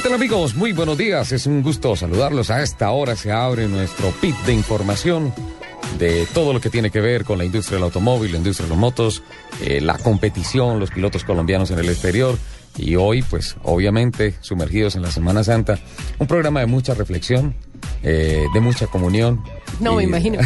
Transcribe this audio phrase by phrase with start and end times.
[0.00, 0.54] ¿Qué tal amigos?
[0.54, 1.30] Muy buenos días.
[1.30, 2.48] Es un gusto saludarlos.
[2.48, 5.30] A esta hora se abre nuestro pit de información
[5.98, 8.70] de todo lo que tiene que ver con la industria del automóvil, la industria de
[8.70, 9.22] los motos,
[9.62, 12.38] eh, la competición, los pilotos colombianos en el exterior.
[12.78, 15.78] Y hoy, pues, obviamente, sumergidos en la Semana Santa,
[16.18, 17.54] un programa de mucha reflexión,
[18.02, 19.42] eh, de mucha comunión.
[19.78, 20.38] No, me imagino.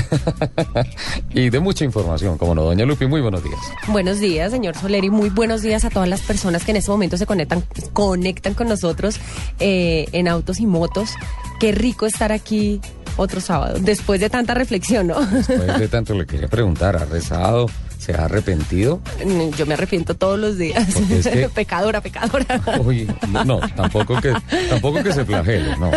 [1.30, 2.62] y de mucha información, como no.
[2.62, 3.58] Doña Lupi, muy buenos días.
[3.88, 5.10] Buenos días, señor Soleri.
[5.10, 8.68] Muy buenos días a todas las personas que en este momento se conectan, conectan con
[8.68, 9.18] nosotros
[9.58, 11.10] eh, en autos y motos.
[11.58, 12.80] Qué rico estar aquí
[13.16, 15.20] otro sábado, después de tanta reflexión, ¿no?
[15.20, 17.66] Después de tanto le quería preguntar, ¿ha rezado?
[18.04, 19.00] ¿Se ha arrepentido?
[19.56, 20.86] Yo me arrepiento todos los días.
[20.92, 22.60] Porque es que- pecadora, pecadora.
[22.84, 24.34] Uy, no, tampoco que,
[24.68, 25.90] tampoco que se flagele, no.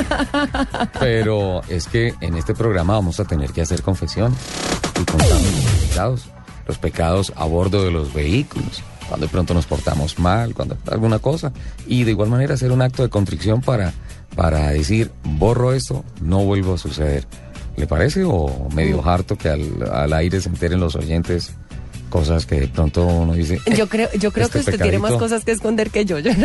[0.99, 4.33] Pero es que en este programa vamos a tener que hacer confesión
[5.01, 6.25] y contarnos los pecados,
[6.67, 11.19] los pecados a bordo de los vehículos, cuando de pronto nos portamos mal, cuando alguna
[11.19, 11.51] cosa,
[11.87, 13.93] y de igual manera hacer un acto de contrición para,
[14.35, 17.25] para decir, borro esto, no vuelvo a suceder.
[17.75, 21.53] ¿Le parece o medio harto que al, al aire se enteren los oyentes
[22.09, 23.59] cosas que de pronto uno dice...
[23.75, 25.25] Yo creo, yo creo este que usted tiene más pecadito"?
[25.25, 26.19] cosas que esconder que yo.
[26.19, 26.31] Yo-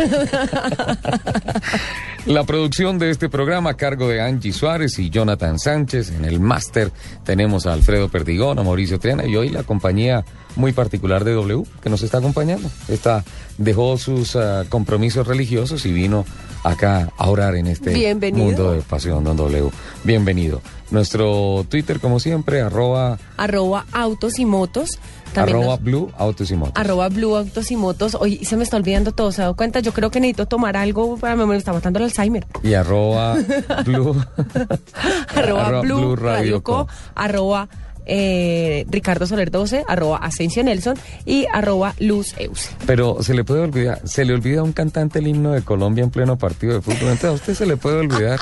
[2.25, 6.11] La producción de este programa a cargo de Angie Suárez y Jonathan Sánchez.
[6.11, 6.91] En el máster
[7.25, 10.23] tenemos a Alfredo Perdigón, a Mauricio Triana y hoy la compañía
[10.55, 12.69] muy particular de W que nos está acompañando.
[12.87, 13.23] Esta
[13.57, 16.25] dejó sus ah, compromisos religiosos y vino
[16.63, 18.45] acá a orar en este Bienvenido.
[18.45, 19.69] mundo de pasión, don W.
[20.03, 20.61] Bienvenido.
[20.91, 24.99] Nuestro Twitter, como siempre, arroba, arroba autos y motos.
[25.33, 26.73] También arroba nos- blue autos y motos.
[26.79, 28.13] Arroba Blue Autos y Motos.
[28.13, 29.79] Hoy se me está olvidando todo, ¿se ha dado cuenta?
[29.79, 32.45] Yo creo que necesito tomar algo para me, me está matando el Alzheimer.
[32.61, 33.35] Y arroba
[33.83, 34.15] blue,
[35.35, 36.85] arroba Blue, Radio Radio Co.
[36.85, 37.67] Co, arroba
[38.05, 42.69] eh, Ricardo Soler 12, arroba Asensio Nelson y arroba Luz Euse.
[42.85, 46.03] Pero se le puede olvidar, se le olvida a un cantante el himno de Colombia
[46.03, 47.09] en pleno partido de fútbol.
[47.09, 48.39] Entonces a usted se le puede olvidar.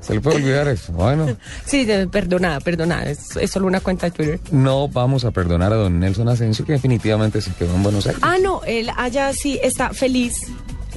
[0.00, 0.92] Se le puede olvidar eso.
[0.92, 1.26] Bueno,
[1.64, 4.40] Sí, perdonada, perdonada, es, es solo una cuenta de Twitter.
[4.50, 8.20] no vamos a perdonar a don Nelson Asensio, que definitivamente se quedó en Buenos Aires.
[8.24, 10.34] Ah, no, él allá sí está feliz,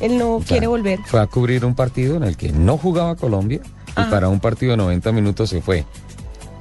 [0.02, 1.00] él no O sea, quiere volver.
[1.06, 3.62] Fue a cubrir un partido en el que no jugaba Colombia
[3.92, 5.86] y para un partido de 90 minutos se fue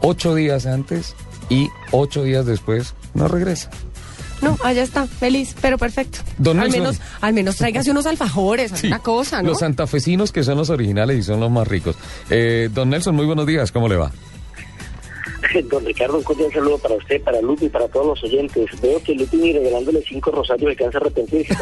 [0.01, 1.15] ocho días antes
[1.49, 3.71] y ocho días después no regresa.
[4.43, 6.19] No, allá está, feliz, pero perfecto.
[6.39, 6.83] Don al Nelson.
[6.83, 9.51] menos, al menos tráigase unos alfajores, Sí, alguna cosa, ¿no?
[9.51, 11.97] Los santafesinos que son los originales y son los más ricos.
[12.29, 14.13] Eh, don Nelson, muy buenos días, ¿cómo le va?
[15.71, 18.67] Don Ricardo, un cordial saludo para usted, para Lupi y para todos los oyentes.
[18.81, 21.55] Veo que Lupi ni regalándole cinco rosarios alcanza a arrepentirse.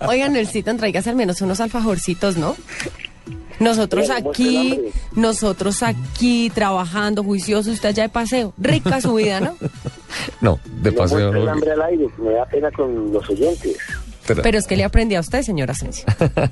[0.08, 2.56] Oigan, Nelsito, tráigase al menos unos alfajorcitos, ¿no?
[3.60, 4.80] Nosotros el aquí,
[5.14, 8.52] nosotros aquí trabajando, juicioso, usted allá de paseo.
[8.58, 9.56] Rica su vida, ¿no?
[10.40, 11.50] No, de No paseo el no.
[11.50, 13.76] hambre al aire, me da pena con los oyentes.
[14.34, 16.04] Pero es que le aprendí a usted, señor Asensio.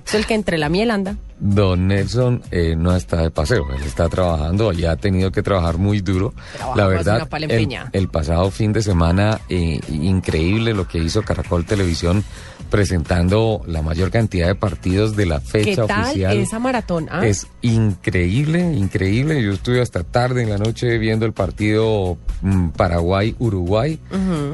[0.07, 1.17] Es el que entre la miel anda.
[1.39, 5.77] Don Nelson eh, no está de paseo, él está trabajando y ha tenido que trabajar
[5.77, 6.33] muy duro.
[6.75, 12.25] La verdad, el, el pasado fin de semana, eh, increíble lo que hizo Caracol Televisión
[12.71, 16.37] presentando la mayor cantidad de partidos de la ¿Qué fecha tal oficial.
[16.39, 17.07] esa maratón?
[17.11, 17.27] ah?
[17.27, 19.43] Es increíble, increíble.
[19.43, 24.01] Yo estuve hasta tarde en la noche viendo el partido mm, Paraguay-Uruguay,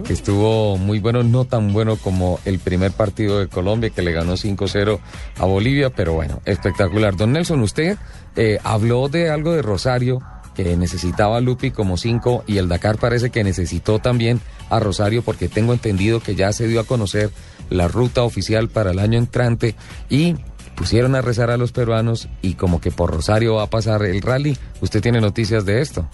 [0.04, 4.12] que estuvo muy bueno, no tan bueno como el primer partido de Colombia, que le
[4.12, 4.98] ganó 5-0
[5.38, 7.16] a Bolivia, pero bueno, espectacular.
[7.16, 7.96] Don Nelson, usted
[8.36, 10.20] eh, habló de algo de Rosario
[10.54, 14.40] que necesitaba a Lupi como cinco y el Dakar parece que necesitó también
[14.70, 17.30] a Rosario porque tengo entendido que ya se dio a conocer
[17.70, 19.74] la ruta oficial para el año entrante
[20.10, 20.36] y
[20.76, 24.20] pusieron a rezar a los peruanos y como que por Rosario va a pasar el
[24.20, 24.56] rally.
[24.80, 26.08] ¿Usted tiene noticias de esto?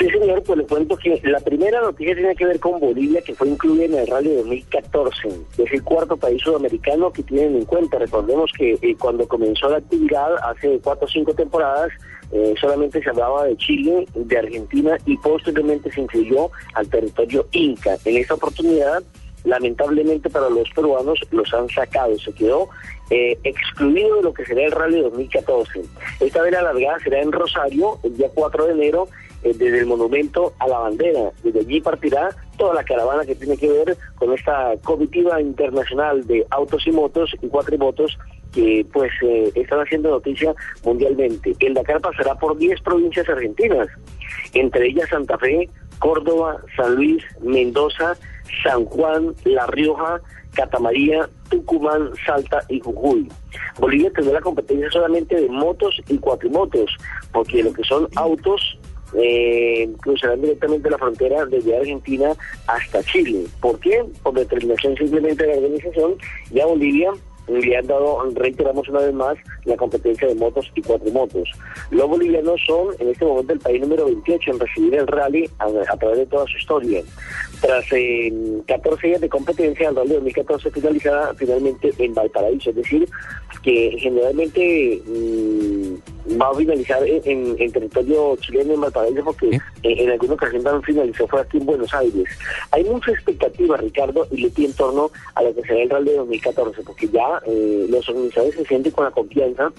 [0.00, 3.34] Sí, señor, pues le cuento que la primera noticia tiene que ver con Bolivia, que
[3.34, 5.28] fue incluida en el Rally 2014.
[5.58, 7.98] Es el cuarto país sudamericano que tienen en cuenta.
[7.98, 11.90] Recordemos que eh, cuando comenzó la actividad, hace cuatro o cinco temporadas,
[12.32, 17.98] eh, solamente se hablaba de Chile, de Argentina y posteriormente se incluyó al territorio Inca.
[18.06, 19.02] En esta oportunidad,
[19.44, 22.18] lamentablemente para los peruanos, los han sacado.
[22.18, 22.70] Se quedó
[23.10, 25.82] eh, excluido de lo que será el Rally 2014.
[26.20, 29.06] Esta vez la largada será en Rosario, el día 4 de enero,
[29.42, 31.32] desde el monumento a la bandera.
[31.42, 36.46] Desde allí partirá toda la caravana que tiene que ver con esta comitiva internacional de
[36.50, 38.18] autos y motos y cuatrimotos
[38.52, 40.54] que pues eh, están haciendo noticia
[40.84, 41.54] mundialmente.
[41.60, 43.88] El Dakar pasará por 10 provincias argentinas,
[44.54, 48.16] entre ellas Santa Fe, Córdoba, San Luis, Mendoza,
[48.64, 50.20] San Juan, La Rioja,
[50.54, 53.28] Catamaría, Tucumán, Salta y Jujuy.
[53.78, 56.96] Bolivia tendrá la competencia solamente de motos y cuatrimotos,
[57.32, 58.78] porque lo que son autos
[59.14, 62.32] eh, cruzarán directamente la frontera desde Argentina
[62.66, 63.44] hasta Chile.
[63.60, 64.04] ¿Por qué?
[64.22, 66.16] Por determinación simplemente de la organización,
[66.50, 67.12] ya Bolivia
[67.58, 71.50] le han dado, reiteramos una vez más, la competencia de motos y cuatrimotos.
[71.90, 75.96] Los bolivianos son en este momento el país número 28 en recibir el rally a,
[75.96, 77.02] través de toda su historia.
[77.60, 77.84] Tras
[78.66, 83.08] 14 días de competencia, el rally 2014 finalizará finalmente en Valparaíso, es decir,
[83.62, 90.62] que generalmente mm, va a finalizar en, territorio chileno en Valparaíso porque en, alguna ocasión
[90.62, 92.28] también finalizó fue aquí en Buenos Aires.
[92.72, 96.82] Hay mucha expectativa, Ricardo, y le en torno a lo que será el Rally 2014,
[96.82, 99.72] porque ya eh, los organizadores se sienten con la confianza,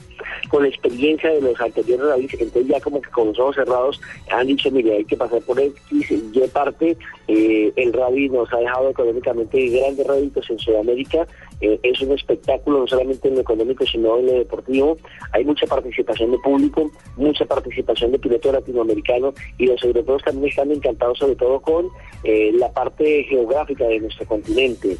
[0.50, 4.02] con la experiencia de los anteriores rallies, entonces ya como que con los ojos cerrados
[4.30, 6.98] han dicho, mire, hay que pasar por X, Y parte,
[7.28, 11.28] eh, el rally nos ha dejado económicamente grandes réditos en Sudamérica,
[11.62, 14.98] eh, es un espectáculo no solamente en lo económico, sino en lo deportivo,
[15.32, 20.72] hay mucha participación de público, mucha participación de pilotos latinoamericanos y los europeos también están
[20.72, 21.88] encantados sobre todo con
[22.24, 24.96] la parte geográfica de nuestro continente,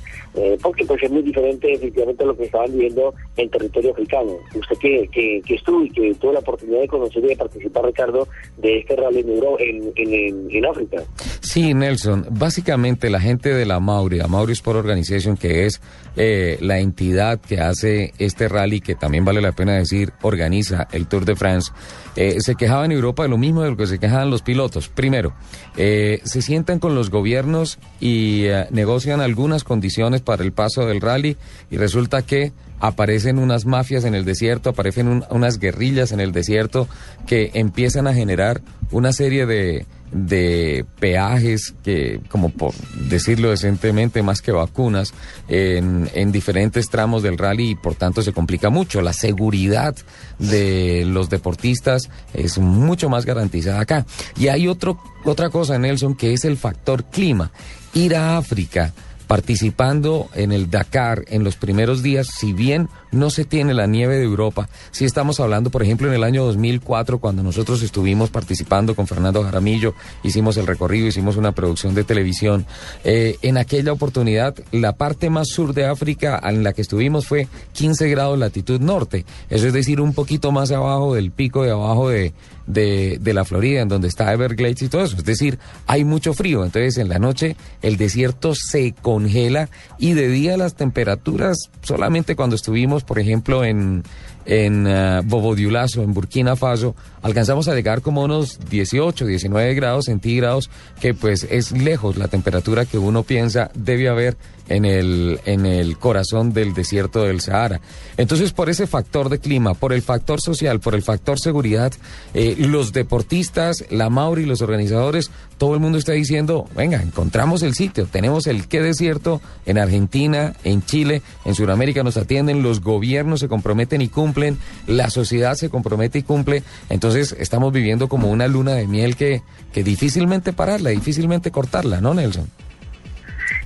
[0.62, 4.34] porque pues es muy diferente definitivamente a lo que estaban viviendo en territorio africano.
[4.56, 8.28] Usted que, que, estuvo y que tuvo la oportunidad de conocer y de participar, Ricardo,
[8.58, 9.20] de este rally
[9.60, 11.04] en, en, en, África.
[11.42, 12.26] Sí, Nelson.
[12.32, 15.82] Básicamente la gente de la Mauri, la Mauri Sport Organization, que es
[16.16, 21.08] eh, la entidad que hace este rally, que también vale la pena decir, organiza el
[21.08, 21.72] Tour de France,
[22.16, 24.90] eh, se quejaba en Europa de lo mismo de lo que se quejaban los pilotos.
[24.90, 25.34] Primero,
[25.78, 31.38] eh, se sientan con los gobiernos y negocian algunas condiciones para el paso del rally
[31.70, 36.88] y resulta que aparecen unas mafias en el desierto, aparecen unas guerrillas en el desierto
[37.28, 42.74] que empiezan a generar una serie de, de peajes que, como por
[43.08, 45.14] decirlo decentemente, más que vacunas,
[45.48, 49.02] en, en diferentes tramos del rally y por tanto se complica mucho.
[49.02, 49.96] La seguridad
[50.40, 52.01] de los deportistas
[52.34, 54.06] es mucho más garantizada acá.
[54.38, 57.52] Y hay otro, otra cosa, Nelson, que es el factor clima.
[57.94, 58.94] Ir a África
[59.28, 64.18] participando en el Dakar en los primeros días, si bien no se tiene la nieve
[64.18, 68.96] de Europa, si estamos hablando, por ejemplo, en el año 2004, cuando nosotros estuvimos participando
[68.96, 69.94] con Fernando Jaramillo,
[70.24, 72.66] hicimos el recorrido, hicimos una producción de televisión,
[73.04, 77.48] eh, en aquella oportunidad la parte más sur de África en la que estuvimos fue
[77.74, 82.10] 15 grados latitud norte, eso es decir, un poquito más abajo del pico de abajo
[82.10, 82.34] de,
[82.68, 85.18] de, de, la Florida, en donde está Everglades y todo eso.
[85.18, 86.64] Es decir, hay mucho frío.
[86.64, 92.56] Entonces, en la noche el desierto se congela y de día las temperaturas, solamente cuando
[92.56, 94.04] estuvimos, por ejemplo, en,
[94.46, 100.70] en uh, Bobodiulazo, en Burkina Faso, alcanzamos a llegar como unos 18, 19 grados centígrados,
[101.00, 104.38] que pues es lejos la temperatura que uno piensa debe haber
[104.70, 107.82] en el, en el corazón del desierto del Sahara.
[108.18, 111.92] Entonces, por ese factor de clima, por el factor social, por el factor seguridad,
[112.34, 115.30] eh, los deportistas, la Mauri, los organizadores,
[115.62, 120.56] todo el mundo está diciendo, venga, encontramos el sitio, tenemos el qué desierto en Argentina,
[120.64, 125.70] en Chile, en Sudamérica nos atienden, los gobiernos se comprometen y cumplen, la sociedad se
[125.70, 126.64] compromete y cumple.
[126.90, 132.16] Entonces, estamos viviendo como una luna de miel que, que difícilmente pararla, difícilmente cortarla, ¿no,
[132.16, 132.48] Nelson?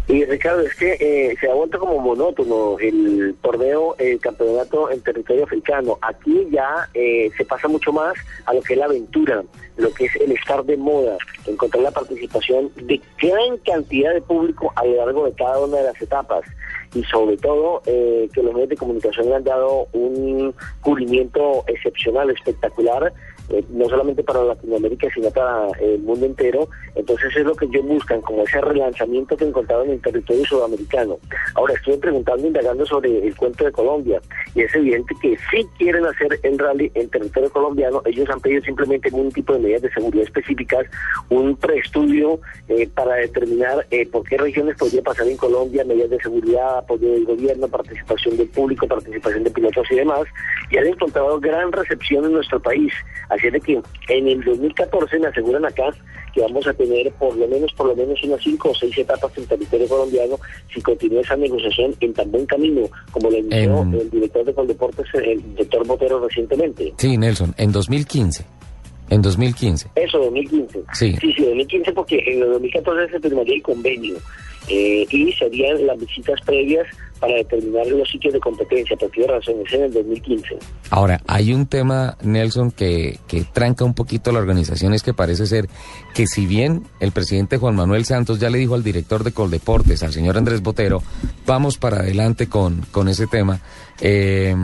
[0.08, 5.02] Y Ricardo, es que eh, se ha vuelto como monótono el torneo, el campeonato en
[5.02, 5.98] territorio africano.
[6.02, 8.14] Aquí ya eh, se pasa mucho más
[8.46, 9.44] a lo que es la aventura,
[9.78, 11.18] lo que es el estar de moda,
[11.48, 15.84] encontrar la participación de gran cantidad de público a lo largo de cada una de
[15.84, 16.46] las etapas
[16.94, 22.30] y sobre todo eh, que los medios de comunicación le han dado un cubrimiento excepcional,
[22.30, 23.12] espectacular
[23.50, 26.68] eh, no solamente para Latinoamérica, sino para el mundo entero.
[26.96, 31.18] Entonces es lo que ellos buscan, como ese relanzamiento que encontraron en el territorio sudamericano.
[31.56, 34.22] Ahora estuve preguntando, indagando sobre el cuento de Colombia,
[34.54, 38.62] y es evidente que si quieren hacer el rally en territorio colombiano, ellos han pedido
[38.64, 40.86] simplemente un tipo de medidas de seguridad específicas,
[41.30, 46.20] un preestudio eh, para determinar eh, por qué regiones podría pasar en Colombia, medidas de
[46.20, 50.24] seguridad, apoyo del gobierno, participación del público, participación de pilotos y demás,
[50.72, 52.94] y han encontrado gran recepción en nuestro país.
[53.36, 55.94] Así es de que en el 2014 me aseguran acá
[56.34, 59.32] que vamos a tener por lo menos por lo menos unas cinco o seis etapas
[59.38, 60.40] en territorio colombiano
[60.74, 65.06] si continúa esa negociación en tan buen camino como lo inició el director de Coldeportes,
[65.14, 66.94] el doctor Botero, recientemente.
[66.98, 68.46] Sí, Nelson, en 2015.
[69.10, 69.90] En 2015.
[69.96, 70.84] Eso, 2015.
[70.94, 71.16] Sí.
[71.22, 74.16] Sí, sí, 2015 porque en el 2014 se firmaría el convenio
[74.68, 76.88] eh, y serían las visitas previas
[77.20, 80.58] para determinar los sitios de competencia, por qué razón, es en el 2015.
[80.90, 85.46] Ahora, hay un tema, Nelson, que, que tranca un poquito la organización, es que parece
[85.46, 85.70] ser
[86.14, 90.04] que si bien el presidente Juan Manuel Santos ya le dijo al director de Coldeportes,
[90.04, 91.02] al señor Andrés Botero,
[91.46, 93.62] vamos para adelante con, con ese tema,
[94.02, 94.56] eh,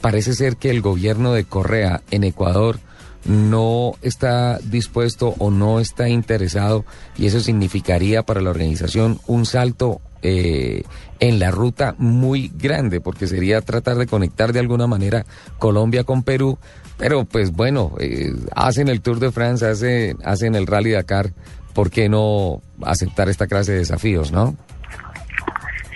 [0.00, 2.78] parece ser que el gobierno de Correa en Ecuador
[3.24, 6.84] no está dispuesto o no está interesado
[7.16, 10.82] y eso significaría para la organización un salto eh,
[11.18, 15.24] en la ruta muy grande, porque sería tratar de conectar de alguna manera
[15.58, 16.58] Colombia con Perú,
[16.98, 21.30] pero pues bueno, eh, hacen el Tour de France, hacen, hacen el Rally Dakar,
[21.74, 24.56] ¿por qué no aceptar esta clase de desafíos, no?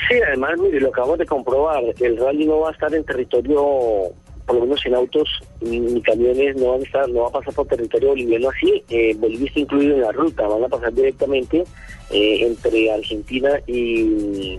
[0.09, 4.13] Sí, además, mire, lo acabamos de comprobar, el rally no va a estar en territorio
[4.47, 5.29] por lo menos sin autos
[5.65, 8.83] ni, camiones no van a estar, no va a pasar por territorio boliviano así.
[8.89, 9.17] Eh,
[9.55, 11.65] incluido en la ruta, van a pasar directamente
[12.11, 14.59] eh, entre Argentina y,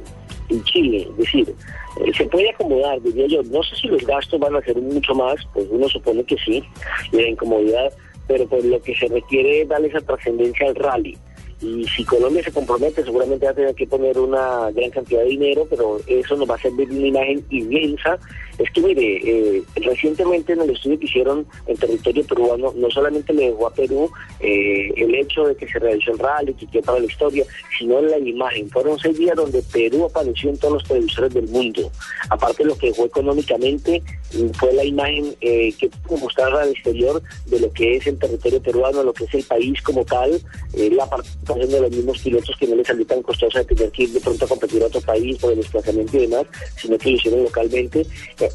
[0.63, 1.07] Chile.
[1.11, 1.55] Es decir,
[2.01, 3.43] eh, se puede acomodar, diría yo.
[3.43, 6.63] No sé si los gastos van a ser mucho más, pues uno supone que sí,
[7.11, 7.91] y la incomodidad,
[8.27, 11.17] pero pues lo que se requiere es darle esa trascendencia al rally.
[11.61, 15.29] Y si Colombia se compromete, seguramente va a tener que poner una gran cantidad de
[15.29, 18.19] dinero, pero eso nos va a servir una imagen inmensa
[18.57, 23.33] es que, mire, eh, recientemente en el estudio que hicieron en territorio peruano, no solamente
[23.33, 24.09] le dejó a Perú
[24.39, 27.45] eh, el hecho de que se realizó el rally, que quedó para la historia,
[27.77, 28.69] sino la imagen.
[28.69, 31.91] Fueron seis días donde Perú apareció en todos los televisores del mundo.
[32.29, 34.01] Aparte lo que dejó económicamente,
[34.33, 38.61] mm, fue la imagen eh, que mostrar al exterior de lo que es el territorio
[38.61, 40.39] peruano, lo que es el país como tal,
[40.73, 44.03] la participación de los mismos pilotos que no les salió tan costosa de tener que
[44.03, 47.11] ir de pronto a competir a otro país por el desplazamiento y demás, sino que
[47.11, 48.05] lo hicieron localmente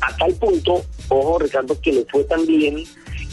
[0.01, 2.85] a tal punto, ojo Ricardo, que le fue tan bien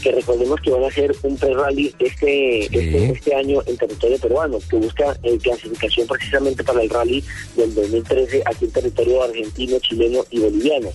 [0.02, 4.58] que recordemos que van a hacer un pre-rally este, este, este, año en territorio peruano,
[4.70, 7.24] que busca eh, clasificación precisamente para el rally
[7.56, 10.90] del 2013 aquí en territorio argentino, chileno y boliviano.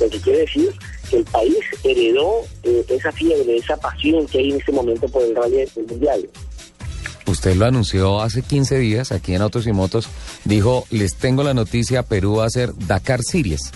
[0.00, 0.72] Lo que quiere decir
[1.10, 5.22] que el país heredó eh, esa fiebre, esa pasión que hay en este momento por
[5.22, 6.28] el rally mundial.
[7.28, 10.08] Usted lo anunció hace 15 días aquí en Autos y Motos.
[10.44, 13.70] Dijo, les tengo la noticia, Perú va a hacer Dakar Series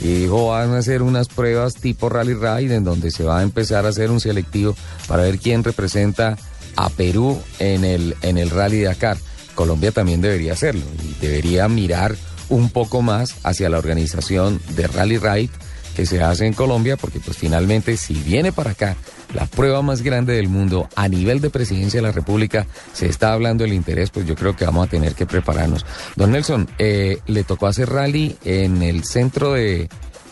[0.00, 3.42] y dijo van a hacer unas pruebas tipo Rally Ride en donde se va a
[3.42, 4.74] empezar a hacer un selectivo
[5.06, 6.38] para ver quién representa
[6.76, 9.18] a Perú en el, en el Rally Dakar.
[9.54, 12.16] Colombia también debería hacerlo y debería mirar
[12.48, 15.50] un poco más hacia la organización de Rally Ride
[15.94, 18.96] que se hace en Colombia, porque pues finalmente si viene para acá
[19.34, 23.32] la prueba más grande del mundo a nivel de presidencia de la República, se está
[23.32, 25.84] hablando del interés, pues yo creo que vamos a tener que prepararnos.
[26.16, 29.88] Don Nelson, eh, le tocó hacer rally en el centro de,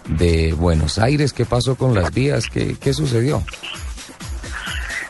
[0.08, 2.46] de Buenos Aires, ¿qué pasó con las vías?
[2.48, 3.42] ¿Qué, qué sucedió?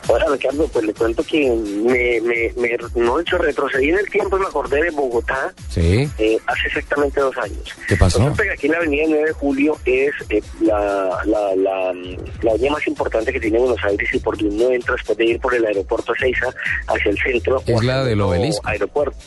[0.09, 4.09] Ahora, Ricardo, pues le cuento que me, me, me no he hecho retrocedí en el
[4.09, 6.09] tiempo y me acordé de Bogotá sí.
[6.17, 7.75] Eh, hace exactamente dos años.
[7.87, 8.33] ¿Qué pasó?
[8.51, 11.93] aquí en la avenida 9 de Julio es eh, la, la, la,
[12.41, 15.25] la avenida más importante que tiene Buenos Aires y por donde uno entra después de
[15.25, 16.47] ir por el aeropuerto Seiza
[16.87, 17.61] hacia el centro.
[17.65, 18.67] Es la del obelisco.
[18.67, 19.17] Aeropuerto.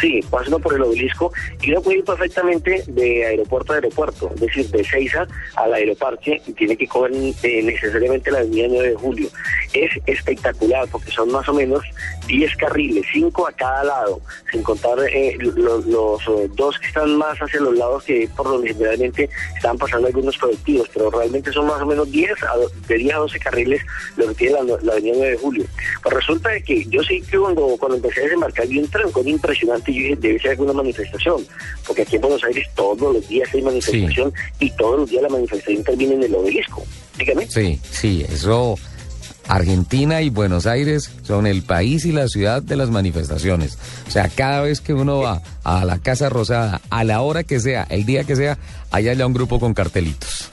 [0.00, 4.40] Sí, pasando por el obelisco y uno puede ir perfectamente de aeropuerto a aeropuerto, es
[4.40, 8.94] decir, de Seiza al aeroparque y tiene que coger eh, necesariamente la avenida 9 de
[8.94, 9.28] julio.
[9.72, 11.82] Es espectacular porque son más o menos
[12.26, 17.38] 10 carriles, 5 a cada lado, sin contar eh, los, eh, dos que están más
[17.38, 21.80] hacia los lados que por donde generalmente están pasando algunos colectivos, pero realmente son más
[21.80, 22.54] o menos 10 a,
[22.88, 23.82] de 10 a 12 carriles
[24.16, 25.64] lo que tiene la, avenida 9 de julio.
[26.02, 29.26] Pues resulta de que yo sí que cuando, cuando empecé a desembarcar vi un trancón
[29.28, 31.46] impresionante y yo dije, debe ser alguna manifestación,
[31.86, 35.28] porque aquí en Buenos Aires todos los días hay manifestación y todos los días la
[35.28, 36.84] manifestación termina en el obelisco.
[37.18, 37.46] Dígame.
[37.48, 38.76] Sí, sí, eso...
[39.48, 43.78] Argentina y Buenos Aires son el país y la ciudad de las manifestaciones.
[44.08, 47.60] O sea, cada vez que uno va a la Casa Rosada, a la hora que
[47.60, 48.58] sea, el día que sea,
[48.90, 50.50] hay allá un grupo con cartelitos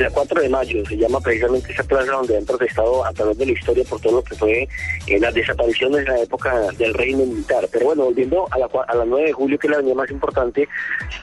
[0.00, 3.46] la 4 de mayo se llama precisamente esa plaza donde han protestado a través de
[3.46, 4.68] la historia por todo lo que fue
[5.06, 7.68] eh, las desapariciones en la época del reino militar.
[7.70, 10.10] Pero bueno, volviendo a la, a la 9 de julio, que es la avenida más
[10.10, 10.68] importante,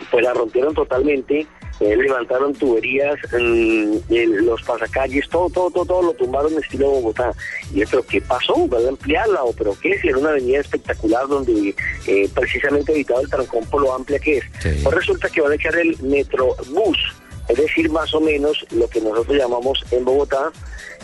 [0.09, 1.47] pues la rompieron totalmente,
[1.79, 4.13] eh, levantaron tuberías, mm,
[4.45, 7.33] los pasacalles, todo, todo, todo, todo lo tumbaron en estilo Bogotá.
[7.73, 8.67] Y pero ¿qué pasó?
[8.67, 9.99] ¿Van a ampliarla o pero qué?
[9.99, 11.75] Si era una avenida espectacular donde
[12.07, 14.43] eh, precisamente evitado el trancón por lo amplia que es.
[14.61, 16.99] Pues resulta que van a echar el Metrobús
[17.51, 20.51] es decir, más o menos lo que nosotros llamamos en Bogotá,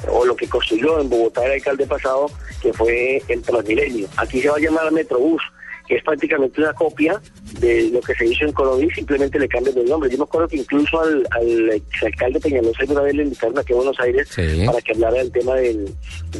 [0.09, 4.07] o lo que construyó en Bogotá el alcalde pasado, que fue el Transmilenio.
[4.15, 5.41] Aquí se va a llamar Metrobús,
[5.87, 7.21] que es prácticamente una copia
[7.59, 10.09] de lo que se hizo en Colombia y simplemente le cambian el nombre.
[10.09, 13.77] Yo me acuerdo que incluso al, al exalcalde Peñalosa una vez le invitaron aquí a
[13.77, 14.29] Buenos Aires
[14.65, 15.89] para que hablara del tema del,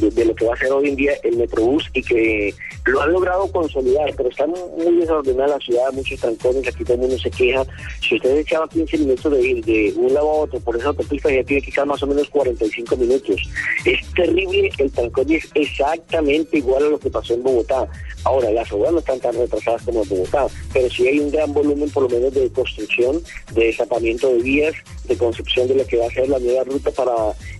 [0.00, 2.54] de, lo que va a ser hoy en día el Metrobús y que
[2.86, 7.00] lo han logrado consolidar, pero está muy desordenada la ciudad, muchos trancones, aquí todo el
[7.00, 7.64] mundo se queja.
[8.00, 11.30] Si usted echaba 15 minutos de ir de un lado a otro por esa autopista,
[11.30, 13.36] ya tiene que quedar más o menos 45 minutos.
[13.84, 17.86] Es terrible, el trancón es exactamente igual a lo que pasó en Bogotá.
[18.24, 21.52] Ahora, las obras no están tan retrasadas como en Bogotá, pero sí hay un gran
[21.52, 25.96] volumen por lo menos de construcción, de desapamiento de vías, de concepción de lo que
[25.96, 27.12] va a ser la nueva ruta para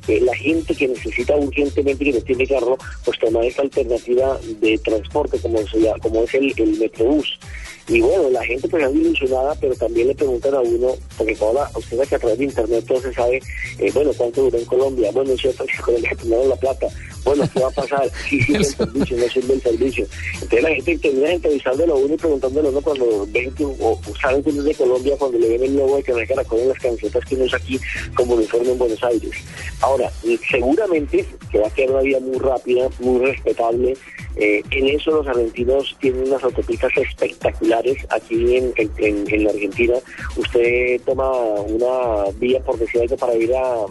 [0.09, 4.79] eh, la gente que necesita urgentemente que no tiene carro, pues tomar esta alternativa de
[4.79, 5.59] transporte como,
[6.03, 7.39] como es el, el Metrobús.
[7.89, 11.71] Y bueno, la gente pues es ilusionada, pero también le preguntan a uno, porque ahora
[11.75, 13.41] usted sabe que a través de internet todo se sabe,
[13.79, 16.87] eh, bueno, cuánto duró en Colombia, bueno, es cierto que Colombia tomaron la plata,
[17.25, 18.11] bueno, ¿qué va a pasar?
[18.29, 20.07] Sí sirve el servicio, no sirve el servicio.
[20.35, 24.01] Entonces la gente termina entrevistándolo a uno y preguntándolo a uno cuando ven que, o
[24.21, 26.69] saben que es de Colombia, cuando le ven el logo de que me Caracol en
[26.69, 27.81] las camisetas que uno es aquí
[28.15, 29.31] como uniforme en Buenos Aires.
[29.81, 30.11] Ahora,
[30.51, 33.97] seguramente que va a quedar una vida muy rápida, muy respetable,
[34.37, 37.78] eh, en eso los argentinos tienen unas autopistas espectaculares
[38.11, 39.95] aquí en, en, la Argentina.
[40.37, 43.87] Usted toma una vía, por decir algo, para ir a,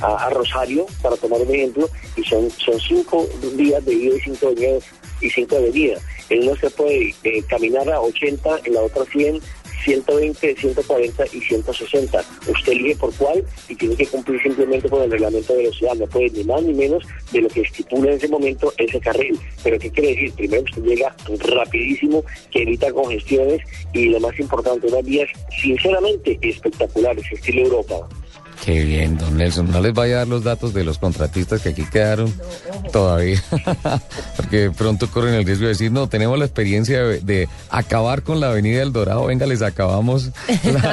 [0.00, 4.50] a, Rosario, para tomar un ejemplo, y son, son cinco días de ida y cinco
[4.52, 4.84] días
[5.20, 5.98] y cinco de venida.
[6.28, 9.40] En uno se puede eh, caminar a 80, en la otra 100,
[9.84, 12.24] 120, 140 y 160.
[12.48, 15.94] Usted elige por cuál y tiene que cumplir simplemente con el reglamento de velocidad.
[15.94, 19.38] No puede ni más ni menos de lo que estipula en ese momento ese carril.
[19.62, 20.32] Pero ¿qué quiere decir?
[20.34, 25.28] Primero usted llega rapidísimo, que evita congestiones y lo más importante, unas vías
[25.60, 28.08] sinceramente espectaculares, estilo Europa.
[28.64, 29.70] Qué bien, don Nelson.
[29.70, 32.32] No les vaya a dar los datos de los contratistas que aquí quedaron
[32.92, 33.42] todavía,
[34.36, 38.48] porque pronto corren el riesgo de decir, no, tenemos la experiencia de, acabar con la
[38.48, 40.30] Avenida del Dorado, venga, les acabamos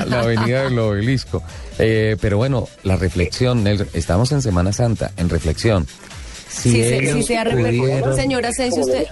[0.08, 1.44] la, Avenida del Obelisco.
[1.78, 5.86] Eh, pero bueno, la reflexión, Nelson, estamos en Semana Santa, en reflexión.
[6.50, 8.16] Si sí, sí, se ha pudieron...
[8.16, 9.06] Señora Asensio, usted...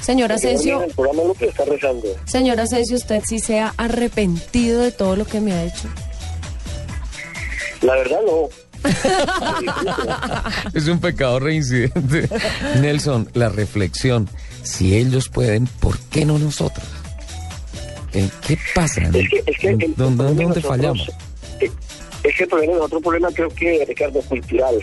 [0.00, 0.80] Señora Asensio...
[2.24, 5.88] Señora Asensio, ¿usted sí se ha arrepentido de todo lo que me ha hecho?
[7.84, 8.48] La verdad no.
[10.74, 12.28] es un pecado reincidente.
[12.80, 14.28] Nelson, la reflexión.
[14.62, 16.86] Si ellos pueden, ¿por qué no nosotros?
[18.12, 19.02] ¿Qué pasa?
[19.12, 21.10] Es que, ¿Dónde, fallamos?
[21.60, 24.76] Es que el problema es otro problema, creo que, Ricardo, cultural.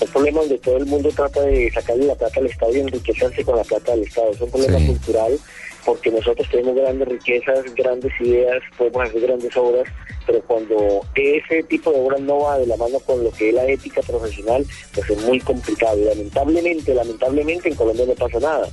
[0.00, 3.44] El problema donde todo el mundo trata de sacarle la plata al Estado y enriquecerse
[3.44, 4.30] con la plata del Estado.
[4.32, 5.38] Es un problema cultural
[5.84, 9.88] porque nosotros tenemos grandes riquezas, grandes ideas, podemos hacer grandes obras,
[10.26, 13.54] pero cuando ese tipo de obras no va de la mano con lo que es
[13.54, 15.98] la ética profesional, pues es muy complicado.
[15.98, 18.68] Y lamentablemente, lamentablemente en Colombia no pasa nada,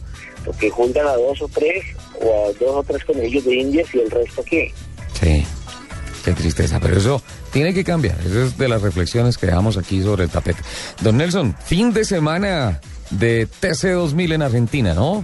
[0.45, 1.84] porque juntan a dos o tres,
[2.21, 4.71] o a dos o tres conejillos de indias y el resto qué.
[5.19, 5.45] Sí.
[6.25, 7.21] Qué tristeza, pero eso
[7.53, 8.19] tiene que cambiar.
[8.19, 10.62] Eso es de las reflexiones que dejamos aquí sobre el tapete.
[10.99, 15.23] Don Nelson, fin de semana de TC2000 en Argentina, ¿no?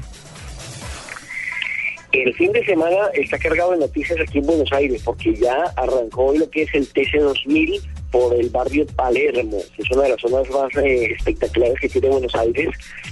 [2.14, 6.26] El fin de semana está cargado de noticias aquí en Buenos Aires porque ya arrancó
[6.26, 10.22] hoy lo que es el TC2000 por el barrio Palermo, que es una de las
[10.22, 12.70] zonas más eh, espectaculares que tiene Buenos Aires,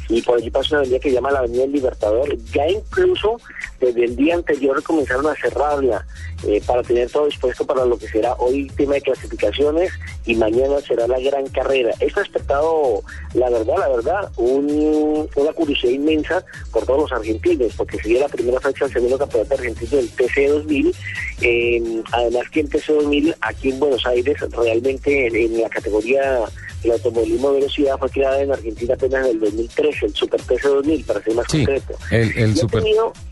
[0.07, 2.37] y por allí pasa una avenida que se llama la Avenida Libertador.
[2.53, 3.41] Ya incluso
[3.79, 6.05] desde el día anterior comenzaron a cerrarla
[6.47, 9.91] eh, para tener todo dispuesto para lo que será hoy tema de clasificaciones
[10.25, 11.91] y mañana será la gran carrera.
[11.99, 17.97] Esto ha despertado, la verdad, la verdad, una curiosidad inmensa por todos los argentinos, porque
[17.97, 20.95] sería la primera fecha del segundo campeonato argentino del TC2000.
[21.41, 26.39] Eh, además que el TC2000 aquí en Buenos Aires realmente en, la categoría
[26.83, 30.63] del automovilismo de velocidad fue creada en Argentina apenas en el 2013, el Super TC
[30.63, 31.93] 2000, para ser más concreto.
[32.09, 32.83] El, Super,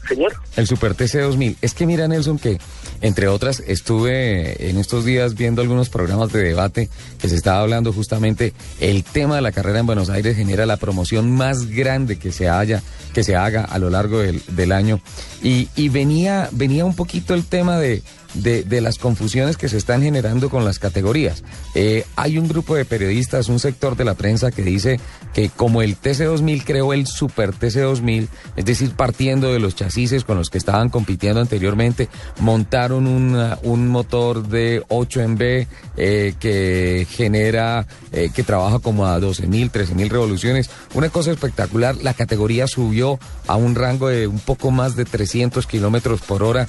[0.07, 0.33] señor?
[0.55, 1.57] El Super TC 2000.
[1.61, 2.59] Es que mira, Nelson, que
[3.01, 7.93] entre otras estuve en estos días viendo algunos programas de debate que se estaba hablando
[7.93, 12.31] justamente el tema de la carrera en Buenos Aires genera la promoción más grande que
[12.31, 12.81] se haya
[13.13, 15.01] que se haga a lo largo del, del año.
[15.41, 20.01] Y, y venía venía un poquito el tema de de, las confusiones que se están
[20.01, 21.43] generando con las categorías.
[21.75, 24.99] Eh, hay un grupo de periodistas, un sector de la prensa que dice
[25.33, 30.37] que como el TC2000 creó el Super TC2000, es decir, partiendo de los chasis con
[30.37, 32.07] los que estaban compitiendo anteriormente,
[32.39, 39.19] montaron un motor de 8 en B eh, que genera, eh, que trabaja como a
[39.19, 40.69] 12.000, 13.000 revoluciones.
[40.93, 45.67] Una cosa espectacular, la categoría subió a un rango de un poco más de 300
[45.67, 46.67] kilómetros por hora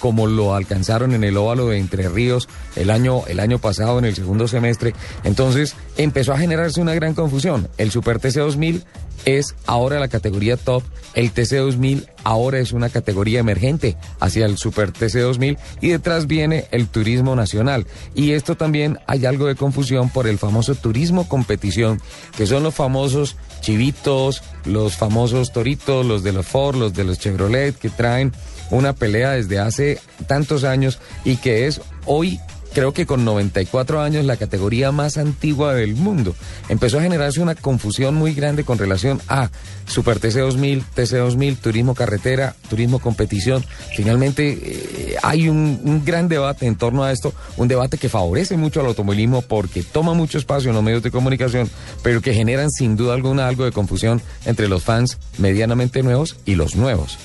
[0.00, 4.04] como lo alcanzaron en el óvalo de Entre Ríos el año, el año pasado en
[4.04, 4.94] el segundo semestre.
[5.24, 7.68] Entonces empezó a generarse una gran confusión.
[7.78, 8.84] El Super TC 2000
[9.24, 10.82] es ahora la categoría top,
[11.14, 16.26] el TC 2000 ahora es una categoría emergente hacia el Super TC 2000 y detrás
[16.26, 17.86] viene el turismo nacional.
[18.14, 22.00] Y esto también hay algo de confusión por el famoso turismo competición,
[22.36, 27.18] que son los famosos chivitos, los famosos toritos, los de los Ford, los de los
[27.18, 28.32] Chevrolet, que traen
[28.74, 32.40] una pelea desde hace tantos años y que es hoy
[32.74, 36.34] creo que con 94 años la categoría más antigua del mundo.
[36.68, 39.48] Empezó a generarse una confusión muy grande con relación a
[39.86, 43.64] Super TC 2000, TC 2000, turismo carretera, turismo competición.
[43.96, 48.56] Finalmente eh, hay un, un, gran debate en torno a esto, un debate que favorece
[48.56, 51.70] mucho al automovilismo porque toma mucho espacio en los medios de comunicación,
[52.02, 56.56] pero que generan sin duda alguna algo de confusión entre los fans medianamente nuevos y
[56.56, 57.18] los nuevos.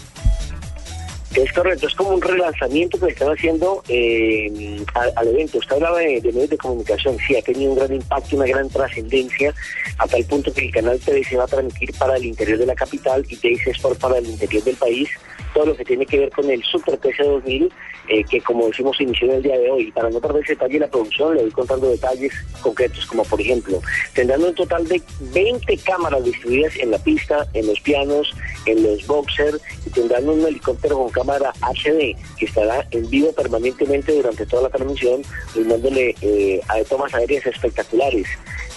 [1.35, 4.83] Es correcto, es como un relanzamiento que están haciendo eh,
[5.15, 5.59] al, evento.
[5.59, 9.53] Usted hablaba de, medios de comunicación, sí, ha tenido un gran impacto, una gran trascendencia,
[9.99, 12.75] a tal punto que el canal 13 va a transmitir para el interior de la
[12.75, 15.09] capital y Teis Sport para el interior del país
[15.53, 17.73] todo lo que tiene que ver con el Super TC 2000,
[18.07, 19.91] eh, que como decimos inició en el día de hoy.
[19.91, 23.81] Para no perder detalle la producción, le voy contando detalles concretos, como por ejemplo,
[24.13, 25.01] tendrán un total de
[25.33, 28.33] 20 cámaras distribuidas en la pista, en los pianos,
[28.65, 34.13] en los boxers, y tendrán un helicóptero con cámara HD que estará en vivo permanentemente
[34.13, 35.21] durante toda la transmisión,
[35.53, 38.27] brindándole eh, a tomas aéreas espectaculares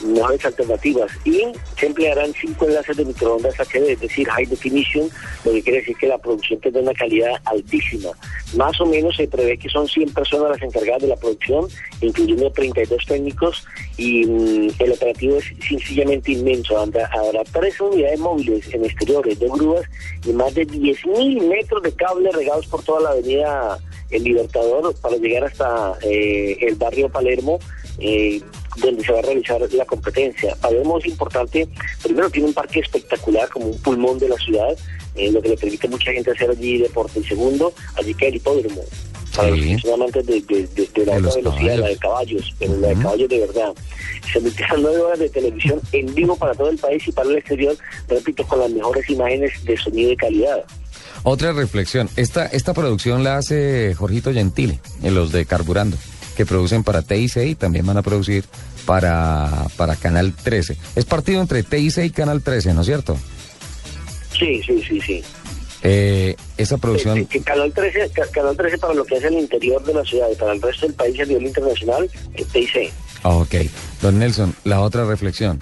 [0.04, 1.42] mejores alternativas y
[1.78, 5.08] se emplearán cinco enlaces de microondas HD, es decir, high definition,
[5.44, 8.10] lo que quiere decir que la producción tendrá una calidad altísima.
[8.56, 11.68] Más o menos se prevé que son 100 personas las encargadas de la producción,
[12.00, 13.64] incluyendo 32 técnicos,
[13.96, 16.78] y mm, el operativo es sencillamente inmenso.
[16.78, 19.86] Habrá tres unidades móviles en exteriores de grúas
[20.26, 23.78] y más de 10.000 metros de cable regados por toda la avenida
[24.10, 27.58] El Libertador para llegar hasta eh, el barrio Palermo.
[27.98, 28.40] Eh,
[28.76, 30.54] donde se va a realizar la competencia.
[30.56, 31.68] Palermo es importante,
[32.02, 34.76] primero tiene un parque espectacular como un pulmón de la ciudad,
[35.14, 37.20] eh, lo que le permite a mucha gente hacer allí deporte.
[37.20, 38.82] Y segundo, allí queda el hipódromo.
[39.36, 42.94] Para los que son amantes de, la alta velocidad, la de caballos, pero la de
[42.96, 43.74] caballos de verdad.
[44.30, 47.36] Se emiten nueve horas de televisión en vivo para todo el país y para el
[47.36, 47.76] exterior,
[48.08, 50.64] repito, con las mejores imágenes de sonido y calidad.
[51.24, 55.96] Otra reflexión, esta, esta producción la hace Jorgito Gentile, en los de Carburando
[56.36, 58.44] que producen para TIC y también van a producir
[58.86, 60.76] para, para Canal 13.
[60.96, 63.16] Es partido entre TIC y Canal 13, ¿no es cierto?
[64.38, 65.22] Sí, sí, sí, sí.
[65.82, 67.24] Eh, esa producción...
[67.44, 70.52] Canal, 13, Canal 13 para lo que es el interior de la ciudad y para
[70.52, 72.92] el resto del país a nivel internacional, es TIC.
[73.24, 73.54] ok.
[74.00, 75.58] Don Nelson, la otra reflexión.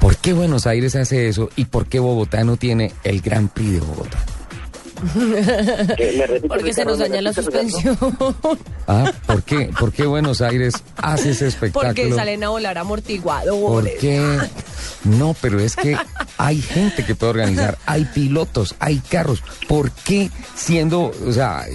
[0.00, 3.72] ¿Por qué Buenos Aires hace eso y por qué Bogotá no tiene el Gran Prix
[3.72, 4.24] de Bogotá?
[6.48, 7.98] Porque se nos daña la suspensión.
[8.86, 9.70] Ah, ¿por qué?
[9.78, 11.94] ¿Por qué Buenos Aires hace ese espectáculo?
[11.94, 13.92] Porque salen a volar amortiguadores.
[13.92, 14.38] ¿Por qué?
[15.04, 15.96] No, pero es que
[16.38, 19.42] hay gente que puede organizar, hay pilotos, hay carros.
[19.68, 21.66] ¿Por qué siendo, o sea,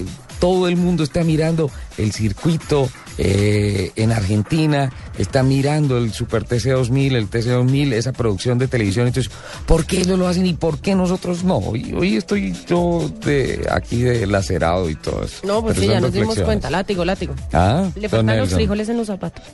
[0.44, 7.16] todo el mundo está mirando el circuito eh, en Argentina, está mirando el Super TC2000,
[7.16, 9.08] el TC2000, esa producción de televisión.
[9.08, 9.32] Entonces,
[9.66, 11.60] ¿por qué ellos lo hacen y por qué nosotros no?
[11.60, 15.48] Hoy, hoy estoy yo de aquí de lacerado y todo eso.
[15.48, 16.70] No, pues sí, ya nos dimos cuenta.
[16.70, 17.34] Látigo, látigo.
[17.54, 19.46] Ah, Le faltan los frijoles en los zapatos.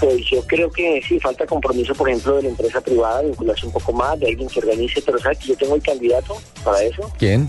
[0.00, 3.72] Pues yo creo que sí, falta compromiso, por ejemplo, de la empresa privada, vincularse un
[3.72, 7.10] poco más, de alguien que organice, pero ¿sabes que yo tengo el candidato para eso?
[7.18, 7.48] ¿Quién?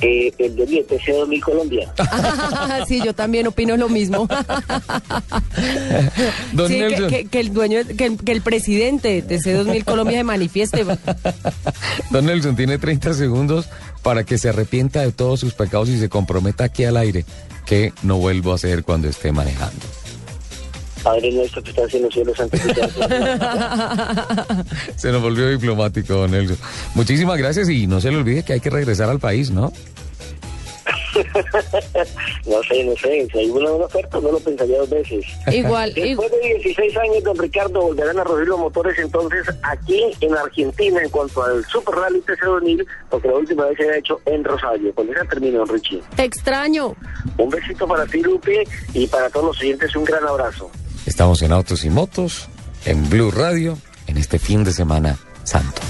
[0.00, 1.92] Eh, el de TC 2000 Colombia.
[2.88, 4.26] sí, yo también opino lo mismo.
[6.66, 6.82] sí,
[7.30, 10.84] que, el dueño, que, el presidente de TC 2000 Colombia se manifieste.
[12.10, 13.68] Don Nelson tiene 30 segundos
[14.02, 17.24] para que se arrepienta de todos sus pecados y se comprometa aquí al aire
[17.66, 19.99] que no vuelvo a hacer cuando esté manejando.
[21.02, 22.36] Padre nuestro que estás en los cielos
[24.96, 26.58] Se nos volvió diplomático, don Nelson.
[26.94, 29.72] Muchísimas gracias y no se le olvide que hay que regresar al país, ¿no?
[32.46, 33.28] no sé, no sé.
[33.32, 35.24] Si hay una buena oferta, no lo pensaría dos veces.
[35.52, 35.92] Igual.
[35.94, 41.02] Después de 16 años, don Ricardo, volverán a rodar los motores entonces aquí en Argentina
[41.02, 44.44] en cuanto al Super Rally TC 2000, porque la última vez se ha hecho en
[44.44, 44.94] Rosario.
[44.94, 46.02] Con esa termino, don Richie.
[46.16, 46.94] Te extraño.
[47.38, 50.70] Un besito para ti, Lupe, y para todos los siguientes un gran abrazo.
[51.10, 52.48] Estamos en Autos y Motos,
[52.84, 55.82] en Blue Radio, en este fin de semana santo.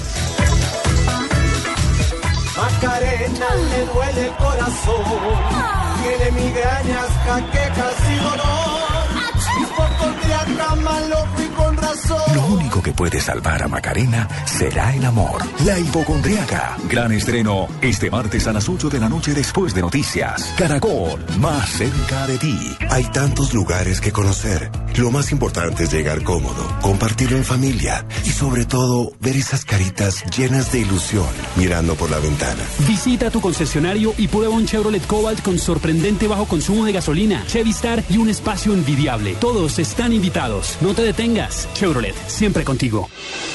[12.33, 15.41] Lo único que puede salvar a Macarena será el amor.
[15.65, 16.77] La hipocondriaca.
[16.89, 20.53] Gran estreno este martes a las 8 de la noche después de noticias.
[20.57, 22.57] Caracol, más cerca de ti.
[22.89, 24.71] Hay tantos lugares que conocer.
[24.97, 30.23] Lo más importante es llegar cómodo, compartirlo en familia y sobre todo ver esas caritas
[30.35, 32.63] llenas de ilusión mirando por la ventana.
[32.87, 37.71] Visita tu concesionario y prueba un Chevrolet Cobalt con sorprendente bajo consumo de gasolina, Chevy
[37.71, 39.35] Star y un espacio envidiable.
[39.35, 40.77] Todos están invitados.
[40.81, 41.67] No te detengas.
[42.01, 43.09] Chevrolet, siempre contigo.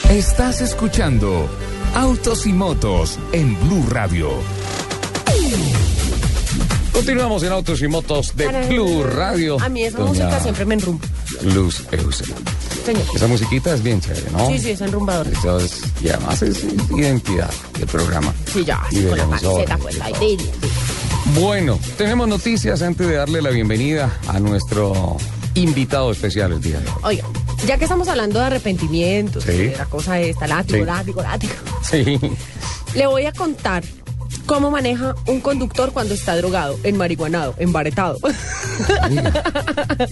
[0.08, 1.48] Estás escuchando
[1.94, 4.30] Autos y Motos en Blue Radio.
[6.92, 9.60] Continuamos en Autos y Motos de Blue Radio.
[9.60, 11.04] A mí esa música siempre me enrumba.
[11.42, 12.32] Luz Eusel.
[13.14, 14.46] Esa musiquita es bien chévere, ¿no?
[14.46, 15.26] Sí, sí, es enrumbador.
[15.26, 18.32] Eso es, y además es identidad del programa.
[18.52, 19.26] Sí, ya, y con la
[19.78, 20.52] pues la idea.
[21.34, 25.16] Bueno, tenemos noticias antes de darle la bienvenida a nuestro
[25.56, 26.94] invitado especial el día de hoy.
[27.02, 27.24] Oiga,
[27.66, 29.52] ya que estamos hablando de arrepentimientos, sí.
[29.52, 30.84] de la cosa esta, látigo, sí.
[30.84, 31.54] látigo, látigo.
[31.82, 32.18] Sí.
[32.94, 33.84] Le voy a contar
[34.46, 38.18] ¿Cómo maneja un conductor cuando está drogado, enmarihuanado, embaretado?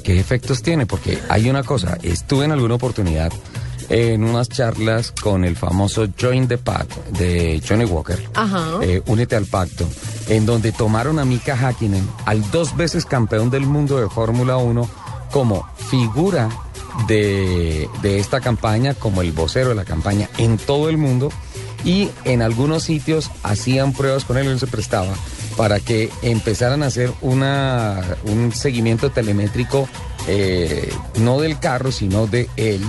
[0.03, 0.87] ¿Qué efectos tiene?
[0.87, 3.33] Porque hay una cosa, estuve en alguna oportunidad
[3.89, 8.19] en unas charlas con el famoso Join the Pact de Johnny Walker.
[8.35, 8.79] Ajá.
[8.83, 9.87] Eh, Únete al pacto,
[10.29, 14.89] en donde tomaron a Mika Hakkinen, al dos veces campeón del mundo de Fórmula 1,
[15.35, 16.49] como figura
[17.09, 21.29] de, de esta campaña, como el vocero de la campaña en todo el mundo.
[21.85, 25.13] Y en algunos sitios hacían pruebas con él, él se prestaba
[25.57, 29.89] para que empezaran a hacer una, un seguimiento telemétrico,
[30.29, 32.81] eh, no del carro, sino de él,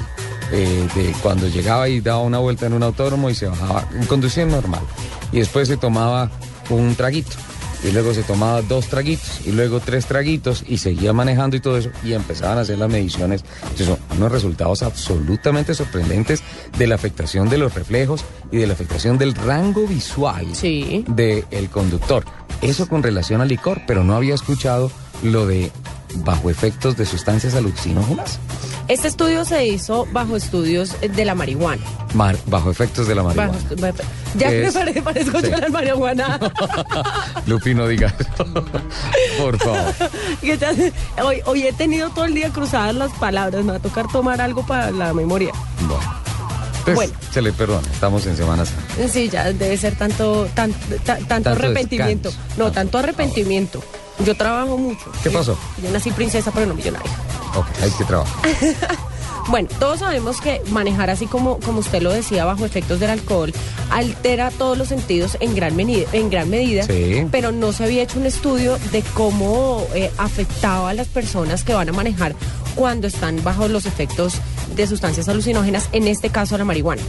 [0.52, 4.46] eh, de cuando llegaba y daba una vuelta en un autódromo y se bajaba, conducía
[4.46, 4.82] normal.
[5.32, 6.30] Y después se tomaba
[6.70, 7.38] un traguito.
[7.88, 11.78] Y luego se tomaba dos traguitos y luego tres traguitos y seguía manejando y todo
[11.78, 13.44] eso y empezaban a hacer las mediciones.
[13.62, 16.42] Entonces, son unos resultados absolutamente sorprendentes
[16.78, 21.06] de la afectación de los reflejos y de la afectación del rango visual Sí.
[21.08, 22.26] del conductor.
[22.62, 24.90] Eso con relación al licor, pero no había escuchado
[25.22, 25.72] lo de
[26.24, 28.40] bajo efectos de sustancias alucinógenas.
[28.88, 31.82] Este estudio se hizo bajo estudios de la marihuana.
[32.14, 33.52] Mar- bajo efectos de la marihuana.
[33.54, 33.96] Bajo
[34.38, 35.50] ya me pare- parezco sí.
[35.50, 36.40] yo la marihuana.
[37.48, 38.14] Lupi, no digas.
[39.40, 39.94] Por favor.
[41.24, 43.64] Hoy, hoy he tenido todo el día cruzadas las palabras.
[43.66, 45.52] Me va a tocar tomar algo para la memoria.
[45.88, 46.26] Bueno.
[46.86, 47.14] Pues, Bueno.
[47.32, 49.08] se le perdona, estamos en Semana Santa.
[49.12, 50.72] Sí, ya debe ser tanto, tan-
[51.04, 52.30] ta- tanto, Tanto arrepentimiento.
[52.30, 52.54] descanso.
[52.60, 53.84] No, Ah, tanto arrepentimiento.
[54.24, 55.12] Yo trabajo mucho.
[55.24, 55.58] ¿Qué pasó?
[55.82, 57.12] Yo nací princesa, pero no millonaria.
[57.56, 58.50] Ok, hay que trabajar.
[59.48, 63.54] Bueno, todos sabemos que manejar así como, como usted lo decía, bajo efectos del alcohol,
[63.92, 67.28] altera todos los sentidos en gran, meni- en gran medida, Sí.
[67.32, 71.76] pero no se había hecho un estudio de cómo eh, afectaba a las personas que
[71.76, 72.34] van a manejar
[72.74, 74.34] cuando están bajo los efectos
[74.76, 77.04] de sustancias alucinógenas, en este caso la marihuana.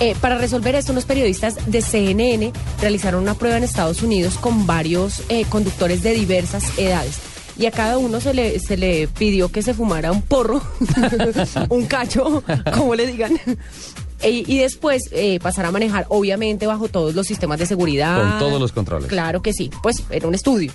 [0.00, 4.66] Eh, para resolver esto, unos periodistas de CNN realizaron una prueba en Estados Unidos con
[4.66, 7.16] varios eh, conductores de diversas edades.
[7.56, 10.60] Y a cada uno se le, se le pidió que se fumara un porro,
[11.68, 12.42] un cacho,
[12.74, 13.38] como le digan.
[14.20, 18.20] E- y después eh, pasar a manejar, obviamente, bajo todos los sistemas de seguridad.
[18.20, 19.06] Con todos los controles.
[19.08, 19.70] Claro que sí.
[19.84, 20.72] Pues era un estudio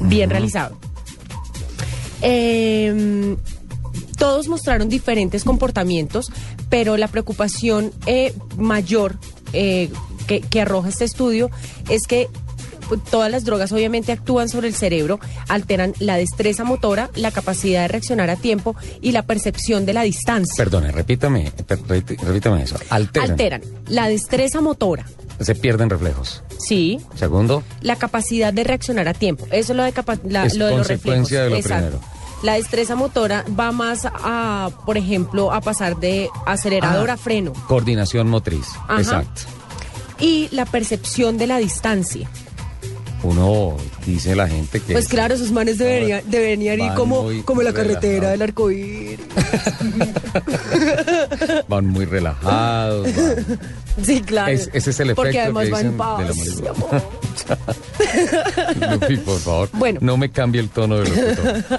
[0.00, 0.78] bien realizado.
[2.22, 3.36] Eh,
[4.16, 6.30] todos mostraron diferentes comportamientos,
[6.74, 9.14] pero la preocupación eh, mayor
[9.52, 9.90] eh,
[10.26, 11.48] que, que arroja este estudio
[11.88, 12.26] es que
[12.88, 17.82] pues, todas las drogas obviamente actúan sobre el cerebro, alteran la destreza motora, la capacidad
[17.82, 20.56] de reaccionar a tiempo y la percepción de la distancia.
[20.56, 21.52] Perdone, repítame,
[22.26, 22.76] repítame eso.
[22.90, 23.30] Alteran.
[23.30, 25.06] Alteran la destreza motora,
[25.38, 26.42] Se pierden reflejos.
[26.58, 29.46] sí, Segundo, la capacidad de reaccionar a tiempo.
[29.52, 31.20] Eso es lo de, capa- la- Es lo de los reflejos.
[31.28, 31.98] consecuencia de lo Exacto.
[32.00, 32.13] primero.
[32.44, 37.14] La destreza motora va más a, por ejemplo, a pasar de acelerador Ah.
[37.14, 37.52] a freno.
[37.66, 38.66] coordinación motriz.
[38.86, 39.00] Ajá.
[39.00, 39.42] Exacto.
[40.20, 42.28] Y la percepción de la distancia.
[43.24, 44.92] Uno dice la gente que.
[44.92, 49.18] Pues claro, esos manes deberían, deberían ir como, como la carretera del arcoíris.
[51.68, 53.08] van muy relajados.
[53.14, 53.58] van-
[54.04, 54.50] Sí, claro.
[54.52, 56.18] Es- ese es el efecto Porque además que va en dicen paz.
[56.18, 56.24] de
[58.80, 58.84] la.
[58.92, 59.68] Lupi, por favor.
[59.72, 59.98] Bueno.
[60.02, 61.64] No me cambie el tono de locutor.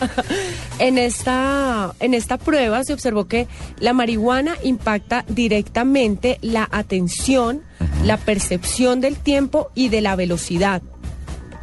[0.77, 3.47] En esta, en esta prueba se observó que
[3.79, 7.61] la marihuana impacta directamente la atención,
[8.03, 10.81] la percepción del tiempo y de la velocidad.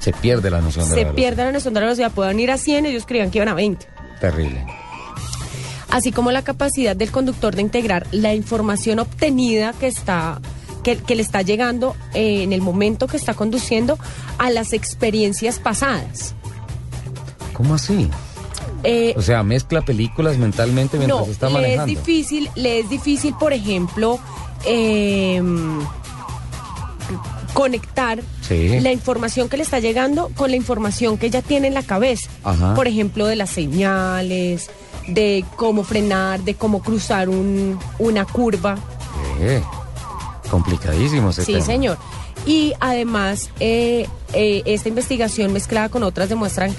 [0.02, 1.14] Se pierde la noción de Se la velocidad.
[1.16, 2.10] pierde la noción de la velocidad.
[2.12, 3.86] Pueden ir a 100, ellos creían que iban a 20.
[4.20, 4.66] Terrible.
[5.90, 10.40] Así como la capacidad del conductor de integrar la información obtenida que está
[10.82, 13.98] que, que le está llegando eh, en el momento que está conduciendo
[14.38, 16.34] a las experiencias pasadas.
[17.52, 18.08] ¿Cómo así?
[18.82, 21.86] Eh, O sea, mezcla películas mentalmente mientras no, está le es manejando.
[21.86, 24.18] difícil, le es difícil, por ejemplo,
[24.66, 25.78] em,
[27.52, 28.20] conectar
[28.52, 28.80] Sí.
[28.80, 32.28] la información que le está llegando con la información que ella tiene en la cabeza.
[32.44, 32.74] Ajá.
[32.74, 34.70] Por ejemplo, de las señales,
[35.08, 38.76] de cómo frenar, de cómo cruzar un- una curva.
[39.40, 39.62] Eh,
[40.50, 41.64] complicadísimo ese Sí, tema.
[41.64, 41.98] señor.
[42.46, 46.74] Y además, eh, eh, esta investigación mezclada con otras demuestran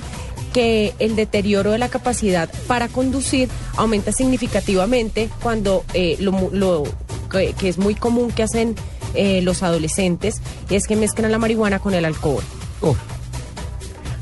[0.52, 6.84] que el deterioro de la capacidad para conducir aumenta significativamente cuando eh, lo, lo-
[7.32, 8.76] que, que es muy común que hacen
[9.14, 12.44] eh, los adolescentes y es que mezclan la marihuana con el alcohol.
[12.82, 12.98] Uf.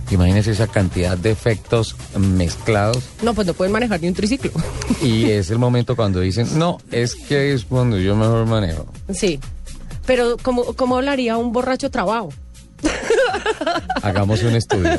[0.10, 4.52] Imagínese esa cantidad de efectos mezclados No, pues no pueden manejar ni un triciclo.
[5.02, 8.86] y es el momento cuando dicen, no, es que es cuando yo mejor manejo.
[9.14, 9.40] sí.
[10.06, 12.30] Pero ¿cómo, cómo hablaría un borracho trabajo?
[14.02, 14.90] Hagamos un estudio.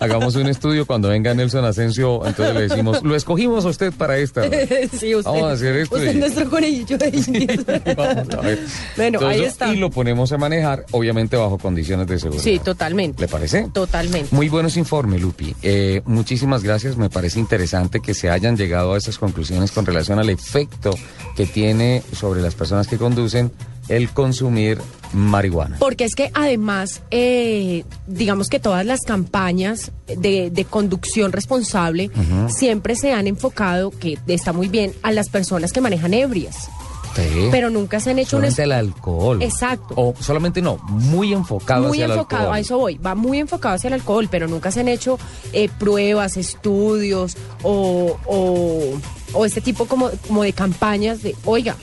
[0.00, 4.18] hagamos un estudio cuando venga Nelson Asensio, entonces le decimos, lo escogimos a usted para
[4.18, 4.42] esta.
[4.98, 5.96] sí, usted, Vamos a hacer esto.
[5.96, 7.94] Usted y- es nuestro conejillo de.
[7.96, 8.58] Vamos a ver.
[8.96, 9.72] Bueno, ahí está.
[9.72, 12.42] Y lo ponemos a manejar, obviamente bajo condiciones de seguridad.
[12.42, 13.22] Sí, totalmente.
[13.22, 13.68] ¿Le parece?
[13.72, 14.28] Totalmente.
[14.34, 15.54] Muy buenos informes, Lupi.
[15.62, 16.96] Eh, muchísimas gracias.
[16.96, 20.94] Me parece interesante que se hayan llegado a esas conclusiones con relación al efecto
[21.36, 23.50] que tiene sobre las personas que conducen
[23.88, 24.80] el consumir
[25.12, 25.76] marihuana.
[25.78, 32.10] Porque es que además, eh, digamos que todas las campañas de, de conducción responsable
[32.48, 36.68] siempre se han enfocado, que está muy bien, a las personas que manejan ebrias.
[37.14, 37.46] Sí.
[37.52, 39.40] Pero nunca se han hecho un solamente es- el alcohol.
[39.40, 39.94] Exacto.
[39.96, 42.56] O solamente no, muy enfocado muy hacia enfocado, el alcohol.
[42.56, 45.16] a eso voy, va muy enfocado hacia el alcohol, pero nunca se han hecho
[45.52, 48.94] eh, pruebas, estudios o, o,
[49.32, 51.76] o este tipo como, como de campañas de, oiga,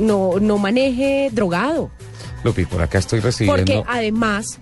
[0.00, 1.90] no, no maneje drogado.
[2.44, 3.56] Lupi, por acá estoy recibiendo.
[3.64, 4.58] Porque además,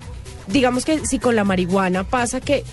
[0.49, 2.65] digamos que si con la marihuana pasa que,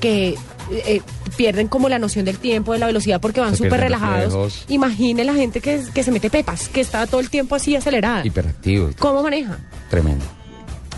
[0.00, 0.36] que
[0.70, 1.00] eh,
[1.36, 4.64] pierden como la noción del tiempo, de la velocidad, porque van súper relajados.
[4.68, 8.24] Imagine la gente que, que se mete pepas, que está todo el tiempo así acelerada.
[8.26, 8.90] Hiperactivo.
[8.98, 9.58] ¿Cómo maneja?
[9.90, 10.24] Tremendo.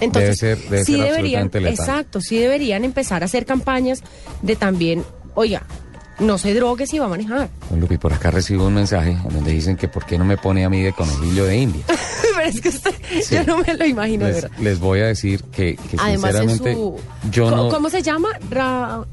[0.00, 4.02] Entonces, Debe ser- debe sí ser deberían, exacto, sí deberían empezar a hacer campañas
[4.42, 5.62] de también, oiga,
[6.18, 7.48] no se drogue si va a manejar.
[7.68, 10.36] Bueno, Lupi, por acá recibo un mensaje en donde dicen que por qué no me
[10.36, 11.84] pone a mí de conejillo de India.
[12.36, 13.34] Pero es que usted, Sí.
[13.36, 14.58] yo no me lo imagino de Les, verdad.
[14.60, 16.96] les voy a decir que, que Además en sinceramente su...
[17.30, 18.28] yo ¿Cómo, no cómo se llama?
[18.50, 19.04] Ra-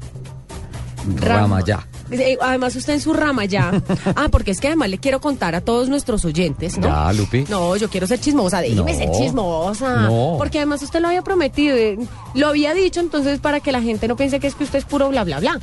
[1.16, 1.86] Ramayá.
[2.12, 3.72] Eh, Además usted en su rama ya.
[4.16, 6.86] Ah, porque es que además le quiero contar a todos nuestros oyentes, ¿no?
[6.88, 7.44] Ya, Lupi.
[7.48, 8.98] No, yo quiero ser chismosa, déjeme No.
[8.98, 9.96] ser chismosa.
[10.02, 10.34] No.
[10.38, 11.98] Porque además usted lo había prometido, eh,
[12.34, 14.84] lo había dicho, entonces para que la gente no piense que es que usted es
[14.84, 15.58] puro bla bla bla.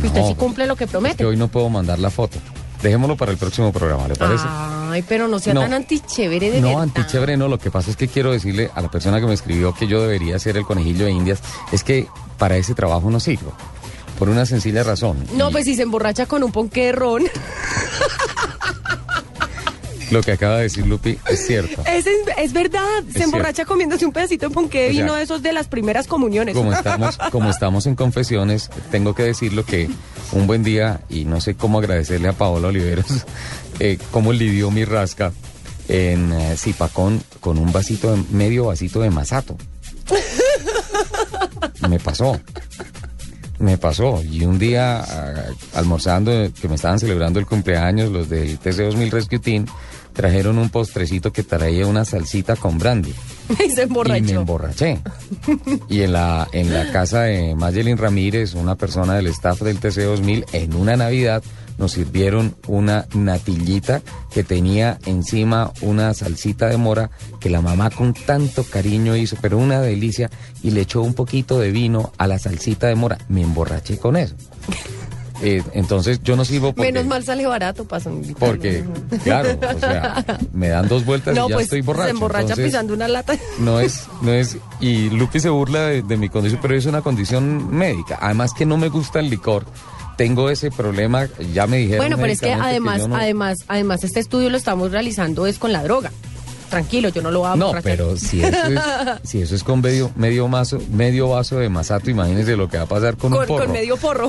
[0.00, 1.16] Que usted sí cumple lo que Es promete.
[1.16, 2.38] que hoy no puedo mandar la foto.
[2.82, 4.44] Dejémoslo para el próximo programa, ¿le parece?
[4.48, 5.60] Ay, pero no sea No.
[5.60, 6.82] tan antichévere de no, verdad.
[6.84, 7.46] antichévere no.
[7.48, 10.00] Lo que pasa es que quiero decirle a la persona que me escribió que yo
[10.00, 11.40] debería ser el conejillo de Indias,
[11.72, 12.06] es que
[12.38, 13.52] para ese trabajo no sirvo.
[14.18, 15.18] Por una sencilla razón.
[15.34, 17.22] No, Y pues si se emborracha con un ponque de ron.
[20.10, 21.82] Lo que acaba de decir Lupi es cierto.
[21.86, 23.24] Es, es, es verdad, se cierto.
[23.24, 26.54] emborracha comiéndose un pedacito de ponque de vino esos de las primeras comuniones.
[26.54, 29.88] Como estamos, como estamos en confesiones, tengo que decirlo que
[30.32, 33.06] un buen día, y no sé cómo agradecerle a Paola Oliveros,
[33.80, 35.32] eh, cómo lidió mi rasca
[35.88, 39.56] en eh, Zipacón con un vasito, de, medio vasito de masato.
[41.88, 42.38] Me pasó.
[43.58, 44.22] Me pasó.
[44.22, 45.44] Y un día, ah,
[45.74, 49.66] almorzando, que me estaban celebrando el cumpleaños, los del TC2000 Rescue Team,
[50.12, 53.12] trajeron un postrecito que traía una salsita con brandy.
[53.66, 54.18] y se emborrachó.
[54.18, 54.98] Y me emborraché.
[55.88, 60.46] Y en la, en la casa de Mayelin Ramírez, una persona del staff del TC2000,
[60.52, 61.42] en una Navidad
[61.80, 68.12] nos sirvieron una natillita que tenía encima una salsita de mora que la mamá con
[68.12, 70.30] tanto cariño hizo, pero una delicia,
[70.62, 73.16] y le echó un poquito de vino a la salsita de mora.
[73.28, 74.34] Me emborraché con eso.
[75.42, 76.92] Eh, entonces yo no sirvo porque...
[76.92, 78.04] Menos mal sale barato para.
[78.38, 78.84] Porque,
[79.24, 82.04] claro, o sea, me dan dos vueltas No, y ya pues estoy borracho.
[82.06, 83.34] se emborracha entonces- pisando una lata.
[83.58, 87.00] no es, no es, y Lupi se burla de, de mi condición, pero es una
[87.02, 88.18] condición médica.
[88.20, 89.64] Además que no me gusta el licor,
[90.18, 91.98] tengo ese problema, ya me dijeron.
[92.04, 95.72] Bueno, pero es que además, no- además, además este estudio lo estamos realizando es con
[95.72, 96.10] la droga.
[96.70, 98.80] Tranquilo, yo no lo a No, pero si eso es,
[99.28, 102.84] si eso es con medio, medio vaso, medio vaso de masato, imagínense lo que va
[102.84, 103.64] a pasar con, un porro.
[103.64, 104.28] con medio porro.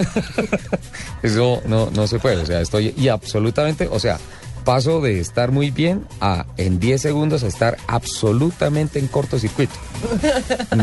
[1.21, 4.17] Eso no, no se puede, o sea, estoy, y absolutamente, o sea,
[4.63, 9.73] paso de estar muy bien a en 10 segundos a estar absolutamente en cortocircuito.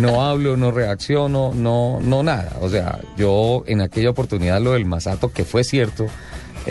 [0.01, 2.57] No hablo, no reacciono, no, no nada.
[2.61, 6.07] O sea, yo en aquella oportunidad lo del masato, que fue cierto,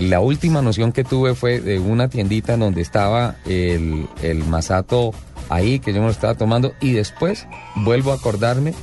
[0.01, 5.13] la última noción que tuve fue de una tiendita en donde estaba el, el masato
[5.49, 8.73] ahí, que yo me lo estaba tomando, y después vuelvo a acordarme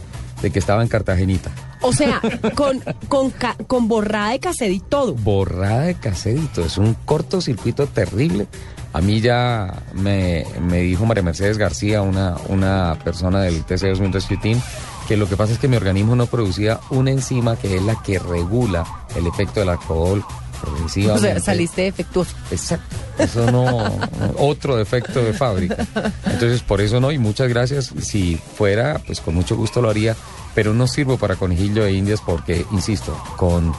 [0.42, 1.50] de que estaba en Cartagenita.
[1.80, 2.20] O sea,
[2.54, 3.32] con, con,
[3.66, 5.14] con borrada de cassette y todo.
[5.14, 6.64] borrada de caserito.
[6.64, 8.46] Es un cortocircuito terrible.
[8.92, 14.36] A mí ya me, me dijo María Mercedes García, una, una persona del TC2000 Rescue
[14.38, 14.60] Team,
[15.08, 18.00] que lo que pasa es que mi organismo no producía una enzima que es la
[18.02, 20.24] que regula el efecto del alcohol
[20.64, 22.34] O sea, saliste defectuoso.
[22.50, 22.96] Exacto.
[23.18, 23.98] Eso no,
[24.38, 25.86] otro defecto de fábrica.
[26.26, 27.92] Entonces, por eso no, y muchas gracias.
[28.00, 30.16] Si fuera, pues con mucho gusto lo haría,
[30.54, 33.72] pero no sirvo para conejillo de indias porque, insisto, con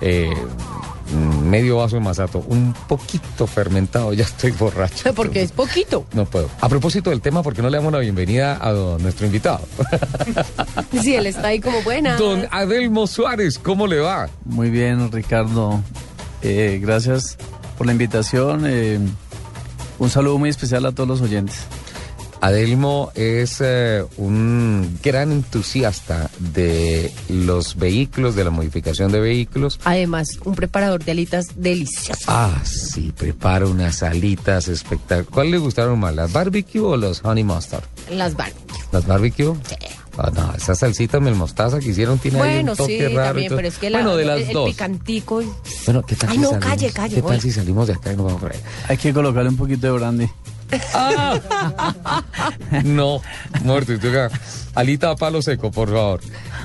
[0.00, 0.32] eh,
[1.44, 5.12] medio vaso de masato, un poquito fermentado, ya estoy borracho.
[5.14, 6.06] Porque es poquito.
[6.12, 6.48] No puedo.
[6.60, 9.60] A propósito del tema, ¿por qué no le damos la bienvenida a don- nuestro invitado?
[11.02, 12.16] Sí, él está ahí como buena.
[12.16, 14.28] Don Adelmo Suárez, ¿cómo le va?
[14.44, 15.80] Muy bien, Ricardo.
[16.42, 17.36] Eh, gracias
[17.76, 18.64] por la invitación.
[18.66, 18.98] eh,
[19.98, 21.56] un saludo muy especial a todos los oyentes.
[22.40, 29.78] Adelmo es eh, un gran entusiasta de los vehículos, de la modificación de vehículos.
[29.84, 32.24] Además, un preparador de alitas delicioso.
[32.28, 35.28] Ah, sí, prepara unas alitas espectaculares.
[35.30, 37.84] ¿Cuál le gustaron más, las barbecue o los honey mustard?
[38.10, 38.78] Las barbecue.
[38.90, 39.54] ¿Las barbecue?
[39.68, 39.76] Sí.
[40.18, 43.28] Ah, no, esa salsita mel mostaza que hicieron tiene ahí Bueno, un toque sí, raro.
[43.30, 44.70] también, pero es que la, bueno, de las el, el dos.
[44.70, 45.42] picantico.
[45.42, 45.48] y-
[45.86, 46.66] Bueno, ¿qué tal Ay, si no, salimos?
[46.68, 47.40] calle, calle, ¿Qué tal voy.
[47.40, 48.58] si salimos de acá y nos vamos por ahí?
[48.88, 50.28] Hay que colocarle un poquito de brandy.
[52.84, 53.20] No,
[53.64, 53.92] muerto.
[54.74, 56.20] Alita a palo seco, por favor.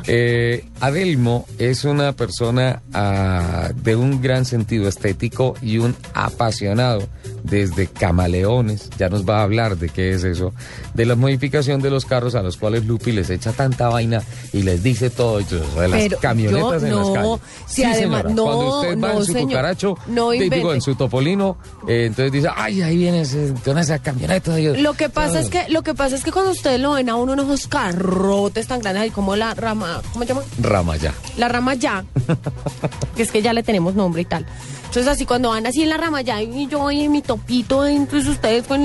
[0.07, 7.07] Eh, Adelmo es una persona ah, de un gran sentido estético y un apasionado
[7.45, 8.89] desde camaleones.
[8.97, 10.53] Ya nos va a hablar de qué es eso.
[10.93, 14.21] De la modificación de los carros a los cuales Lupi les echa tanta vaina
[14.53, 15.39] y les dice todo.
[15.39, 17.39] y todo de las Pero camionetas yo en las no, calles.
[17.67, 20.81] si además- señora, no, Cuando usted va no, en su señor, cucaracho, no digo, en
[20.81, 24.55] su topolino, eh, entonces dice, ay, ahí viene ese, con esa camioneta.
[24.55, 24.77] Dios".
[24.79, 25.41] Lo que pasa Ah.
[25.41, 27.67] es que lo que pasa es que cuando ustedes lo ven a uno en esos
[27.67, 30.43] carrotes tan grandes ahí como la rama, ¿cómo se llama?
[30.61, 31.13] Rama ya.
[31.37, 32.05] La rama ya,
[33.15, 34.45] que es que ya le tenemos nombre y tal.
[34.95, 38.29] Entonces así cuando van así en la rama ya y yo en mi topito, entonces
[38.29, 38.81] ustedes con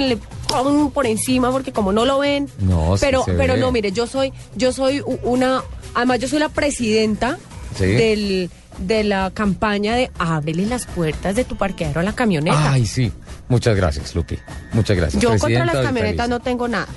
[0.92, 2.48] por encima porque como no lo ven.
[2.58, 3.60] No, sí pero se pero ve.
[3.60, 5.62] no, mire, yo soy yo soy una
[5.94, 7.38] además yo soy la presidenta
[7.78, 7.84] Sí.
[7.86, 12.72] del de la campaña de ábrele las puertas de tu parqueadero a la camioneta.
[12.72, 13.12] Ay, sí.
[13.48, 14.36] Muchas gracias, Lupi.
[14.72, 15.22] Muchas gracias.
[15.22, 16.88] yo contra las camionetas no tengo nada.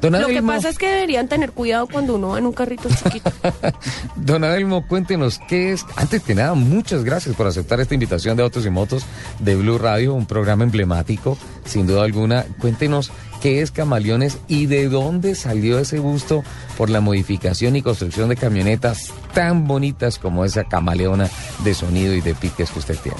[0.00, 2.88] Don Lo que pasa es que deberían tener cuidado cuando uno va en un carrito
[2.88, 3.30] chiquito.
[4.16, 5.86] Don Adelmo, cuéntenos qué es.
[5.96, 9.06] Antes que nada, muchas gracias por aceptar esta invitación de Autos y Motos
[9.38, 12.44] de Blue Radio, un programa emblemático, sin duda alguna.
[12.60, 16.42] Cuéntenos qué es Camaleones y de dónde salió ese gusto
[16.76, 21.28] por la modificación y construcción de camionetas tan bonitas como esa camaleona
[21.62, 23.18] de sonido y de piques que usted tiene.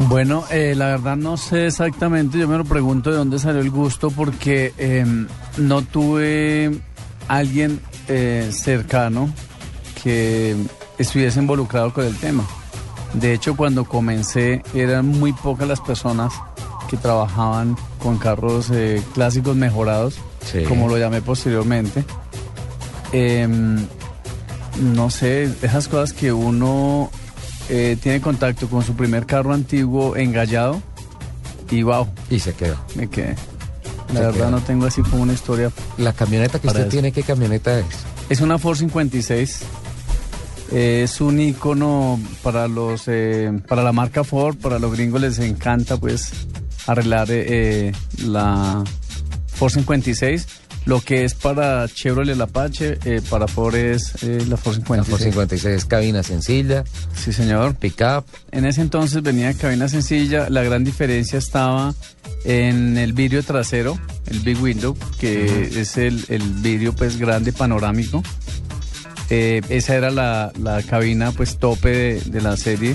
[0.00, 3.70] Bueno, eh, la verdad no sé exactamente, yo me lo pregunto de dónde salió el
[3.70, 5.06] gusto porque eh,
[5.56, 6.78] no tuve
[7.28, 9.32] alguien eh, cercano
[10.02, 10.56] que
[10.98, 12.44] estuviese involucrado con el tema.
[13.14, 16.32] De hecho, cuando comencé eran muy pocas las personas
[16.88, 20.62] que trabajaban con carros eh, clásicos mejorados, Sí.
[20.64, 22.04] como lo llamé posteriormente.
[23.12, 23.86] Em,
[24.92, 27.10] no sé, esas cosas que uno
[27.68, 30.82] eh, tiene contacto con su primer carro antiguo engallado
[31.70, 32.76] y wow, Y se quedó.
[32.94, 33.36] me quedé.
[34.08, 34.50] Se La verdad quedó.
[34.50, 35.70] no tengo así como una historia.
[35.98, 36.88] La camioneta que usted eso.
[36.90, 37.86] tiene, ¿qué camioneta es?
[38.28, 39.60] Es una Ford 56.
[40.72, 45.38] eh, Es un icono para los eh, para la marca Ford, para los gringos les
[45.38, 46.30] encanta pues
[46.86, 47.92] arreglar eh, eh,
[48.24, 48.84] la
[49.54, 50.46] Ford 56.
[50.86, 54.84] Lo que es para Chevrolet el Apache, eh, para Ford es eh, la Ford La
[55.02, 55.08] 56.
[55.08, 56.84] Ford 56 es cabina sencilla,
[57.16, 57.74] Sí, señor.
[57.76, 58.24] pick-up.
[58.52, 60.50] En ese entonces venía cabina sencilla.
[60.50, 61.94] La gran diferencia estaba
[62.44, 68.22] en el vidrio trasero, el big window, que es el, el vidrio pues grande panorámico.
[69.30, 72.94] Eh, esa era la, la cabina pues tope de, de la serie.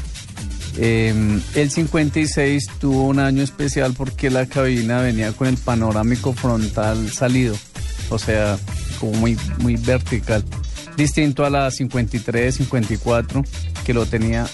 [0.78, 7.10] Eh, el 56 tuvo un año especial porque la cabina venía con el panorámico frontal
[7.12, 7.58] salido,
[8.10, 8.58] o sea,
[9.00, 10.44] como muy, muy vertical.
[10.98, 13.44] Distinto a la 53, 54,
[13.86, 14.48] que lo tenía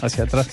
[0.00, 0.46] hacia atrás.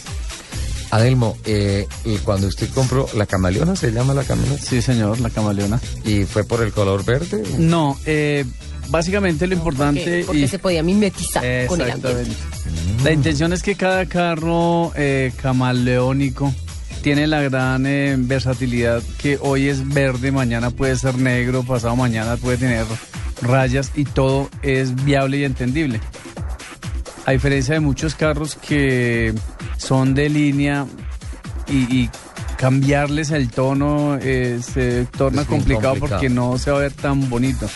[0.91, 5.29] Adelmo, eh, y cuando usted compró la camaleona, se llama la camioneta, Sí, señor, la
[5.29, 5.79] camaleona.
[6.05, 7.43] y fue por el color verde.
[7.57, 8.45] No, eh,
[8.89, 9.99] básicamente lo importante...
[10.03, 12.31] Porque, porque y- se podía mimetizar con el ambiente.
[13.03, 16.53] La intención es que cada carro eh, camaleónico
[17.05, 22.35] tiene la gran eh, versatilidad que hoy es verde, mañana puede ser negro, pasado mañana
[22.35, 22.83] puede tener
[23.43, 26.01] rayas y todo es viable y entendible.
[27.27, 29.35] A diferencia de muchos carros que
[29.77, 30.87] son de línea
[31.67, 32.09] y, y
[32.57, 35.97] cambiarles el tono eh, se torna complicado.
[35.99, 37.69] porque no se va a ver tan bonito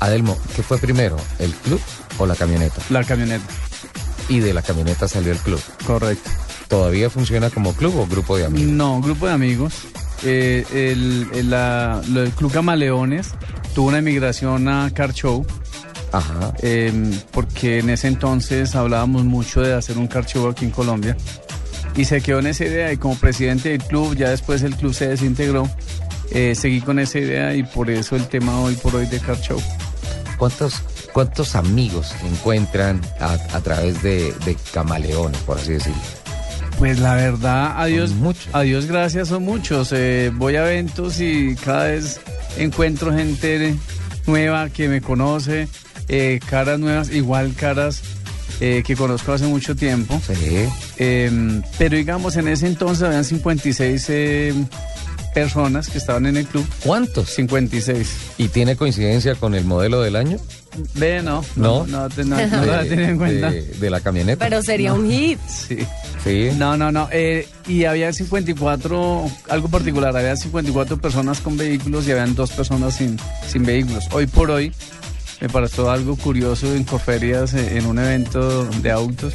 [0.00, 1.82] Adelmo, ¿qué fue primero, el club
[2.16, 2.80] o la camioneta?
[2.88, 3.44] la camioneta.
[4.30, 5.60] Y de la camioneta salió el club.
[5.86, 6.47] Correcto.
[6.68, 8.70] ¿Todavía funciona como club o grupo de amigos?
[8.72, 9.72] No, grupo de amigos.
[10.24, 12.00] Eh, el, la-
[12.36, 13.28] Club Camaleones
[13.74, 15.46] tuvo una emigración a Car Show,
[16.12, 16.52] Ajá.
[16.60, 16.92] eh,
[17.30, 21.16] porque en ese entonces hablábamos mucho de hacer un Car Show aquí en Colombia.
[21.96, 24.92] Y se quedó en esa idea y como presidente del club, ya después el club
[24.94, 25.68] se desintegró,
[26.30, 29.40] eh, seguí con esa idea y por eso el tema hoy por hoy de Car
[29.40, 29.60] Show.
[30.36, 30.74] ¿Cuántos,
[31.12, 35.98] cuántos amigos encuentran a, a través de, de camaleones, por así decirlo?
[36.78, 38.48] Pues la verdad, a Dios, Son muchos.
[38.52, 39.92] a Dios gracias, son muchos.
[39.92, 42.20] Eh, voy a eventos y cada vez
[42.56, 43.74] encuentro gente
[44.26, 45.68] nueva que me conoce,
[46.08, 48.02] eh, caras nuevas, igual caras
[48.60, 50.20] eh, que conozco hace mucho tiempo.
[50.24, 50.68] Sí.
[50.98, 54.54] Eh, pero digamos, en ese entonces habían 56 eh,
[55.42, 56.66] personas que estaban en el club.
[56.84, 57.30] ¿Cuántos?
[57.30, 58.08] 56.
[58.38, 60.38] ¿Y tiene coincidencia con el modelo del año?
[60.94, 61.86] Ve, no, No.
[61.86, 63.50] no, no, no, no la De- tiene en cuenta.
[63.50, 64.44] De, de la camioneta.
[64.44, 65.38] Pero sería un hit.
[65.48, 65.78] Sí.
[66.22, 66.50] Sí.
[66.56, 67.08] No, no, no.
[67.12, 72.96] eh, y había 54, algo particular, había 54 personas con vehículos y habían dos personas
[72.96, 74.04] sin, sin vehículos.
[74.12, 74.72] Hoy por hoy
[75.40, 79.34] me pareció algo curioso en Corferias, eh, en un evento de autos.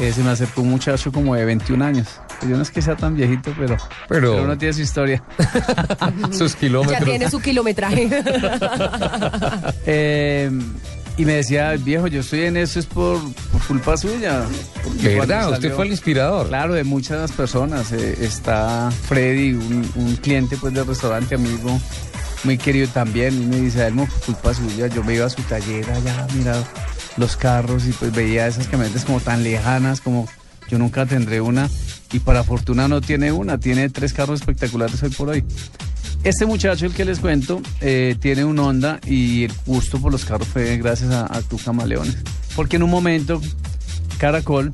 [0.00, 2.06] eh, se me acercó un muchacho como de 21 años.
[2.42, 3.76] Yo no es que sea tan viejito, pero,
[4.08, 5.22] Pero- pero no tiene su historia.
[6.32, 7.04] Sus Ya kilómetros.
[7.04, 8.08] tiene su kilometraje.
[9.86, 10.50] Eh,
[11.16, 13.18] y me decía, viejo, yo estoy en eso es por,
[13.50, 14.42] por culpa suya.
[14.84, 15.52] Porque ¿De cuando verdad?
[15.52, 16.48] ¿Usted fue el inspirador?
[16.48, 17.90] Claro, de muchas personas.
[17.92, 21.80] eh, está Freddy, un, un cliente pues del restaurante, amigo,
[22.44, 23.34] muy querido también.
[23.42, 26.54] Y me dice, Elmo, por culpa suya, yo me iba a su taller allá, mira
[27.16, 30.28] los carros y pues veía esas camionetas como tan lejanas, como
[30.68, 31.70] yo nunca tendré una.
[32.12, 35.44] Y para fortuna no tiene una, tiene tres carros espectaculares hoy por hoy.
[36.24, 40.24] Este muchacho, el que les cuento, eh, tiene un Honda y el gusto por los
[40.24, 42.16] carros fue gracias a, a tu camaleones.
[42.54, 43.40] Porque en un momento,
[44.18, 44.72] Caracol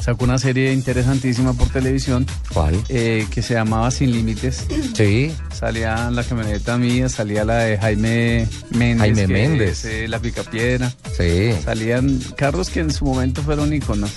[0.00, 2.76] sacó una serie interesantísima por televisión ¿Cuál?
[2.88, 4.64] eh, que se llamaba Sin Límites.
[4.94, 5.32] Sí.
[5.52, 8.98] Salía la camioneta mía, salía la de Jaime Méndez.
[8.98, 9.70] Jaime Méndez.
[9.70, 10.92] es, eh, la Picapiedra.
[11.16, 11.52] Sí.
[11.64, 14.10] Salían carros que en su momento fueron íconos.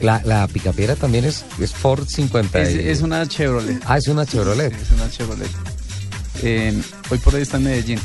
[0.00, 2.60] La, la picapiedra también es, es Ford 50.
[2.60, 3.80] Es, es una Chevrolet.
[3.86, 4.72] Ah, es una Chevrolet.
[4.72, 5.50] Es una Chevrolet.
[6.42, 6.80] Eh,
[7.10, 8.00] hoy por hoy está en Medellín.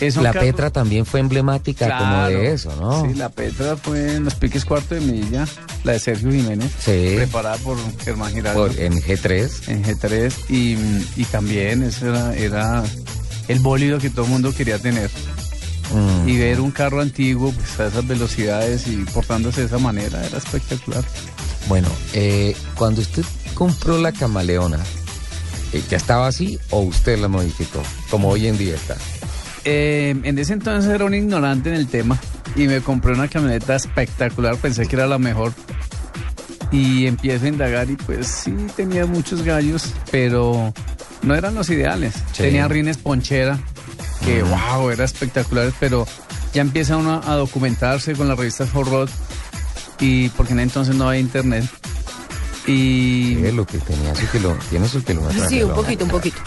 [0.00, 3.04] Es La carro- Petra también fue emblemática como de eso, ¿no?
[3.04, 5.44] Sí, la Petra fue en los piques cuarto de milla,
[5.82, 7.14] la de Sergio Jiménez, Sí.
[7.16, 9.50] preparada por Germán Giraldo Por- en G3.
[9.68, 10.76] en G3 y,
[11.20, 12.84] y también eso era, era
[13.48, 15.10] el bólido que todo el mundo quería tener.
[15.92, 16.28] Mm.
[16.28, 20.38] Y ver un carro antiguo pues, a esas velocidades y portándose de esa manera era
[20.38, 21.04] espectacular.
[21.68, 23.24] Bueno, eh, cuando usted
[23.54, 24.78] compró la camaleona,
[25.72, 27.82] eh, ¿ya estaba así o usted la modificó?
[28.10, 28.96] Como hoy en día está.
[29.64, 32.18] Eh, en ese entonces era un ignorante en el tema
[32.56, 35.52] y me compré una camioneta espectacular, pensé que era la mejor.
[36.70, 40.72] Y empiezo a indagar y pues sí tenía muchos gallos, pero
[41.22, 42.14] no eran los ideales.
[42.32, 42.42] Sí.
[42.42, 43.58] Tenía rines ponchera,
[44.24, 46.06] que wow, era espectacular, pero
[46.52, 49.08] ya empieza uno a documentarse con las revistas Hot Rod
[50.00, 51.64] y porque en entonces no había internet.
[52.66, 55.48] Y Eh, lo que tenía su kilo, tiene su kilómetro.
[55.48, 56.38] Sí, un poquito, un poquito.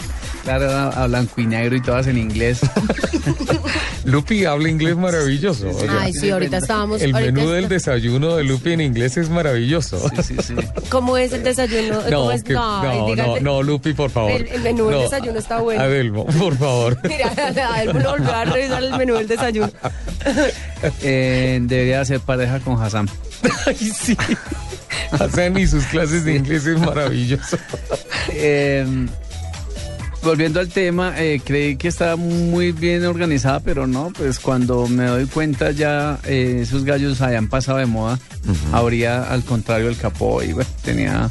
[0.42, 2.60] Claro, era a blanco y negro y todas en inglés.
[4.04, 5.68] Lupi habla inglés maravilloso.
[5.70, 7.00] o sea, Ay, sí, ahorita estábamos.
[7.02, 10.08] el ahorita menú del desayuno de Lupi en inglés es maravilloso.
[10.16, 10.54] Sí, sí, sí.
[10.88, 12.00] ¿Cómo es el desayuno?
[12.10, 12.42] No, ¿Cómo es?
[12.42, 14.32] que- Ay, no, no, no, Lupi, por favor.
[14.32, 15.82] El- el menú del No, desayuno está bueno.
[15.82, 16.98] Adelmo, por favor.
[17.08, 17.32] Mira,
[17.72, 19.70] a él me lo volvió a revisar el menú del desayuno.
[21.00, 23.08] Eh, debería ser pareja con Hassan.
[23.66, 24.16] Ay, sí.
[25.12, 27.56] Hacen y sus clases de inglés es maravilloso.
[28.30, 28.84] Eh,
[30.22, 35.06] volviendo al tema, eh, creí que estaba muy bien organizada, pero no, pues cuando me
[35.06, 38.18] doy cuenta ya eh, esos gallos habían pasado de moda.
[38.72, 41.28] Habría al contrario el capó y bueno, tenía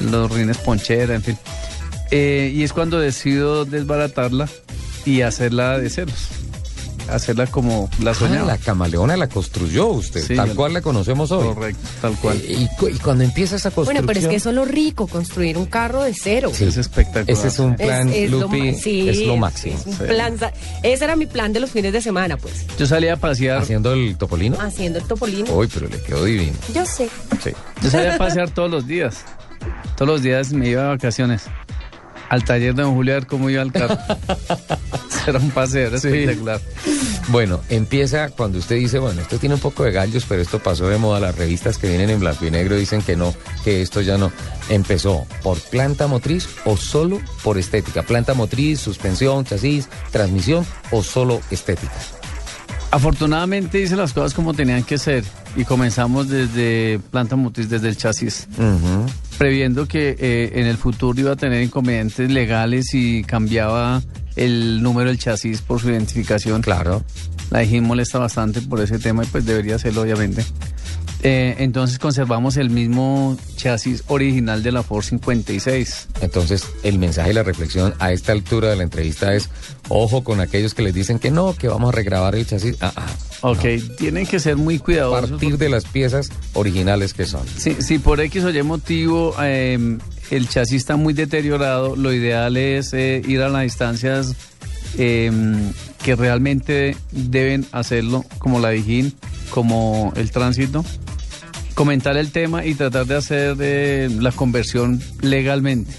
[0.00, 1.38] los rines ponchera, en fin.
[2.10, 4.48] Eh, y es cuando decido desbaratarla
[5.04, 6.28] y hacerla de ceros.
[7.12, 8.46] Hacerla como la Ah, soñaba.
[8.46, 11.54] la camaleona la construyó usted, Sí, tal cual la conocemos hoy.
[11.54, 12.36] Correcto, tal cual.
[12.38, 14.04] Eh, y, cu- y cuando empieza esa construcción...
[14.04, 16.50] Bueno, pero es que eso es lo rico, construir un carro de cero.
[16.54, 16.64] Sí.
[16.64, 17.24] Es espectacular.
[17.28, 19.76] Ese es un plan, es lo Lupi, sí, es lo máximo.
[19.78, 20.04] es un Sí.
[20.08, 20.52] plan sa-
[20.82, 22.66] ese era mi plan de los fines de semana, pues.
[22.78, 23.58] Yo salía a pasear.
[23.62, 24.56] Haciendo el topolino.
[24.60, 25.52] Haciendo el topolino.
[25.54, 26.52] Uy, pero le quedó divino.
[26.74, 27.08] Yo sé.
[27.42, 27.50] Sí.
[27.82, 29.16] Yo salía a pasear todos los días.
[29.96, 31.42] Todos los días me iba de vacaciones.
[32.30, 33.98] Al taller de don ver cómo iba el carro.
[35.26, 36.08] Era un paseo, era Sí.
[36.08, 36.60] espectacular.
[37.28, 40.88] Bueno, empieza cuando usted dice, bueno, esto tiene un poco de gallos, pero esto pasó
[40.88, 41.20] de moda.
[41.20, 44.32] Las revistas que vienen en blanco y negro dicen que no, que esto ya no.
[44.70, 48.02] ¿Empezó por planta motriz o solo por estética?
[48.02, 51.92] Planta motriz, suspensión, chasis, transmisión o solo estética.
[52.92, 55.22] Afortunadamente hice las cosas como tenían que ser
[55.54, 58.48] y comenzamos desde planta motriz, desde el chasis.
[59.40, 64.02] Previendo que eh, en el futuro iba a tener inconvenientes legales y cambiaba
[64.36, 66.60] el número del chasis por su identificación.
[66.60, 67.02] Claro.
[67.50, 70.44] La DGIN molesta bastante por ese tema y pues debería hacerlo obviamente.
[71.22, 76.08] Eh, entonces conservamos el mismo chasis original de la Ford 56.
[76.22, 79.50] Entonces, el mensaje y la reflexión a esta altura de la entrevista es,
[79.88, 82.76] ojo con aquellos que les dicen que no, que vamos a regrabar el chasis.
[82.80, 83.06] Ah, ah.
[83.42, 83.64] Ok,
[83.98, 85.30] tienen que ser muy A cuidadosos.
[85.30, 87.46] partir de las piezas originales que son.
[87.56, 89.98] Si, si por X o Y motivo eh,
[90.30, 94.34] el chasis está muy deteriorado, lo ideal es eh, ir a las distancias
[94.98, 95.30] eh,
[96.02, 99.14] que realmente deben hacerlo, como la Dijín,
[99.50, 100.84] como el tránsito,
[101.74, 105.92] comentar el tema y tratar de hacer eh, la conversión legalmente.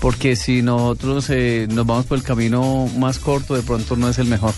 [0.00, 4.18] porque si nosotros eh, nos vamos por el camino más corto, de pronto no es
[4.18, 4.54] el mejor.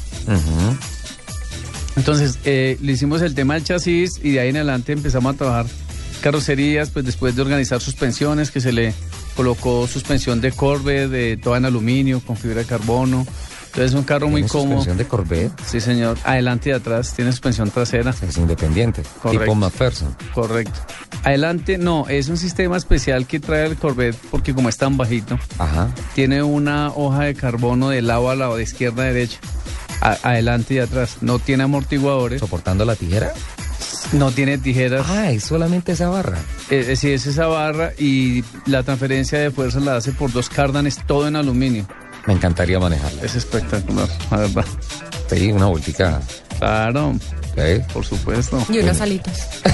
[1.96, 5.38] Entonces, eh, le hicimos el tema del chasis y de ahí en adelante empezamos a
[5.38, 5.66] trabajar
[6.20, 8.94] carrocerías, pues después de organizar suspensiones, que se le
[9.34, 13.26] colocó suspensión de Corvette, de toda en aluminio, con fibra de carbono.
[13.70, 14.68] Entonces es un carro muy ¿Tiene cómodo.
[14.78, 15.52] suspensión de Corvette?
[15.64, 16.18] Sí, señor.
[16.24, 18.12] Adelante y atrás, tiene suspensión trasera.
[18.20, 19.02] Es independiente.
[19.22, 19.44] Correcto.
[19.44, 20.16] Tipo McPherson.
[20.34, 20.78] Correcto.
[21.22, 25.38] Adelante, no, es un sistema especial que trae el Corvette porque como es tan bajito,
[25.58, 25.88] Ajá.
[26.14, 29.38] tiene una hoja de carbono de lado a lado, de izquierda a derecha,
[30.00, 31.18] a- adelante y atrás.
[31.20, 33.32] No tiene amortiguadores, ¿Soportando la tijera?
[34.12, 35.06] no tiene tijeras.
[35.08, 36.38] Ah, es solamente esa barra.
[36.70, 40.98] Es decir, es esa barra y la transferencia de fuerza la hace por dos cárdanes,
[41.06, 41.86] todo en aluminio.
[42.26, 43.22] Me encantaría manejarla.
[43.22, 44.64] Es espectacular, la verdad.
[45.28, 46.20] Sí, una vueltica.
[46.58, 47.14] Claro,
[47.56, 47.84] ¿eh?
[47.92, 48.64] por supuesto.
[48.68, 49.48] Y unas alitas.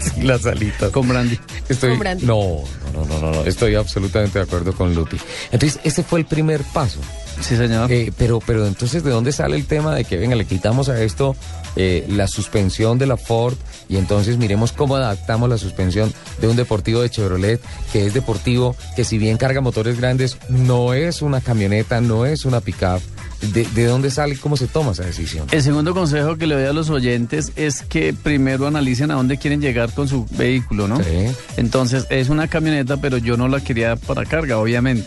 [0.00, 0.90] Sí, las alitas.
[0.90, 1.38] Con brandy.
[1.68, 2.26] Estoy, Con brandy.
[2.26, 5.16] no, no, no, no, no, estoy absolutamente de acuerdo con Lupi.
[5.52, 6.98] Entonces, ese fue el primer paso.
[7.40, 7.90] Sí, señor.
[7.90, 11.02] Eh, pero, pero entonces, ¿de dónde sale el tema de que, venga, le quitamos a
[11.02, 11.36] esto
[11.76, 13.54] eh, la suspensión de la Ford
[13.88, 17.60] y entonces miremos cómo adaptamos la suspensión de un deportivo de Chevrolet,
[17.92, 22.44] que es deportivo, que si bien carga motores grandes, no es una camioneta, no es
[22.44, 23.00] una pickup?
[23.40, 25.46] ¿De, de dónde sale y cómo se toma esa decisión?
[25.52, 29.38] El segundo consejo que le doy a los oyentes es que primero analicen a dónde
[29.38, 30.96] quieren llegar con su vehículo, ¿no?
[30.96, 31.32] Sí.
[31.56, 35.06] Entonces, es una camioneta, pero yo no la quería para carga, obviamente.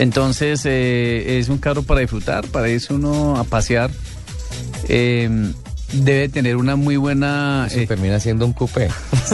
[0.00, 3.90] Entonces, eh, es un carro para disfrutar, para irse uno a pasear.
[4.88, 5.52] Eh,
[5.92, 7.66] debe tener una muy buena...
[7.68, 8.88] Eso eh, termina siendo un coupé.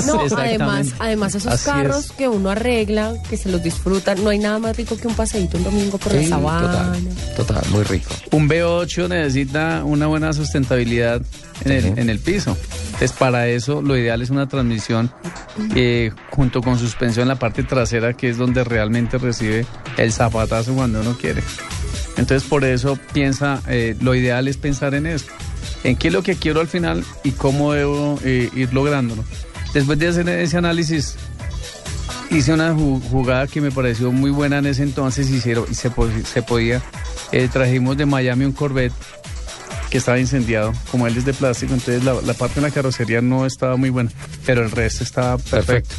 [0.07, 2.13] No, además, además esos Así carros es.
[2.13, 5.57] que uno arregla, que se los disfruta, no hay nada más rico que un paseíto
[5.59, 6.93] un domingo por Sí, la sabana.
[6.93, 8.11] total, total, muy rico.
[8.33, 11.23] Un V8 necesita una buena sustentabilidad
[11.65, 12.01] en el, Ujú.
[12.01, 12.57] en el piso.
[12.87, 15.11] Entonces, para eso lo ideal es una transmisión
[15.75, 20.75] eh, junto con suspensión en la parte trasera, que es donde realmente recibe el zapatazo
[20.75, 21.43] cuando uno quiere.
[22.17, 25.27] Entonces, por eso piensa, eh, lo ideal es pensar en eso.
[25.85, 29.25] En qué es lo que quiero al final y cómo debo eh, ir lográndolo.
[29.75, 31.17] Después de hacer ese análisis,
[32.31, 35.91] hice una ju- jugada que me pareció muy buena en ese entonces y se,
[36.43, 36.83] podía.
[37.33, 38.93] Eh, trajimos de Miami un Corvette
[39.97, 43.47] estaba incendiado, como él es de plástico, entonces la, la parte de la carrocería no
[43.47, 44.11] estaba muy buena,
[44.45, 45.95] pero el resto estaba perfecto.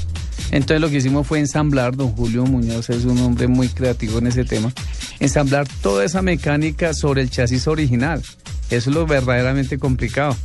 [0.52, 4.28] Entonces lo que hicimos fue ensamblar, don Julio Muñoz es un hombre muy creativo en
[4.28, 4.72] ese tema,
[5.20, 8.22] ensamblar toda esa mecánica sobre el chasis original.
[8.70, 10.36] Eso es lo verdaderamente complicado.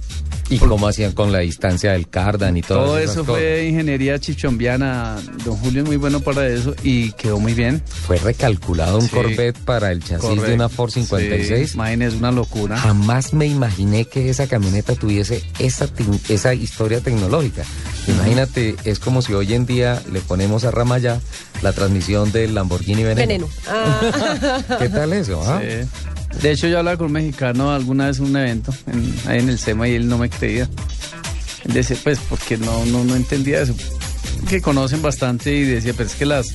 [0.51, 3.37] ¿Y cómo hacían con la distancia del cardan y Todo esas eso cosas?
[3.43, 5.17] fue ingeniería chichombiana.
[5.47, 7.83] Don Julio es muy bueno para eso y quedó muy bien.
[7.87, 9.15] Fue recalculado un Sí.
[9.15, 11.71] Corvette para el chasis de una Ford 56.
[11.71, 12.77] Sí, imagínese, es una locura.
[12.77, 15.89] Jamás me imaginé que esa camioneta tuviese esa,
[16.29, 17.63] esa historia tecnológica.
[18.09, 21.19] Imagínate, es como si hoy en día le ponemos a Ramaya
[21.63, 23.27] la transmisión del Lamborghini Veneno.
[23.27, 23.49] Veneno.
[23.69, 24.61] Ah.
[24.79, 25.43] ¿Qué tal eso?
[25.47, 25.63] ah?
[26.41, 29.49] De hecho, yo hablaba con un mexicano alguna vez en un evento, en- ahí en
[29.49, 30.69] el SEMA, y él no me creía.
[31.65, 33.75] Él decía, pues, porque no, no, no entendía eso.
[34.49, 36.49] Que conocen bastante y decía, pero es que las,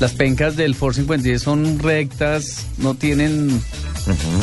[0.00, 3.60] las pencas del Ford 56 son rectas, no tienen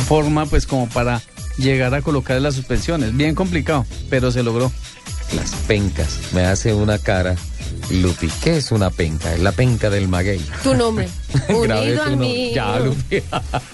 [0.07, 1.21] forma, pues, como para
[1.57, 3.15] llegar a colocar las suspensiones.
[3.15, 4.71] Bien complicado, pero se logró.
[5.35, 6.19] Las pencas.
[6.33, 7.35] Me hace una cara.
[7.91, 9.33] Lupi, ¿qué es una penca?
[9.33, 10.39] Es la penca del maguey.
[10.63, 11.09] Tu nombre.
[11.49, 12.15] Unido nombre.
[12.27, 12.51] mío.
[12.55, 13.21] Ya, Lupi.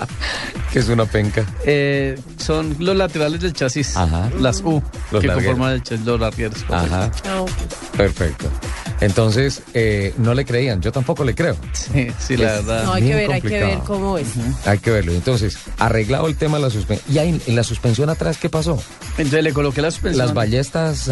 [0.73, 1.45] ¿Qué es una penca?
[1.65, 4.29] Eh, son los laterales del chasis, Ajá.
[4.39, 4.81] las U,
[5.11, 5.35] Los que largueros.
[5.35, 6.65] conforman el chasis, los largueros.
[6.69, 7.45] Ajá, Ah,
[7.95, 8.49] perfecto.
[8.99, 10.81] Entonces, eh, no le creían.
[10.81, 11.55] Yo tampoco le creo.
[11.73, 12.83] Sí, sí, la Es- verdad.
[12.85, 14.27] No, hay que ver, hay que ver cómo es.
[14.65, 15.11] Hay que verlo.
[15.11, 17.13] Entonces, arreglado el tema de la suspensión.
[17.15, 18.81] ¿Y ahí en la suspensión atrás qué pasó?
[19.17, 20.25] Entonces le coloqué la suspensión.
[20.25, 21.05] Las ballestas,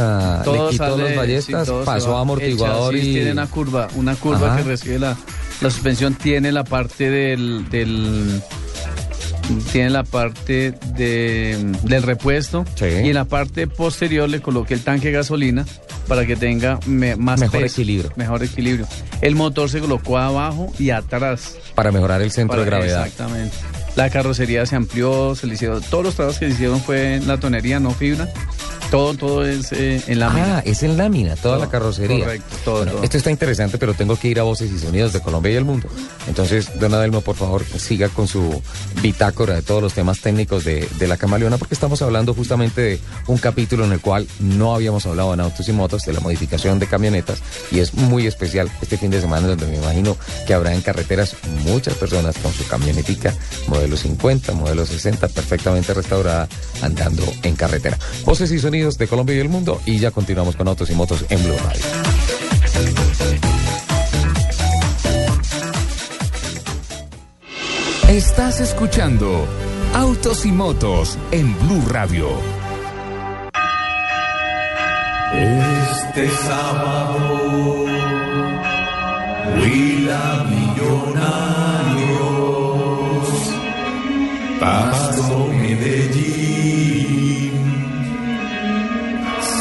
[0.44, 3.02] Todo le quitó sale- las ballestas, sí, pasó a amortiguador y...
[3.02, 4.58] tiene una curva, una curva Ajá.
[4.58, 5.16] que recibe la,
[5.62, 8.42] la suspensión tiene la parte del, del
[9.72, 12.86] tiene la parte de, del repuesto Sí.
[12.86, 15.66] y en la parte posterior le coloqué el tanque de gasolina
[16.06, 18.12] para que tenga me- más Mejor peso, equilibrio.
[18.16, 18.88] Mejor equilibrio.
[19.22, 21.56] El motor se colocó abajo y atrás.
[21.76, 23.06] Para mejorar el centro de gravedad.
[23.08, 23.56] Exactamente.
[23.96, 27.28] La carrocería se amplió, se le hicieron, todos los trabajos que se hicieron fue en
[27.28, 28.28] la tonería, no fibra.
[28.92, 30.58] Todo, todo es eh, en lámina.
[30.58, 32.20] Ah, es en lámina, toda Todo, la carrocería.
[32.24, 33.04] correcto, todo, Bueno, todo.
[33.04, 35.66] Esto está interesante, pero tengo que ir a Voces y Sonidos de Colombia y el
[35.66, 35.90] Mundo.
[36.28, 38.62] Entonces, don Adelmo, por favor, siga con su
[39.02, 43.00] bitácora de todos los temas técnicos de, de la camaleona, porque estamos hablando justamente de
[43.26, 46.78] un capítulo en el cual no habíamos hablado en autos y motos, de la modificación
[46.78, 47.42] de camionetas,
[47.72, 50.16] y es muy especial este fin de semana, donde me imagino
[50.46, 53.34] que habrá en carreteras muchas personas con su camionetica,
[53.86, 56.48] modelo 50, modelo 60, perfectamente restaurada,
[56.82, 58.00] andando en carretera.
[58.26, 61.24] Voces y Sonidos de Colombia y el Mundo, y ya continuamos con autos y motos
[61.30, 61.84] en Blue Radio.
[68.10, 69.48] Estás escuchando
[69.94, 72.30] Autos y Motos en Blue Radio.
[75.32, 77.86] Este sábado,
[79.60, 81.75] Huila Millonarios,
[84.66, 87.52] Paso Medellín,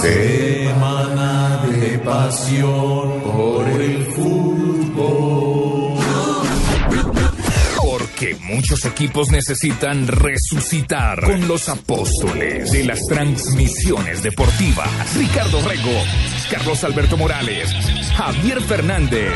[0.01, 5.99] semana de pasión por el fútbol.
[7.77, 14.89] Porque muchos equipos necesitan resucitar con los apóstoles de las transmisiones deportivas.
[15.19, 16.03] Ricardo Rego,
[16.51, 17.69] Carlos Alberto Morales,
[18.17, 19.35] Javier Fernández.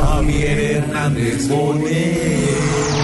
[0.00, 3.03] Javier Hernández Bonet.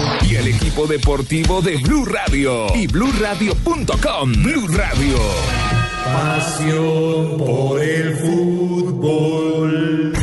[0.71, 4.31] Equipo deportivo de Blue Radio y BlueRadio.com.
[4.41, 5.17] Blue Radio.
[6.05, 10.13] Pasión por el fútbol.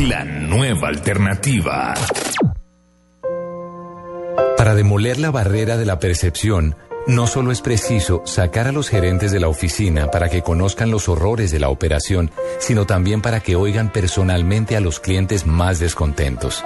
[0.00, 1.94] La nueva alternativa.
[4.58, 6.76] Para demoler la barrera de la percepción,
[7.06, 11.08] no solo es preciso sacar a los gerentes de la oficina para que conozcan los
[11.08, 16.62] horrores de la operación, sino también para que oigan personalmente a los clientes más descontentos.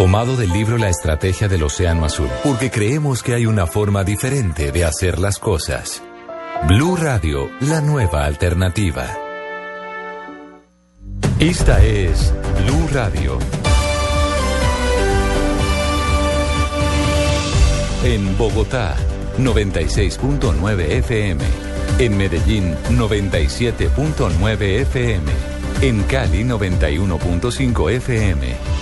[0.00, 4.72] Tomado del libro La Estrategia del Océano Azul, porque creemos que hay una forma diferente
[4.72, 6.02] de hacer las cosas.
[6.66, 9.06] Blue Radio, la nueva alternativa.
[11.38, 12.32] Esta es
[12.64, 13.38] Blue Radio.
[18.02, 18.96] En Bogotá,
[19.36, 21.44] 96.9 FM.
[21.98, 25.30] En Medellín, 97.9 FM.
[25.82, 28.69] En Cali, 91.5 FM.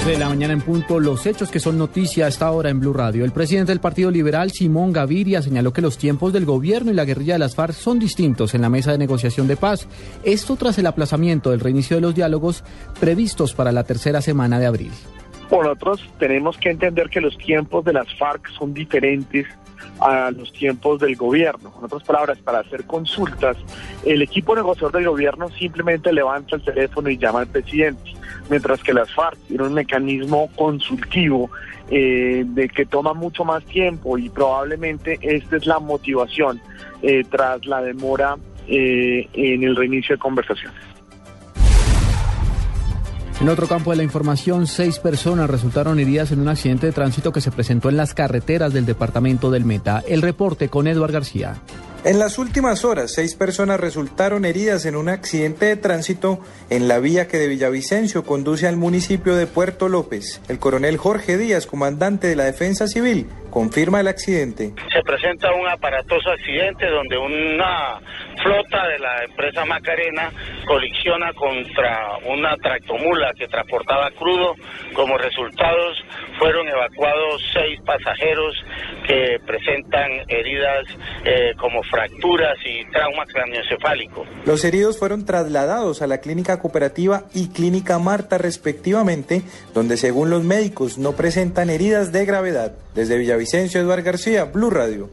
[0.00, 2.80] 11 de la mañana en punto, los hechos que son noticia a esta hora en
[2.80, 3.22] Blue Radio.
[3.22, 7.04] El presidente del Partido Liberal, Simón Gaviria, señaló que los tiempos del gobierno y la
[7.04, 9.86] guerrilla de las FARC son distintos en la mesa de negociación de paz.
[10.24, 12.64] Esto tras el aplazamiento del reinicio de los diálogos
[12.98, 14.90] previstos para la tercera semana de abril.
[15.50, 19.46] Nosotros tenemos que entender que los tiempos de las FARC son diferentes
[20.00, 21.74] a los tiempos del gobierno.
[21.78, 23.58] En otras palabras, para hacer consultas,
[24.06, 28.14] el equipo negociador del gobierno simplemente levanta el teléfono y llama al presidente,
[28.50, 31.50] mientras que las FARC tienen un mecanismo consultivo
[31.90, 36.60] eh, de que toma mucho más tiempo y probablemente esta es la motivación
[37.02, 38.36] eh, tras la demora
[38.68, 40.78] eh, en el reinicio de conversaciones.
[43.40, 47.32] En otro campo de la información, seis personas resultaron heridas en un accidente de tránsito
[47.32, 50.02] que se presentó en las carreteras del departamento del Meta.
[50.06, 51.54] El reporte con Eduard García.
[52.02, 56.38] En las últimas horas, seis personas resultaron heridas en un accidente de tránsito
[56.70, 60.40] en la vía que de Villavicencio conduce al municipio de Puerto López.
[60.48, 64.72] El coronel Jorge Díaz, comandante de la Defensa Civil, confirma el accidente.
[64.90, 68.00] Se presenta un aparatoso accidente donde una
[68.42, 70.32] flota de la empresa Macarena
[70.66, 74.54] colisiona contra una tractomula que transportaba crudo.
[74.94, 76.02] Como resultados,
[76.38, 78.54] fueron evacuados seis pasajeros
[79.06, 80.84] que presentan heridas
[81.24, 84.24] eh, como fracturas y trauma craneoencefálico.
[84.44, 89.42] Los heridos fueron trasladados a la clínica cooperativa y clínica Marta respectivamente,
[89.74, 92.72] donde según los médicos no presentan heridas de gravedad.
[92.94, 95.10] Desde Villavicencio, Eduardo García, Blue Radio.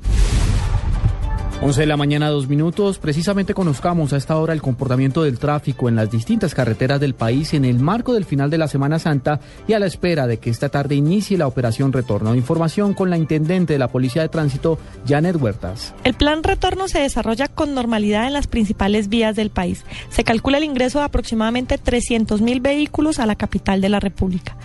[1.60, 3.00] 11 de la mañana, dos minutos.
[3.00, 7.56] Precisamente conozcamos a esta hora el comportamiento del tráfico en las distintas carreteras del país
[7.56, 10.52] en el marco del final de la Semana Santa y a la espera de que
[10.52, 12.36] esta tarde inicie la operación Retorno.
[12.36, 14.78] Información con la intendente de la Policía de Tránsito,
[15.08, 15.96] Janet Huertas.
[16.04, 19.84] El plan Retorno se desarrolla con normalidad en las principales vías del país.
[20.10, 24.56] Se calcula el ingreso de aproximadamente 300 mil vehículos a la capital de la República.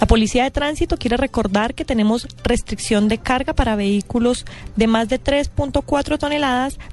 [0.00, 5.08] La Policía de Tránsito quiere recordar que tenemos restricción de carga para vehículos de más
[5.08, 6.39] de 3.4 toneladas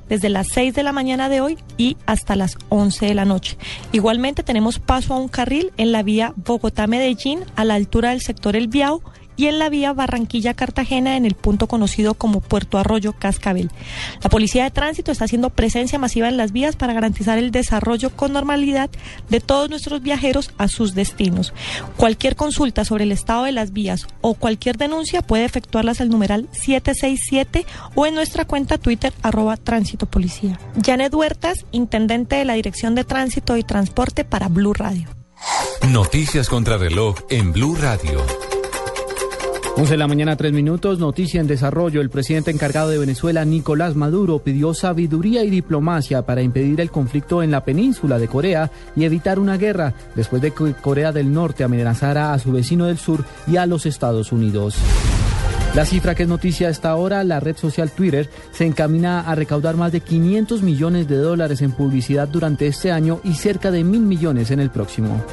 [0.09, 3.57] desde las 6 de la mañana de hoy y hasta las 11 de la noche.
[3.91, 8.55] Igualmente tenemos paso a un carril en la vía Bogotá-Medellín a la altura del sector
[8.55, 9.01] El Biao
[9.38, 13.71] y en la vía Barranquilla-Cartagena en el punto conocido como Puerto Arroyo Cascabel.
[14.21, 18.09] La Policía de Tránsito está haciendo presencia masiva en las vías para garantizar el desarrollo
[18.09, 18.89] con normalidad
[19.29, 21.53] de todos nuestros viajeros a sus destinos.
[21.95, 26.49] Cualquier consulta sobre el estado de las vías o cualquier denuncia puede efectuarlas al numeral
[26.51, 27.65] 767
[27.95, 30.59] o en nuestra cuenta Twitter arroba tránsito policía.
[30.83, 35.07] Janet Huertas, intendente de la Dirección de Tránsito y Transporte para Blue Radio.
[35.89, 38.46] Noticias contra reloj en Blue Radio.
[39.78, 40.97] 11 de la mañana, tres minutos.
[40.97, 42.01] Noticia en desarrollo.
[42.01, 47.43] El presidente encargado de Venezuela, Nicolás Maduro, pidió sabiduría y diplomacia para impedir el conflicto
[47.43, 51.63] en la península de Corea y evitar una guerra después de que Corea del Norte
[51.63, 54.78] amenazara a su vecino del sur y a los Estados Unidos.
[55.75, 59.75] La cifra que es noticia hasta ahora, la red social Twitter se encamina a recaudar
[59.75, 64.01] más de 500 millones de dólares en publicidad durante este año y cerca de mil
[64.01, 65.23] millones en el próximo.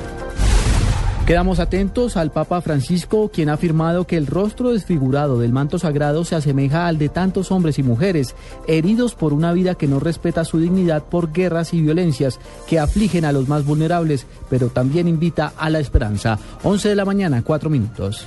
[1.27, 6.22] Quedamos atentos al Papa Francisco, quien ha afirmado que el rostro desfigurado del manto sagrado
[6.27, 8.35] se asemeja al de tantos hombres y mujeres,
[8.68, 13.25] heridos por una vida que no respeta su dignidad por guerras y violencias que afligen
[13.25, 16.39] a los más vulnerables, pero también invita a la esperanza.
[16.62, 18.27] 11 de la mañana, 4 minutos.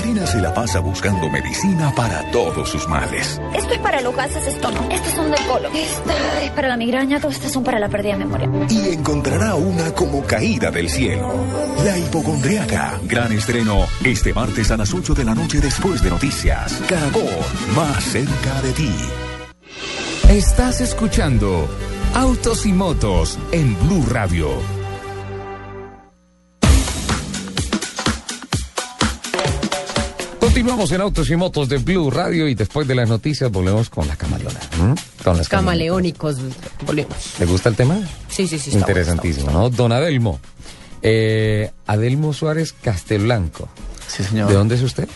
[0.00, 3.38] Macarena se la pasa buscando medicina para todos sus males.
[3.54, 4.88] Esto es para los gases de estómago.
[4.90, 5.76] Estos son del colon.
[5.76, 7.20] Esta es para la migraña.
[7.20, 8.48] Todas estas son para la pérdida de memoria.
[8.70, 11.30] Y encontrará una como caída del cielo.
[11.84, 12.98] La hipocondriaca.
[13.02, 16.80] Gran estreno este martes a las 8 de la noche después de noticias.
[16.88, 17.24] Caracol,
[17.76, 18.94] más cerca de ti.
[20.30, 21.68] Estás escuchando
[22.14, 24.79] Autos y Motos en Blue Radio.
[30.50, 34.08] Continuamos en Autos y Motos de Blue Radio y después de las noticias volvemos con
[34.08, 34.58] la camaleona.
[34.80, 34.96] ¿m?
[35.22, 36.38] Con las Camaleónicos,
[36.84, 37.16] volvemos.
[37.38, 37.96] ¿Le gusta el tema?
[38.28, 38.70] Sí, sí, sí.
[38.70, 39.70] está Interesantísimo, ¿no?
[39.70, 40.40] Don Adelmo.
[41.02, 43.68] Eh, Adelmo Suárez Castelblanco.
[44.08, 44.48] Sí, señor.
[44.48, 45.08] ¿De dónde es usted?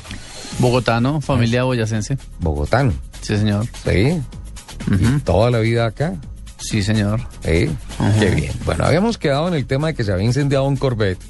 [0.61, 2.17] Bogotano, familia boyacense.
[2.39, 2.93] Bogotano.
[3.21, 3.67] Sí, señor.
[3.85, 4.23] Sí.
[4.89, 6.15] ¿Y ¿Toda la vida acá?
[6.59, 7.21] Sí, señor.
[7.43, 7.69] Sí.
[8.21, 8.53] Qué bien.
[8.65, 11.21] Bueno, habíamos quedado en el tema de que se había incendiado un Corvette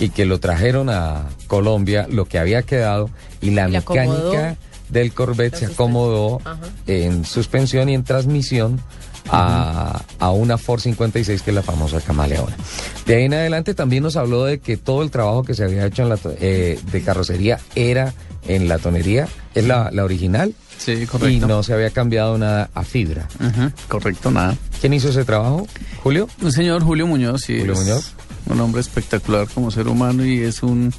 [0.00, 3.08] y que lo trajeron a Colombia, lo que había quedado,
[3.40, 4.32] y la Y le acomodó.
[4.32, 4.56] mecánica
[4.88, 6.40] del Corvette se acomodó
[6.88, 8.80] en suspensión y en transmisión
[9.30, 12.56] a, a una Ford 56 que es la famosa camaleona.
[13.06, 15.86] De ahí en adelante también nos habló de que todo el trabajo que se había
[15.86, 18.12] hecho en la to- eh, de carrocería era
[18.48, 20.54] en la tonería, es la, la original.
[20.78, 21.28] Sí, correcto.
[21.28, 23.28] Y no se había cambiado nada a fibra.
[23.88, 24.56] Correcto, nada.
[24.80, 25.66] ¿Quién hizo ese trabajo?
[26.02, 26.26] ¿Julio?
[26.42, 27.58] Un señor Julio Muñoz, sí.
[27.58, 28.14] Julio es Muñoz.
[28.46, 30.92] Un hombre espectacular como ser humano y es un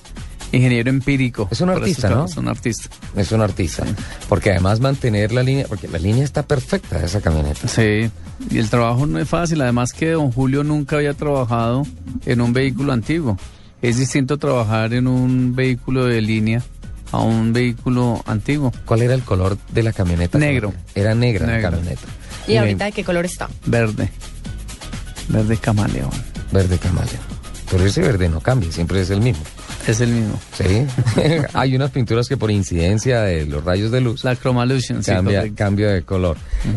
[0.54, 1.48] ingeniero empírico.
[1.52, 2.26] Es un artista, ¿no?
[2.26, 2.90] Es un artista.
[3.16, 3.84] Es un artista.
[4.30, 7.68] Porque además mantener la línea, porque la línea está perfecta de esa camioneta.
[7.68, 8.10] Sí,
[8.50, 9.62] y el trabajo no es fácil.
[9.62, 11.84] Además que don Julio nunca había trabajado
[12.26, 13.38] en un vehículo antiguo.
[13.82, 16.62] Es distinto trabajar en un vehículo de línea
[17.12, 18.72] a un vehículo antiguo.
[18.86, 20.38] ¿Cuál era el color de la camioneta?
[20.38, 20.74] Negro.
[20.96, 21.72] Era negra la Negro.
[21.72, 22.02] camioneta.
[22.48, 23.50] ¿Y ahorita de qué color está?
[23.66, 24.10] Verde.
[25.30, 26.12] Verde camaleón.
[26.52, 27.31] Verde camaleón.
[27.72, 29.44] Pero ese verde no cambia, siempre es el mismo.
[29.88, 30.38] Es el mismo.
[30.54, 30.86] Sí.
[31.54, 35.40] Hay unas pinturas que por incidencia de los rayos de luz La Chromalution, sí, cambia,
[35.40, 35.56] correcto.
[35.58, 36.36] cambia de color.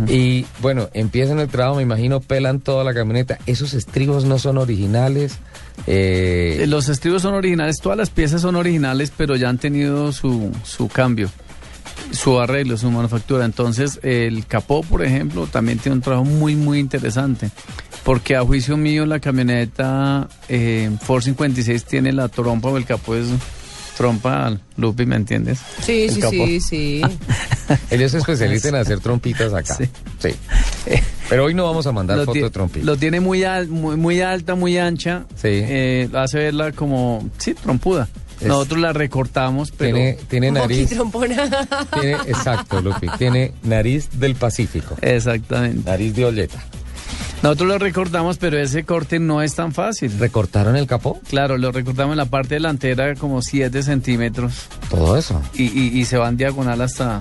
[0.09, 3.39] Y bueno, empiezan el trabajo, me imagino, pelan toda la camioneta.
[3.47, 5.39] Esos estribos no son originales.
[5.89, 10.13] Eh, Eh, Los estribos son originales, todas las piezas son originales, pero ya han tenido
[10.13, 11.29] su, su cambio,
[12.13, 13.45] su arreglo, su manufactura.
[13.45, 17.51] Entonces, el capó, por ejemplo, también tiene un trabajo muy, muy interesante.
[18.05, 23.15] Porque a juicio mío, la camioneta eh, Ford 56 tiene la trompa o el capó
[23.17, 23.27] es
[23.97, 25.61] trompa Lupi, ¿me entiendes?
[25.83, 26.33] Sí, El sí, capó.
[26.47, 27.03] sí, sí.
[27.91, 29.75] ellos se especializan en hacer trompitas acá.
[29.77, 30.35] Sí.
[31.31, 32.85] Pero hoy no vamos a mandar Lo foto de trompitas.
[32.85, 35.25] Lo tiene muy, al- muy, muy alta, muy ancha.
[35.37, 35.49] Sí.
[35.53, 38.09] Eh, hace verla como, sí, trompuda.
[38.41, 39.97] Es- Nosotros la recortamos, pero...
[39.97, 40.91] Tiene, tiene nariz.
[40.91, 41.49] trompona.
[42.01, 43.07] Tiene, exacto, Lupi.
[43.17, 44.97] Tiene nariz del Pacífico.
[45.01, 45.89] Exactamente.
[45.89, 46.63] Nariz de Olleta.
[47.43, 50.19] Nosotros lo recortamos, pero ese corte no es tan fácil.
[50.19, 51.21] ¿Recortaron el capó?
[51.29, 55.43] Claro, lo recortamos en la parte delantera como 7 centímetros Todo eso.
[55.53, 57.21] y, y- y se va en diagonal hasta,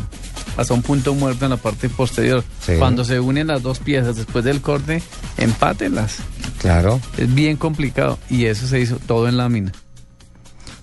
[0.55, 2.41] hasta un punto muerto en la parte posterior.
[2.65, 2.73] Sí.
[2.79, 5.03] Cuando se unen las dos piezas después del corte,
[5.37, 6.17] empátenlas.
[6.59, 7.01] Claro.
[7.17, 9.73] Es bien complicado y eso se hizo todo en lámina.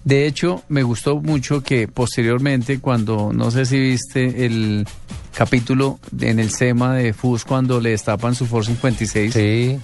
[0.05, 4.87] De hecho, me gustó mucho que posteriormente, cuando no sé si viste el
[5.35, 9.79] capítulo en el SEMA de FUS cuando le destapan su Ford 56, Sí.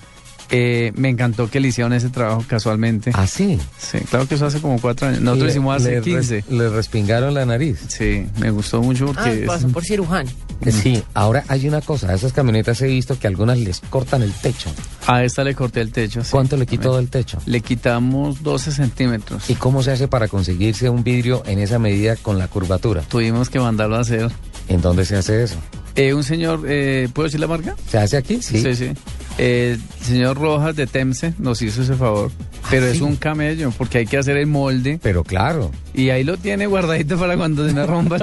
[0.48, 3.10] Eh, me encantó que le hicieron ese trabajo casualmente.
[3.14, 3.58] ¿Ah, sí?
[3.78, 5.20] Sí, claro que eso hace como cuatro años.
[5.20, 6.44] Nosotros Le- hicimos hace le res- 15.
[6.50, 7.80] le respingaron la nariz.
[7.88, 9.40] Sí, me gustó mucho Ah, porque...
[9.40, 10.30] es- pasó por cirujano.
[10.64, 14.22] Eh, Sí, ahora hay una cosa, a esas camionetas he visto que algunas les cortan
[14.22, 14.70] el techo.
[15.08, 16.22] A esta le corté el techo.
[16.22, 16.30] sí.
[16.30, 17.38] ¿Cuánto le quitó del techo?
[17.44, 19.50] Le quitamos 12 centímetros.
[19.50, 23.02] ¿Y cómo se hace para conseguirse un vidrio en esa medida con la curvatura?
[23.02, 24.30] Tuvimos que mandarlo a hacer.
[24.68, 25.56] ¿En dónde se hace eso?
[25.94, 27.74] Eh, un señor, eh, ¿puedo decir la marca?
[27.88, 28.42] ¿Se hace aquí?
[28.42, 28.60] Sí.
[28.60, 28.90] Sí, sí.
[29.38, 32.30] Eh, el señor Rojas de Temse nos hizo ese favor.
[32.70, 33.02] Pero ¿Ah, es sí?
[33.02, 34.98] un camello, porque hay que hacer el molde.
[35.02, 35.70] Pero claro.
[35.94, 38.18] Y ahí lo tiene guardadito para cuando se me rompa.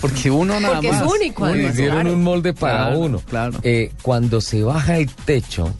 [0.00, 1.12] Porque uno nada Porque es más.
[1.12, 1.72] único, además.
[1.72, 2.12] Hicieron claro.
[2.14, 3.22] un molde para Claro, uno.
[3.26, 3.58] claro.
[3.62, 5.72] Eh, cuando se baja el techo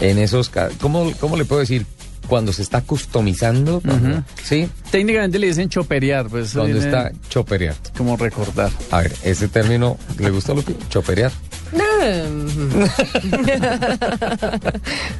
[0.00, 0.50] en esos
[0.80, 1.84] ¿cómo, ¿cómo le puedo decir?
[2.28, 4.22] Cuando se está customizando, cuando-.
[4.42, 4.68] ¿sí?
[4.90, 7.74] Técnicamente le dicen choperear, pues Cuando está choperear.
[7.96, 8.70] como recordar.
[8.90, 10.74] A ver, ese término, ¿le gustó Lupi?
[10.88, 11.32] Choperear.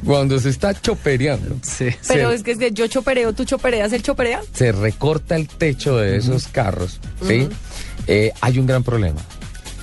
[0.05, 1.89] Cuando se está chopereando, Sí.
[2.07, 4.41] Pero se, es que es de yo chopereo, tú chopereas, él choperea.
[4.53, 7.49] se recorta el techo de esos carros, ¿sí?
[8.07, 9.21] Eh, hay un gran problema.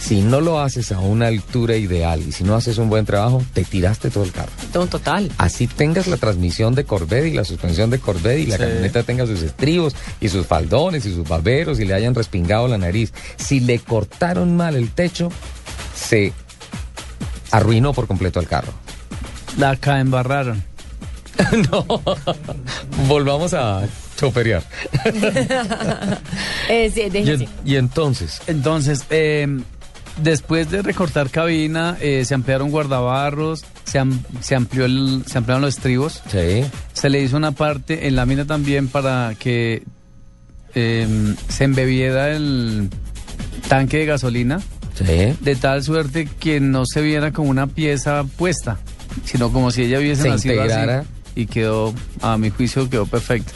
[0.06, 3.42] Si no lo haces a una altura ideal y si no haces un buen trabajo,
[3.54, 4.52] te tiraste todo el carro.
[4.74, 5.32] No, total.
[5.38, 8.64] Así tengas la transmisión de Corvette y la suspensión de Corvette y la Sí.
[8.64, 12.78] camioneta tenga sus estribos y sus faldones y sus baberos y le hayan respingado la
[12.78, 13.14] nariz.
[13.38, 15.30] Si le cortaron mal el techo,
[15.96, 16.34] se
[17.52, 18.74] arruinó por completo el carro.
[19.58, 20.64] La ca embarraron.
[21.72, 21.86] no,
[23.08, 23.84] volvamos a
[24.18, 24.64] choperear.
[26.70, 29.46] Eh, sí, Y, en- y entonces, Entonces, eh,
[30.22, 35.62] después de recortar cabina, eh, se ampliaron guardabarros, se, am- se, amplió el- se ampliaron
[35.64, 39.84] los estribos, sí, se le hizo una parte en la mina también para que
[40.76, 42.90] eh, se embebiera el
[43.68, 44.60] tanque de gasolina,
[44.96, 45.36] sí.
[45.40, 48.80] de tal suerte que no se viera como una pieza puesta,
[49.26, 50.72] sino como si ella hubiese Se nacido así.
[50.72, 51.06] integrara.
[51.36, 53.52] Y quedó, a mi juicio, quedó perfecto.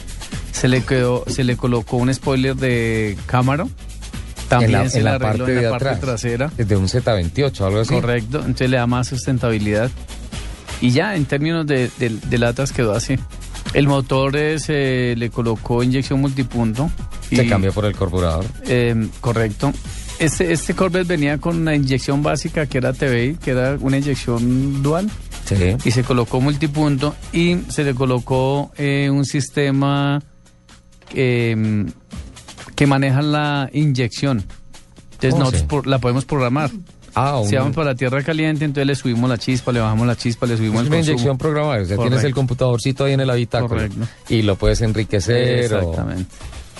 [0.50, 3.68] Se le quedó, se le colocó un spoiler de cámara.
[4.48, 6.00] También en la, se en la arregló parte en de la parte atrás.
[6.00, 6.52] trasera.
[6.56, 7.94] De un Z28, algo así.
[7.94, 9.90] Correcto, entonces le da más sustentabilidad.
[10.80, 13.16] Y ya, en términos de, de- de latas quedó así.
[13.74, 16.90] El motor eh, se le colocó inyección multipunto.
[17.30, 18.46] Se cambió por el carburador.
[18.66, 19.72] eh, correcto.
[20.18, 24.82] Este, este Corvette venía con una inyección básica que era TBI, que era una inyección
[24.82, 25.08] dual,
[25.44, 25.76] Sí.
[25.84, 30.20] y se colocó multipunto y se le colocó eh, un sistema
[31.14, 31.86] eh,
[32.78, 34.44] que maneja la inyección.
[35.14, 35.66] Entonces Oh, nosotros sí.
[35.66, 36.70] por- la podemos programar.
[37.12, 40.14] Ah, Si vamos para la tierra caliente, entonces le subimos la chispa, le bajamos la
[40.14, 41.12] chispa, le subimos Es el una consumo.
[41.14, 44.06] inyección programada, o sea, tienes el computadorcito ahí en el habitáculo Correcto.
[44.28, 45.74] y lo puedes enriquecer.
[45.74, 46.30] o- Exactamente.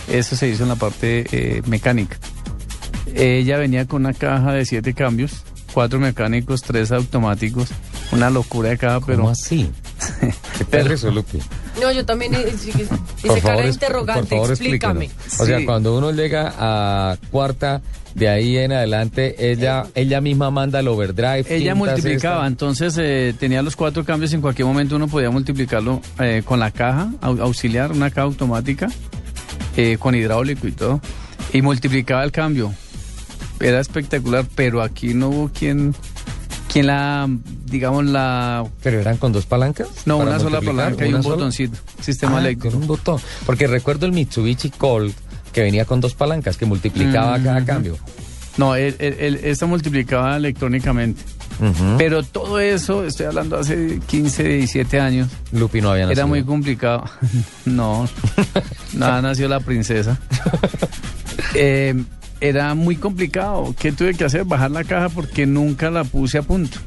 [0.07, 2.17] Eso se hizo en la parte eh, mecánica.
[3.13, 5.43] Ella venía con una caja de siete cambios,
[5.75, 7.71] cuatro mecánicos, tres automáticos,
[8.13, 9.69] una locura de caja, pero ¿Cómo así?
[10.59, 11.41] ¿Qué tal eso, Lupi?
[11.81, 12.87] No, yo también eh, sí que-
[13.23, 15.05] dice cara es- interrogante, por favor, explícame.
[15.07, 15.41] explíquenos.
[15.41, 17.81] O sea, cuando uno llega a cuarta,
[18.15, 21.41] de ahí en adelante, ella, ella misma manda el overdrive.
[21.49, 22.47] ella quinta, multiplicaba, sexta.
[22.49, 26.71] entonces eh, tenía los cuatro cambios, en cualquier momento uno podía multiplicarlo eh, con la
[26.71, 28.89] caja au- auxiliar, una caja automática,
[29.77, 31.01] eh, con hidráulico y todo,
[31.53, 32.73] y multiplicaba el cambio.
[33.61, 35.95] Era espectacular, pero aquí no hubo quien,
[36.73, 37.29] quien la,
[37.71, 39.89] digamos, la Pero eran con dos palancas.
[40.07, 41.35] No, una sola palanca y un sola.
[41.37, 41.79] botoncito.
[42.01, 42.73] Sistema Ah, eléctrico.
[42.75, 43.21] con un botón.
[43.47, 45.15] Porque recuerdo el Mitsubishi Colt
[45.53, 47.67] que venía con dos palancas que multiplicaba Mm, cada ujú.
[47.67, 47.97] cambio.
[48.59, 51.23] No, el- el- el- esta multiplicaba electrónicamente.
[51.97, 56.29] Pero todo eso, estoy hablando hace 15, 17 años, Lupi no había era nacido.
[56.29, 57.05] muy complicado.
[57.65, 58.09] no,
[58.95, 60.19] nada, nació la princesa.
[61.55, 61.95] Eh,
[62.41, 63.75] era muy complicado.
[63.79, 64.45] ¿Qué tuve que hacer?
[64.45, 66.79] Bajar la caja porque nunca la puse a punto.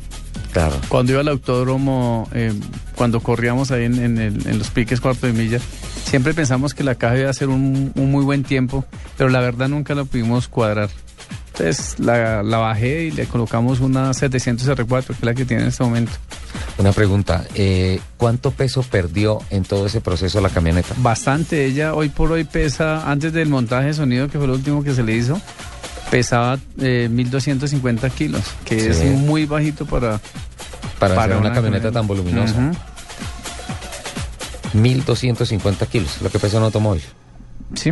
[0.52, 0.76] Claro.
[0.90, 2.54] Cuando iba al autódromo, eh,
[2.96, 5.60] cuando corríamos ahí en, en el- en los piques cuarto de milla,
[6.04, 8.86] siempre pensamos que la caja iba a ser un, un muy buen tiempo,
[9.18, 10.90] pero la verdad nunca la pudimos cuadrar.
[11.54, 15.64] Entonces la, la bajé y le colocamos una 700 R4, que es la que tiene
[15.64, 16.12] en este momento.
[16.78, 17.46] Una pregunta.
[17.56, 20.94] eh, ¿Cuánto peso perdió en todo ese proceso la camioneta?
[20.98, 24.84] Bastante, ella hoy por hoy pesa, antes del montaje de sonido, que fue lo último
[24.84, 25.40] que se le hizo,
[26.12, 28.88] pesaba eh, 1250 kilos, que Sí.
[29.08, 30.20] es muy bajito para...
[31.00, 31.92] Para, Para hacer una, una camioneta camioneta.
[31.92, 32.54] tan voluminosa.
[32.60, 32.78] Ujú.
[34.74, 37.02] 1250 kilos, lo que pesa un automóvil.
[37.74, 37.92] Sí,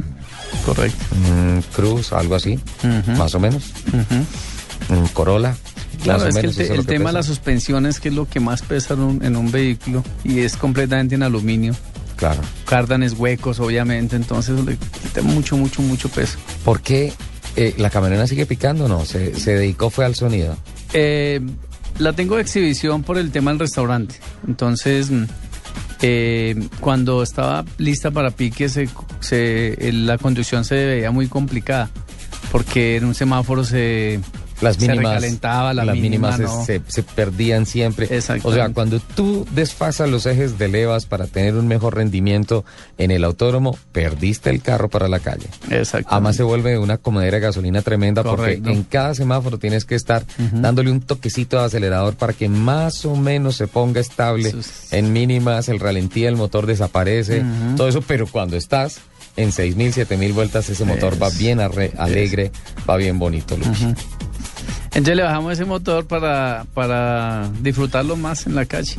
[0.65, 0.97] correcto.
[1.27, 2.59] Un Cruz, algo así,
[3.17, 3.71] más o menos.
[4.89, 5.55] Un Corolla.
[6.03, 7.11] Claro, es que el, te- es que tema de pesa.
[7.13, 10.55] las suspensiones, que es lo que más pesa en un, en un vehículo, y es
[10.55, 11.75] completamente en aluminio.
[12.15, 12.41] Claro.
[12.65, 16.37] Cárdanes huecos, obviamente, entonces le quita mucho, mucho, mucho peso.
[16.63, 17.11] ¿Por qué
[17.61, 19.05] eh, la camioneta sigue picando o no?
[19.05, 20.55] Se, se dedicó fue al sonido.
[20.93, 21.41] Eh,
[21.99, 24.15] la tengo de exhibición por el tema del restaurante.
[24.47, 25.23] Entonces, mm,
[26.01, 28.87] eh, cuando estaba lista para pique, se,
[29.19, 31.89] se- la conducción se veía muy complicada.
[32.51, 34.19] Porque en un semáforo se,
[34.61, 36.65] Las se mínimas, recalentaba, la las mínima, mínimas no.
[36.65, 38.09] se, se perdían siempre.
[38.43, 42.65] O sea, cuando tú desfasas los ejes de levas para tener un mejor rendimiento
[42.97, 45.47] en el autódromo, perdiste el carro para la calle.
[45.69, 46.09] Exacto.
[46.11, 48.63] Además se vuelve una comedera de gasolina tremenda Correcto.
[48.63, 53.05] porque en cada semáforo tienes que estar dándole un toquecito de acelerador para que más
[53.05, 54.53] o menos se ponga estable
[54.91, 57.75] en mínimas, el ralentí del motor desaparece, Ujú.
[57.77, 58.99] todo eso, pero cuando estás
[59.37, 62.51] en 6.000, 7.000 vueltas, ese motor va bien arre- alegre,
[62.89, 63.55] va bien bonito.
[63.55, 63.85] Luchi.
[63.85, 63.95] Ujú.
[64.91, 68.95] Entonces le bajamos ese motor para, para disfrutarlo más en la calle.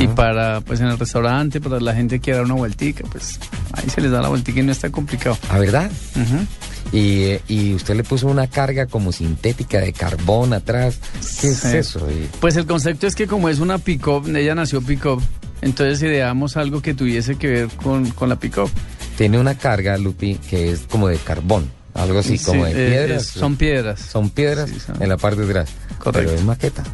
[0.00, 3.38] Y para, pues en el restaurante, para la gente que da una vueltica, pues
[3.72, 5.36] ahí se les da la vueltica y no está complicado.
[5.48, 5.90] ¿A verdad?
[6.14, 6.96] Ujú.
[6.96, 10.98] Y, y usted le puso una carga como sintética de carbón atrás.
[11.40, 11.76] ¿Qué es Sí.
[11.76, 12.08] eso?
[12.10, 15.20] Y- Pues el concepto es que como es una pick-up, ella nació pick-up,
[15.62, 18.70] entonces ideamos algo que tuviese que ver con, con la pick-up.
[19.18, 21.70] tiene una carga, Lupi, que es como de carbón.
[21.96, 23.22] Algo así, Sí, como de eh, piedras.
[23.22, 24.00] es- son piedras.
[24.00, 24.70] Son piedras
[25.00, 25.70] en la parte de atrás.
[25.98, 26.28] Correcto.
[26.30, 26.84] Pero es maqueta.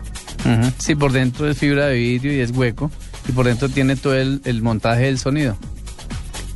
[0.78, 2.90] Sí, por dentro es fibra de vidrio y es hueco.
[3.28, 5.56] Y por dentro tiene todo el, el montaje del sonido.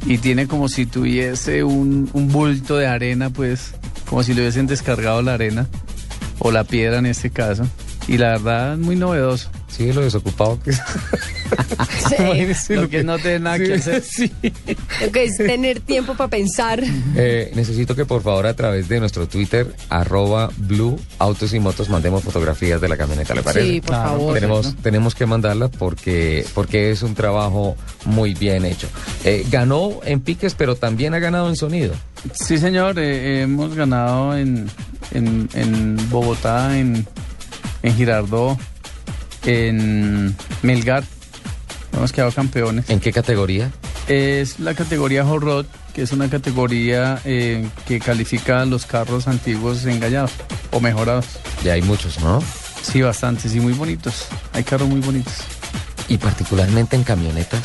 [0.06, 3.72] Y tiene como si tuviese un, un bulto de arena, pues,
[4.08, 5.66] como si le hubiesen descargado la arena,
[6.38, 7.66] o la piedra en este caso.
[8.08, 9.50] Y la verdad, es muy novedoso.
[9.76, 10.80] Sí, lo desocupado que es.
[12.18, 14.02] Imagínese Lo que no tiene nada que hacer.
[15.02, 16.82] Lo que es tener tiempo para pensar.
[17.14, 21.88] Eh, necesito que por favor a través de nuestro Twitter, arroba Blue Autos y Motos,
[21.90, 23.66] mandemos fotografías de la camioneta, ¿le parece?
[23.68, 24.34] Sí, por Claro, favor.
[24.34, 28.88] Tenemos, tenemos que mandarla porque, porque es un trabajo muy bien hecho.
[29.24, 31.92] Eh, ganó en piques, pero también ha ganado en sonido.
[32.32, 34.68] Sí, señor, eh, hemos ganado en,
[35.12, 37.06] en, en Bogotá, en,
[37.82, 38.58] en Girardot,
[39.46, 41.04] en Melgar.
[41.92, 42.90] Hemos quedado campeones.
[42.90, 43.70] ¿En qué categoría?
[44.08, 49.84] Es la categoría Hot Rod, que es una categoría eh, que califica los carros antiguos
[49.86, 50.32] engañados
[50.72, 51.26] o mejorados.
[51.64, 52.42] Ya hay muchos, ¿no?
[52.82, 54.26] Sí, bastantes y muy bonitos.
[54.52, 55.34] Hay carros muy bonitos.
[56.08, 57.60] Y particularmente en camionetas.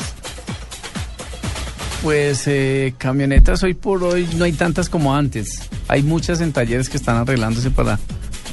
[2.02, 5.68] Pues eh, camionetas hoy por hoy no hay tantas como antes.
[5.86, 8.00] Hay muchas en talleres que están arreglándose para,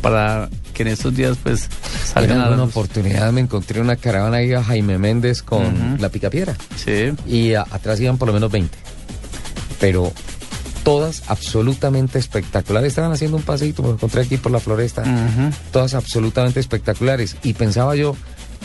[0.01, 0.49] para
[0.79, 1.67] que en estos días pues
[2.05, 2.71] salgan En a la alguna luz.
[2.71, 5.97] oportunidad me encontré una caravana ahí a Jaime Méndez con Ujú.
[6.01, 6.55] la picapiedra.
[6.77, 7.11] Sí.
[7.27, 8.77] Y a- atrás iban por lo menos 20.
[9.81, 10.13] Pero
[10.83, 12.87] todas absolutamente espectaculares.
[12.89, 15.03] Estaban haciendo un paseíto, me encontré aquí por la floresta.
[15.73, 17.35] Todas absolutamente espectaculares.
[17.43, 18.15] Y pensaba yo,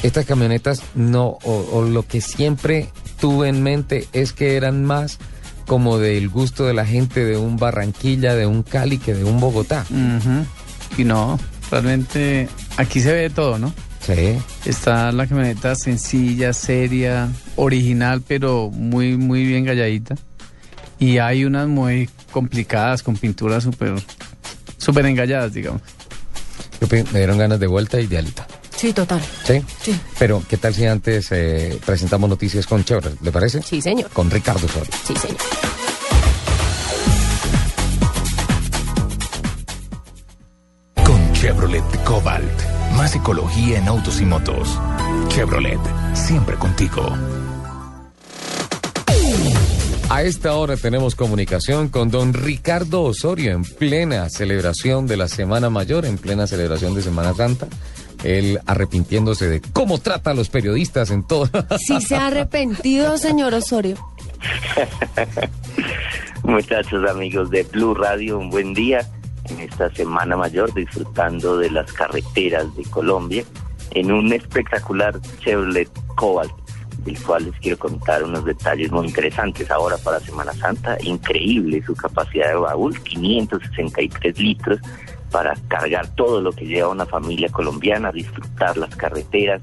[0.04, 2.90] estas camionetas no, o, o lo que siempre
[3.20, 5.18] tuve en mente es que eran más
[5.66, 9.40] como del gusto de la gente de un Barranquilla, de un Cali, que de un
[9.40, 9.84] Bogotá.
[10.96, 11.38] Y no,
[11.70, 13.72] realmente aquí se ve de todo, ¿no?
[14.00, 14.38] Sí.
[14.66, 20.14] Está la camioneta sencilla, seria, original, pero muy, muy bien galladita.
[20.98, 23.94] Y hay unas muy complicadas, con pinturas súper,
[24.78, 25.82] súper engalladas, digamos.
[26.90, 28.46] Me dieron ganas de vuelta y de alta.
[28.76, 29.20] Sí, total.
[29.44, 29.62] ¿Sí?
[29.82, 29.98] Sí.
[30.18, 33.20] Pero, ¿qué tal si antes eh, presentamos noticias con Chevrolet?
[33.22, 33.62] ¿Le parece?
[33.62, 34.10] Sí, señor.
[34.10, 34.92] Con Ricardo Osorio.
[35.06, 35.38] Sí, señor.
[41.74, 42.62] Chevrolet Cobalt.
[42.96, 44.78] Más ecología en autos y motos.
[45.26, 45.80] Chevrolet,
[46.12, 47.02] siempre contigo.
[50.08, 55.68] A esta hora tenemos comunicación con don Ricardo Osorio en plena celebración de la Semana
[55.68, 57.66] Mayor, en plena celebración de Semana Santa.
[58.22, 61.50] Él arrepintiéndose de cómo trata a los periodistas en todo.
[61.84, 63.96] Sí se ha arrepentido, señor Osorio.
[66.44, 69.10] Muchachos amigos de Blue Radio, un buen día
[69.50, 73.44] en esta Semana Mayor disfrutando de las carreteras de Colombia
[73.92, 76.52] en un espectacular Chevrolet Cobalt,
[77.04, 80.96] del cual les quiero contar unos detalles muy interesantes ahora para Semana Santa.
[81.02, 84.80] Increíble su capacidad de baúl, 563 litros
[85.30, 89.62] para cargar todo lo que lleva una familia colombiana, disfrutar las carreteras,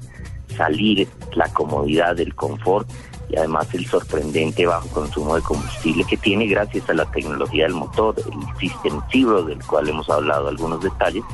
[0.56, 2.88] salir, la comodidad, el confort
[3.32, 7.74] y además el sorprendente bajo consumo de combustible que tiene gracias a la tecnología del
[7.74, 11.24] motor, el System Zero, del cual hemos hablado algunos detalles,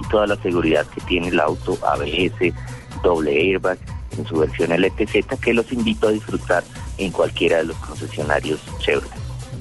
[0.00, 2.54] y toda la seguridad que tiene el auto, ABS,
[3.02, 3.78] doble airbag,
[4.16, 6.62] en su versión LTZ, que los invito a disfrutar
[6.96, 9.17] en cualquiera de los concesionarios Chevrolet.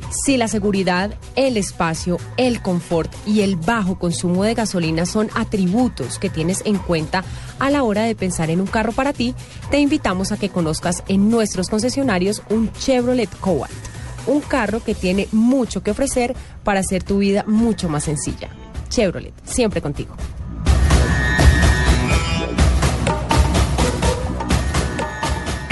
[0.09, 6.17] Si la seguridad, el espacio, el confort y el bajo consumo de gasolina son atributos
[6.17, 7.25] que tienes en cuenta
[7.59, 9.35] a la hora de pensar en un carro para ti,
[9.69, 13.73] te invitamos a que conozcas en nuestros concesionarios un Chevrolet Cobalt,
[14.27, 18.49] un carro que tiene mucho que ofrecer para hacer tu vida mucho más sencilla.
[18.89, 20.15] Chevrolet, siempre contigo.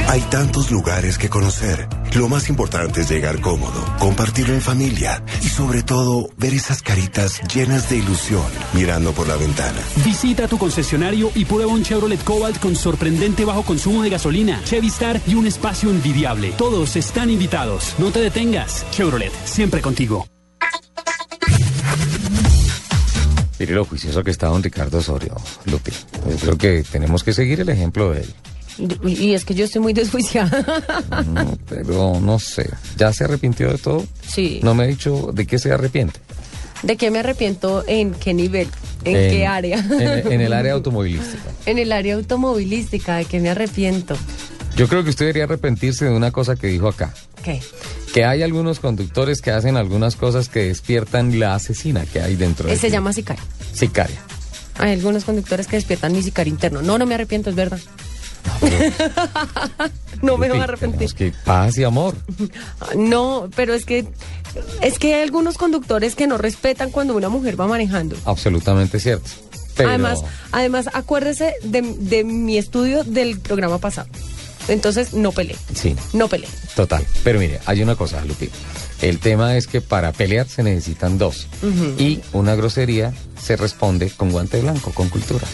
[0.07, 1.87] Hay tantos lugares que conocer.
[2.13, 7.41] Lo más importante es llegar cómodo, compartirlo en familia y sobre todo ver esas caritas
[7.53, 9.79] llenas de ilusión mirando por la ventana.
[10.05, 14.87] Visita tu concesionario y prueba un Chevrolet Cobalt con sorprendente bajo consumo de gasolina, Chevy
[14.87, 16.51] Star y un espacio envidiable.
[16.57, 17.95] Todos están invitados.
[17.97, 18.85] No te detengas.
[18.91, 20.27] Chevrolet, siempre contigo.
[23.57, 25.91] Mire lo juicioso que está don Ricardo Osorio, Lupi.
[26.29, 28.35] Yo creo que tenemos que seguir el ejemplo de él.
[28.77, 30.63] Y, es que yo estoy muy desjuiciada.
[31.25, 34.05] Mm, pero no sé, ¿ya se arrepintió de todo?
[34.27, 34.59] Sí.
[34.63, 36.19] No me ha dicho de qué se arrepiente.
[36.83, 37.83] ¿De qué me arrepiento?
[37.87, 38.67] ¿En qué nivel?
[39.05, 39.79] ¿En, qué área?
[39.79, 41.43] En, en el área automovilística.
[41.65, 44.15] en el área automovilística, ¿de qué me arrepiento?
[44.75, 47.13] Yo creo que usted debería arrepentirse de una cosa que dijo acá.
[47.43, 47.61] ¿Qué?
[48.13, 52.67] Que hay algunos conductores que hacen algunas cosas que despiertan la asesina que hay dentro
[52.67, 53.43] de Ese se llama sicario.
[53.73, 54.19] Sicaria.
[54.77, 56.81] Hay algunos conductores que despiertan mi sicario interno.
[56.81, 57.79] No, no me arrepiento, es verdad.
[60.21, 61.13] no me voy a arrepentir.
[61.13, 62.15] Que paz y amor.
[62.95, 64.05] No, pero es que
[64.81, 68.15] es que hay algunos conductores que no respetan cuando una mujer va manejando.
[68.25, 69.29] Absolutamente cierto.
[69.75, 70.19] Pero Además,
[70.51, 74.07] además acuérdese de, de mi estudio del programa pasado.
[74.67, 76.49] Entonces, no peleé, sí, no peleé.
[76.75, 77.05] total.
[77.23, 78.49] Pero mire, hay una cosa, Lupi.
[79.01, 81.47] El tema es que para pelear se necesitan dos.
[81.99, 85.45] Y una grosería se responde con guante blanco, con cultura.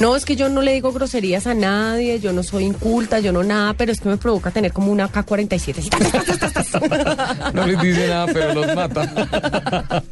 [0.00, 3.32] No, es que yo no le digo groserías a nadie, yo no soy inculta, yo
[3.32, 5.78] no nada, pero es que me provoca tener como una K-47.
[5.78, 7.54] así, tas, tas, tas, tas, tas.
[7.54, 10.04] No les dice nada, pero los mata.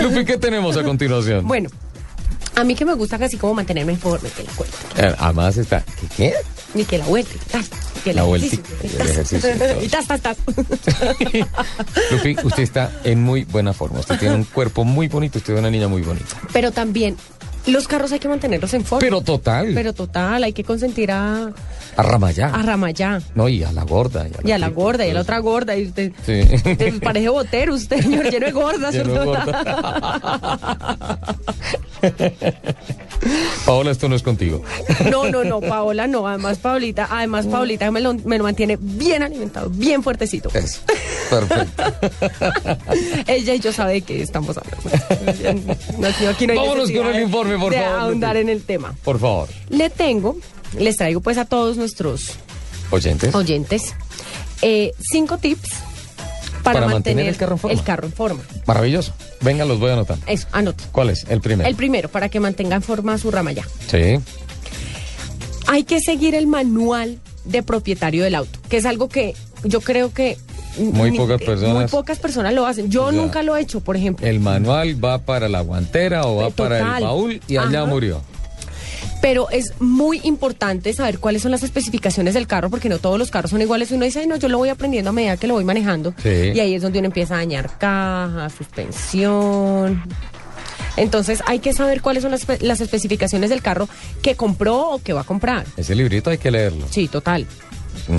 [0.00, 1.46] Lupi, ¿qué tenemos a continuación?
[1.46, 1.70] Bueno,
[2.56, 5.56] a mí que me gusta casi como mantenerme en forma, que la cuenta, Eh, Además
[5.56, 5.84] está.
[6.16, 6.34] ¿Qué?
[6.74, 7.68] ni que la vuelta, tas,
[8.06, 9.50] La el vuelta, el ejercicio
[9.82, 10.36] y tas, tas, tas.
[12.10, 14.00] Lupi, usted está en muy buena forma.
[14.00, 15.38] Usted tiene un cuerpo muy bonito.
[15.38, 16.36] Usted es una niña muy bonita.
[16.52, 17.16] Pero también,
[17.66, 19.00] los carros hay que mantenerlos en forma.
[19.00, 19.72] Pero total.
[19.74, 21.52] Pero total, hay que consentir a,
[21.96, 22.48] A Ramayá.
[22.48, 23.20] a Ramayá.
[23.34, 24.26] No, y a la gorda.
[24.26, 25.76] Y a la, Y a la gorda, y a la otra gorda.
[25.76, 26.40] Y usted, Sí.
[26.54, 28.94] usted parece botero, usted, señor, lleno de gordas.
[28.94, 29.40] Lleno de
[33.66, 34.62] Paola, esto no es contigo.
[35.10, 36.26] No, no, no, Paola no.
[36.26, 40.48] Además, Paolita, además, Paolita me lo, me lo mantiene bien alimentado, bien fuertecito.
[40.54, 40.80] Eso.
[41.28, 41.82] Perfecto.
[43.26, 44.80] Ella y yo sabe qué estamos hablando.
[45.98, 47.26] No, aquí, no hay Vámonos con el de-
[47.58, 48.94] por de favor, ahondar en el tema.
[49.04, 49.48] Por favor.
[49.68, 50.36] Le tengo,
[50.78, 52.32] les traigo pues a todos nuestros
[52.90, 53.34] Oyentes.
[53.34, 53.94] oyentes
[54.62, 55.70] eh, cinco tips
[56.62, 57.78] para, Para mantener mantener, el carro en forma.
[57.78, 58.42] el carro en forma.
[58.66, 59.14] Maravilloso.
[59.40, 60.18] Venga, los voy a anotar.
[60.26, 60.84] Eso, anote.
[60.92, 61.24] ¿Cuál es?
[61.30, 61.68] El primero.
[61.68, 63.64] El primero, para que mantenga en forma su rama ya.
[63.88, 64.18] Sí.
[65.66, 69.34] Hay que seguir el manual de propietario del auto, que es algo que
[69.64, 70.36] yo creo que
[70.78, 71.74] Muy pocas personas.
[71.74, 72.90] Muy pocas personas lo hacen.
[72.90, 73.16] Yo Ya.
[73.16, 74.26] nunca lo he hecho, por ejemplo.
[74.26, 78.22] El manual va para la guantera o va Eh, para el baúl y allá murió.
[79.20, 83.30] Pero es muy importante saber cuáles son las especificaciones del carro, porque no todos los
[83.30, 83.90] carros son iguales.
[83.90, 86.14] Uno dice, "Ay, no, yo lo voy aprendiendo a medida que lo voy manejando.
[86.22, 86.52] Sí.
[86.54, 90.02] Y ahí es donde uno empieza a dañar caja, suspensión.
[90.96, 93.88] Entonces hay que saber cuáles son las, las especificaciones del carro
[94.22, 95.66] que compró o que va a comprar.
[95.76, 96.86] Ese librito hay que leerlo.
[96.90, 97.46] Sí, total.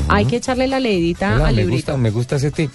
[0.10, 1.78] Hay que echarle la leidita Hola, al me librito.
[1.94, 2.72] gusta, me gusta ese tip.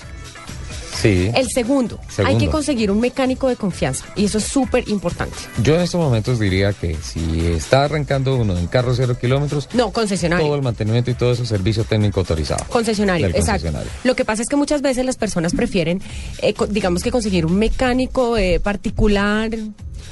[1.01, 1.31] Sí.
[1.35, 5.37] El segundo, hay que conseguir un mecánico de confianza y eso es súper importante.
[5.63, 9.91] Yo en estos momentos diría que si está arrancando uno en carro cero kilómetros, No,
[9.93, 10.47] concesionario.
[10.47, 12.65] todo el mantenimiento y todo eso, servicio técnico autorizado.
[12.71, 13.65] Concesionario, Del exacto.
[13.67, 13.91] concesionario.
[14.05, 16.01] Lo que pasa es que muchas veces las personas prefieren,
[16.41, 19.51] eh, digamos que conseguir un mecánico eh, particular,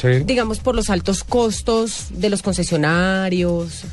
[0.03, 0.09] Sí.
[0.27, 3.85] digamos por los altos costos de los concesionarios,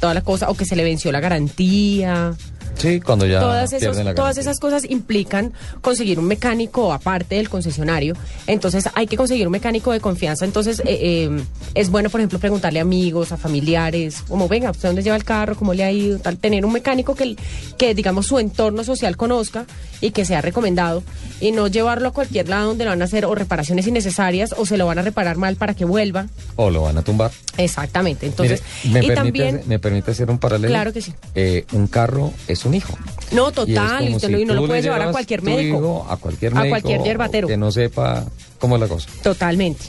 [0.00, 2.34] toda la cosa, o que se le venció la garantía.
[2.80, 7.48] Sí, cuando ya todas, esos- la todas esas cosas implican conseguir un mecánico aparte del
[7.48, 8.14] concesionario.
[8.46, 10.44] Entonces hay que conseguir un mecánico de confianza.
[10.44, 10.84] Entonces eh,
[11.28, 11.40] eh,
[11.74, 15.24] es bueno, por ejemplo, preguntarle a amigos, a familiares, como venga, ¿usted dónde lleva el
[15.24, 15.54] carro?
[15.56, 16.18] ¿Cómo le ha ido?
[16.18, 17.36] Tal, tener un mecánico que,
[17.76, 19.66] que, digamos, su entorno social conozca
[20.00, 21.02] y que sea recomendado
[21.40, 24.64] y no llevarlo a cualquier lado donde le van a hacer o reparaciones innecesarias o
[24.66, 26.26] se lo van a reparar mal para que vuelva.
[26.56, 27.30] O lo van a tumbar.
[27.58, 28.26] Exactamente.
[28.26, 29.62] Entonces, Mire, me, y permite, también...
[29.66, 30.68] ¿me permite hacer un paralelo?
[30.72, 31.12] Claro que sí.
[31.34, 32.96] Eh, un carro es un hijo.
[33.32, 35.76] No, total, y si no lo le puede llevar a cualquier médico.
[35.78, 36.70] hijo a cualquier A médico.
[36.72, 37.46] cualquier yerbatero.
[37.48, 38.24] Que no sepa
[38.58, 39.08] cómo es la cosa.
[39.22, 39.84] Totalmente.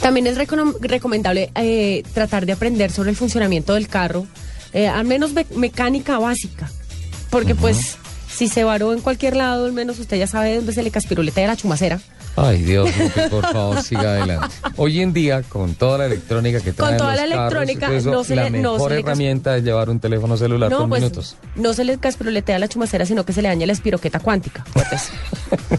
[0.00, 4.26] También es recomendable eh, tratar de aprender sobre el funcionamiento del carro,
[4.72, 6.70] eh, al menos me- mecánica básica,
[7.30, 7.96] porque pues
[8.28, 11.40] si se varó en cualquier lado, al menos usted ya sabe dónde se le caspiruleta
[11.40, 12.00] de la chumacera.
[12.34, 12.88] Ay, Dios,
[13.30, 14.46] por favor, siga adelante.
[14.76, 18.10] Hoy en día, con toda la electrónica que Con traen toda los la electrónica, eso,
[18.10, 20.88] no se la le- no mejor se herramienta es llevar un teléfono celular no, con
[20.88, 21.36] pues minutos.
[21.56, 24.64] no se le caspiruletea la chumacera, sino que se le daña la espiroqueta cuántica.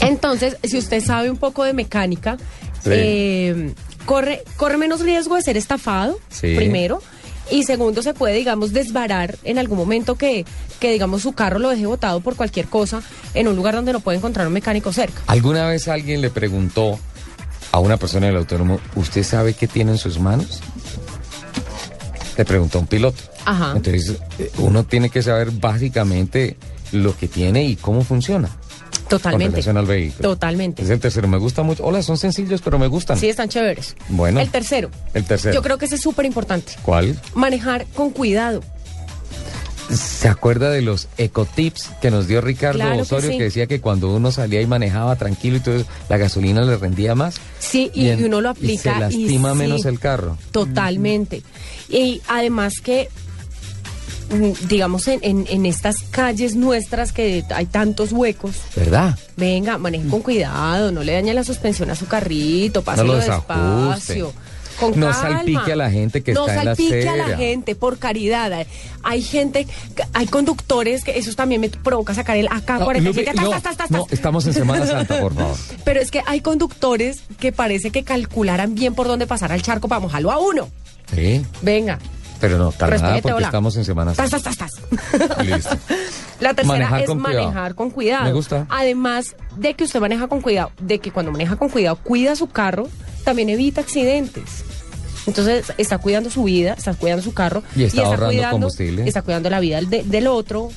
[0.00, 2.36] Entonces, si usted sabe un poco de mecánica,
[2.82, 2.90] Sí.
[2.92, 3.74] eh,
[4.06, 6.54] corre, corre menos riesgo de ser estafado, Sí.
[6.56, 7.02] primero.
[7.50, 10.44] Y segundo, se puede, digamos, desbarar en algún momento que,
[10.78, 13.02] que, digamos, su carro lo deje botado por cualquier cosa
[13.34, 15.22] en un lugar donde no puede encontrar un mecánico cerca.
[15.26, 16.98] ¿Alguna vez alguien le preguntó
[17.72, 20.60] a una persona del autónomo, ¿usted sabe qué tiene en sus manos?
[22.36, 23.22] Le preguntó a un piloto.
[23.44, 23.72] Ajá.
[23.76, 26.56] Entonces, eh, uno tiene que saber básicamente
[26.92, 28.48] lo que tiene y cómo funciona.
[29.10, 29.50] Con Totalmente.
[29.56, 30.28] relación al vehículo.
[30.30, 30.82] Totalmente.
[30.82, 31.84] Es el tercero, me gusta mucho.
[31.84, 33.18] Hola, son sencillos, pero me gustan.
[33.18, 33.96] Sí, están chéveres.
[34.08, 34.38] Bueno.
[34.40, 34.90] El tercero.
[35.14, 35.52] El tercero.
[35.54, 36.72] Yo creo que ese es súper importante.
[36.82, 37.18] ¿Cuál?
[37.34, 38.62] Manejar con cuidado.
[39.92, 43.38] ¿Se acuerda de los ecotips que nos dio Ricardo Claro que Osorio, sí.
[43.38, 47.16] que decía que cuando uno salía y manejaba tranquilo y todo, la gasolina le rendía
[47.16, 47.34] más?
[47.58, 48.94] Sí, y, en- y uno lo y aplica.
[48.94, 50.38] se lastima menos el carro.
[50.52, 51.42] Totalmente.
[51.88, 53.08] Y además que,
[54.68, 59.18] digamos, en, en, en estas calles nuestras que hay tantos huecos, ¿Verdad?
[59.36, 63.54] venga, maneje con cuidado, no le dañe la suspensión a su carrito, páselo lo desajuste.
[63.54, 64.32] despacio.
[64.78, 65.20] Con No calma.
[65.36, 67.36] salpique a la gente que no está en la salpique a la acera.
[67.38, 68.66] gente, por caridad.
[69.02, 69.66] Hay gente,
[70.14, 73.02] hay conductores que eso también me provoca sacar el AK-47.
[73.02, 73.24] Lupe,
[73.60, 75.56] tas, no, no, estamos en Semana Santa, por favor.
[75.84, 79.86] Pero es que hay conductores que parece que calcularan bien por dónde pasar al charco
[79.86, 80.68] para mojarlo a uno.
[81.14, 81.98] Sí, Venga.
[82.40, 83.46] Pero no, Respete, porque hola.
[83.46, 84.50] estamos en Semana Tas, Santa.
[84.50, 84.80] tas, tas,
[85.38, 85.38] tas.
[85.46, 85.76] Listo.
[86.40, 87.44] La tercera Manejar es con cuidado.
[87.44, 88.24] manejar con cuidado.
[88.24, 88.66] Me gusta.
[88.70, 92.46] Además de que usted maneja con cuidado, de que cuando maneja con cuidado cuida su
[92.48, 92.88] carro,
[93.24, 94.64] también evita accidentes.
[95.26, 99.06] Entonces está cuidando su vida, está cuidando su carro Y está ahorrando cuidando, combustible.
[99.06, 100.70] Está cuidando la vida del, de- del otro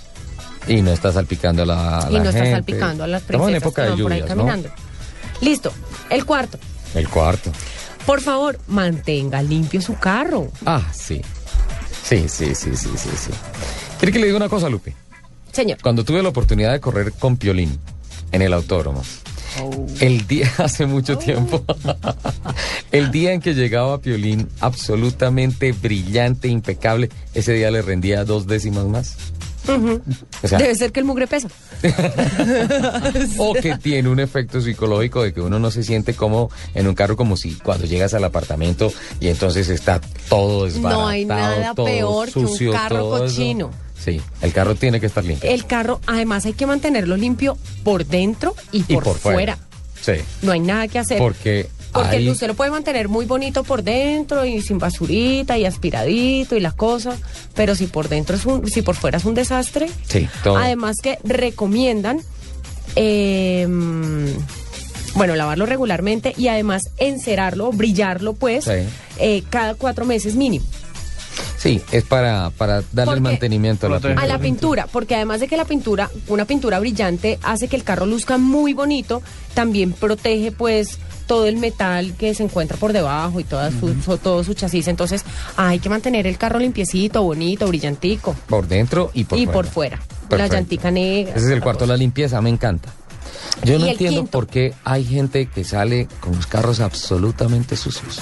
[0.67, 3.47] Y no está salpicando a la, a y la no está salpicando a las Estamos
[3.47, 4.69] en princesas época que de van por ahí caminando.
[5.39, 5.71] Listo.
[6.09, 6.57] El cuarto.
[6.93, 7.51] El cuarto.
[8.05, 10.49] Por favor, mantenga limpio su carro.
[10.65, 11.21] Ah, sí.
[12.03, 13.31] Sí, sí, sí, sí, sí, sí.
[13.97, 14.93] ¿Quiere que le diga una cosa, Lupe?
[15.51, 15.77] Señor.
[15.81, 17.79] Cuando tuve la oportunidad de correr con Piolín
[18.31, 19.03] en el autódromo,
[19.99, 21.63] el día, hace mucho tiempo,
[22.91, 28.85] el día en que llegaba Piolín absolutamente brillante, impecable, ese día le rendía dos décimas
[28.85, 29.15] más.
[30.43, 31.47] O sea- Debe ser que el mugre pesa.
[33.37, 36.95] O que tiene un efecto psicológico de que uno no se siente como en un
[36.95, 41.73] carro como si cuando llegas al apartamento y entonces está todo desbaratado, No hay nada
[41.73, 43.25] todo peor que un sucio, carro eso.
[43.25, 43.71] cochino.
[44.03, 45.49] Sí, el carro tiene que estar limpio.
[45.49, 49.55] El carro, además, hay que mantenerlo limpio por dentro y por, y por fuera.
[49.55, 49.57] fuera.
[50.19, 51.17] Sí, No hay nada que hacer.
[51.17, 55.65] porque Porque hay- usted lo puede mantener muy bonito por dentro y sin basurita y
[55.65, 57.19] aspiradito y las cosas,
[57.53, 59.87] pero si por dentro es un, si por fuera es un desastre.
[60.07, 60.57] Sí, todo.
[60.57, 62.19] Además que recomiendan,
[62.95, 63.67] eh,
[65.15, 68.71] bueno, lavarlo regularmente y además encerarlo, brillarlo, pues, Sí.
[69.19, 70.65] eh, cada cuatro meses mínimo.
[71.57, 75.47] Sí, es para, para darle el mantenimiento a la A la pintura, porque además de
[75.47, 79.21] que la pintura, una pintura brillante hace que el carro luzca muy bonito,
[79.53, 80.97] también protege pues
[81.33, 84.87] todo el metal que se encuentra por debajo y toda su, todo su chasis.
[84.87, 85.25] Entonces
[85.57, 88.35] hay que mantener el carro limpiecito, bonito, brillantico.
[88.47, 89.53] Por dentro y por y fuera.
[89.57, 89.99] por fuera.
[90.29, 91.33] La llantica negra.
[91.35, 92.93] Ese es el cuarto, la limpieza, me encanta.
[93.63, 94.31] Yo no entiendo quinto.
[94.31, 98.21] por qué hay gente que sale con los carros absolutamente sucios.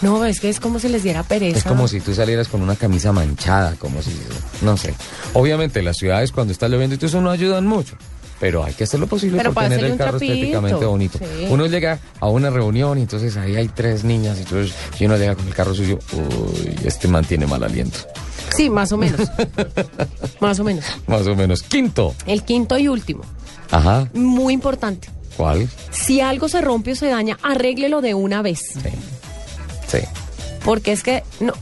[0.00, 1.58] No, es que es como si les diera pereza.
[1.58, 4.12] Es como si tú salieras con una camisa manchada, como si,
[4.62, 4.94] no sé.
[5.32, 7.96] Obviamente las ciudades cuando está lloviendo y todo eso no ayudan mucho,
[8.40, 11.18] pero hay que hacer lo posible Pero por tener el carro trapito, estéticamente bonito.
[11.18, 11.46] sí.
[11.48, 15.34] Uno llega a una reunión y entonces ahí hay tres niñas y, entonces, uno llega
[15.34, 17.98] con el carro suyo, uy, este mantiene mal aliento.
[18.54, 19.28] Sí, más o menos.
[20.40, 20.84] más o menos.
[21.06, 21.62] Más o menos.
[21.62, 22.14] Quinto.
[22.26, 23.22] El quinto y último,
[23.70, 24.08] Ajá.
[24.14, 25.08] muy importante.
[25.36, 25.68] ¿Cuál?
[25.90, 28.60] Si algo se rompe o se daña, arréglelo de una vez.
[29.86, 29.98] Sí.
[30.64, 31.52] Porque es que, no,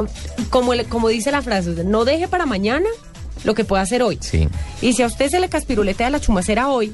[0.51, 2.89] como, como dice la frase, no deje para mañana
[3.47, 4.19] lo que pueda hacer hoy.
[4.21, 4.49] Sí.
[4.83, 6.93] Y si a usted se le caspiruletea la chumacera hoy,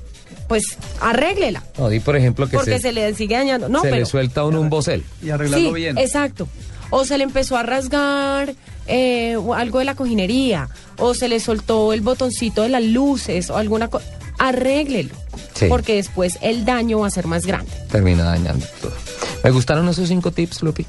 [0.49, 0.65] pues
[1.01, 1.65] arréglela.
[1.79, 3.69] No, di por ejemplo que porque se, se, le sigue dañando.
[3.69, 5.03] No, se pero, le suelta a uno un bocel.
[5.23, 5.99] Y arreglarlo sí, bien.
[5.99, 6.47] Exacto.
[6.91, 8.55] O se le empezó a rasgar
[8.87, 10.69] eh, algo de la cojinería,
[10.99, 14.05] o se le soltó el botoncito de las luces, o alguna cosa.
[14.39, 15.15] Arréglelo.
[15.55, 15.67] Sí.
[15.69, 17.73] Porque después el daño va a ser más grande.
[17.91, 18.93] termina dañando todo.
[19.43, 20.87] Me gustaron esos cinco tips, Lupi.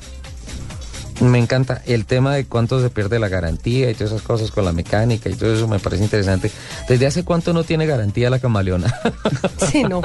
[1.23, 4.65] Me encanta el tema de cuánto se pierde la garantía y todas esas cosas con
[4.65, 6.51] la mecánica y todo eso me parece interesante.
[6.89, 8.93] ¿Desde hace cuánto no tiene garantía la camaleona?
[9.71, 10.01] Sí, no.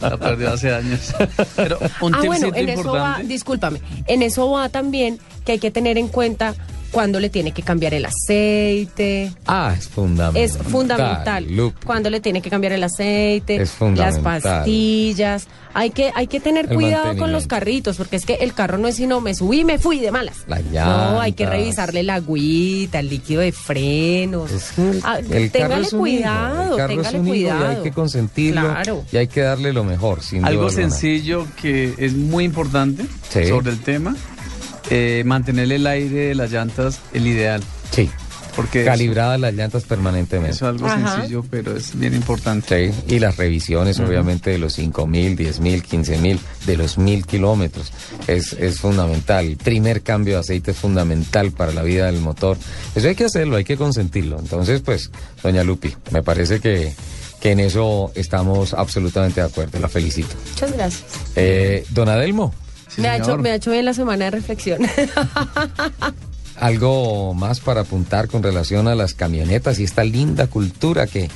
[0.00, 1.12] La perdió hace años.
[1.56, 3.26] Pero un ah, bueno, en eso va, importante.
[3.28, 6.54] discúlpame, en eso va también que hay que tener en cuenta
[6.90, 9.32] cuándo le tiene que cambiar el aceite.
[9.46, 10.42] Ah, es fundamental.
[10.42, 11.46] Es fundamental.
[11.50, 11.86] Lupe.
[11.86, 14.22] Cuando le tiene que cambiar el aceite, Es fundamental.
[14.24, 15.46] las pastillas.
[15.72, 18.76] Hay que, hay que tener El cuidado con los carritos, porque es que el carro
[18.78, 20.38] no es sino me subí y me fui de malas.
[20.46, 24.50] Las No, hay que revisarle la agüita, el líquido de frenos.
[25.04, 27.72] Ah, El carro téngale es cuidado, el carro téngale es cuidado.
[27.72, 29.04] y hay que consentirlo Claro.
[29.12, 33.46] y hay que darle lo mejor, sin Algo duda sencillo que es muy importante Sí.
[33.46, 34.16] sobre el tema,
[34.90, 37.62] eh, mantener el aire de las llantas el ideal.
[37.92, 38.10] Sí.
[38.56, 40.56] Porque Calibradas las llantas permanentemente.
[40.56, 41.16] Eso es algo Ajá.
[41.16, 42.92] sencillo, pero es bien importante.
[42.92, 47.92] Sí, y las revisiones, obviamente, de los 5.000, 10.000, 15.000, de los 1.000 kilómetros.
[48.26, 49.46] Es, es fundamental.
[49.46, 52.58] El primer cambio de aceite es fundamental para la vida del motor.
[52.94, 54.38] Eso hay que hacerlo, hay que consentirlo.
[54.40, 55.10] Entonces, pues,
[55.42, 56.92] doña Lupi, me parece que,
[57.40, 59.78] que en eso estamos absolutamente de acuerdo.
[59.78, 60.34] La felicito.
[60.50, 61.04] Muchas gracias.
[61.36, 62.52] Eh, don Adelmo,
[62.96, 64.80] me, ha hecho, me ha hecho bien la semana de reflexión.
[66.60, 71.28] algo más para apuntar con relación a las camionetas y esta linda cultura que,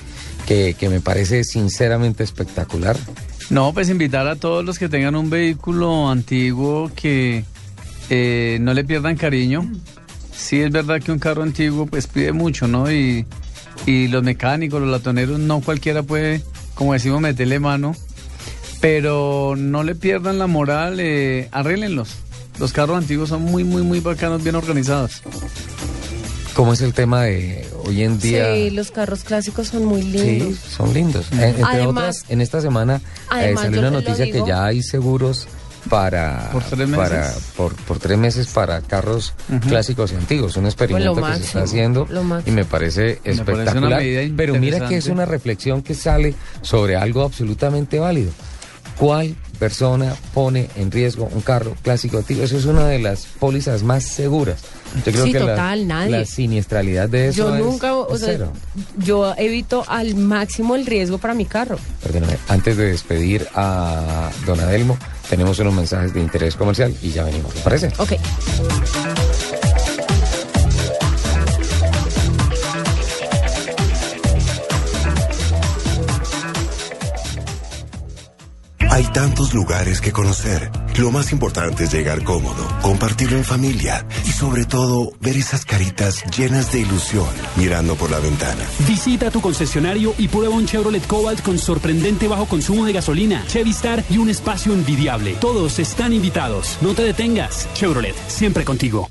[0.46, 2.96] que, que me parece sinceramente espectacular.
[3.50, 7.44] No, pues invitar a todos los que tengan un vehículo antiguo que
[8.10, 9.70] eh, no le pierdan cariño.
[10.34, 12.90] Sí es verdad que un carro antiguo pues pide mucho, ¿no?
[12.90, 13.26] Y,
[13.86, 16.42] y los mecánicos, los latoneros, no cualquiera puede,
[16.74, 17.94] como decimos, meterle mano.
[18.84, 22.16] Pero no le pierdan la moral, eh, arréglenlos.
[22.60, 25.22] Los carros antiguos son muy, muy, muy bacanos, bien organizados.
[26.52, 28.52] ¿Cómo es el tema de hoy en día?
[28.54, 30.58] Sí, los carros clásicos son muy Sí, lindos.
[30.58, 31.24] son lindos.
[31.32, 33.00] Eh, entre Además- otras, en esta semana
[33.40, 35.48] eh, salió una noticia que ya hay seguros
[35.88, 36.96] para ¿Por tres meses?
[37.08, 39.32] para por, por tres meses para carros
[39.66, 40.58] clásicos y antiguos.
[40.58, 42.06] Un experimento Pues lo que se está haciendo
[42.44, 44.00] y me parece parece una espectacular.
[44.02, 48.30] medida Pero mira que es una reflexión que sale sobre algo absolutamente válido.
[48.98, 52.44] ¿Cuál persona pone en riesgo un carro clásico antiguo?
[52.44, 54.60] Eso es una de las pólizas más seguras.
[55.04, 56.18] Yo creo Sí, que la- nadie.
[56.18, 58.38] la siniestralidad de eso Yo es- nunca, o sea,
[58.98, 61.78] yo evito al máximo el riesgo para mi carro.
[62.02, 64.96] Perdóname, antes de despedir a don Adelmo,
[65.28, 67.88] tenemos unos mensajes de interés comercial y ya venimos, ¿le parece?
[67.98, 68.12] Ok.
[78.94, 80.70] Hay tantos lugares que conocer.
[81.00, 86.22] Lo más importante es llegar cómodo, compartirlo en familia y sobre todo ver esas caritas
[86.30, 87.26] llenas de ilusión
[87.56, 88.64] mirando por la ventana.
[88.86, 93.70] Visita tu concesionario y prueba un Chevrolet Cobalt con sorprendente bajo consumo de gasolina, Chevy
[93.70, 95.34] Star y un espacio envidiable.
[95.40, 96.78] Todos están invitados.
[96.80, 97.68] No te detengas.
[97.74, 99.08] Chevrolet, siempre contigo.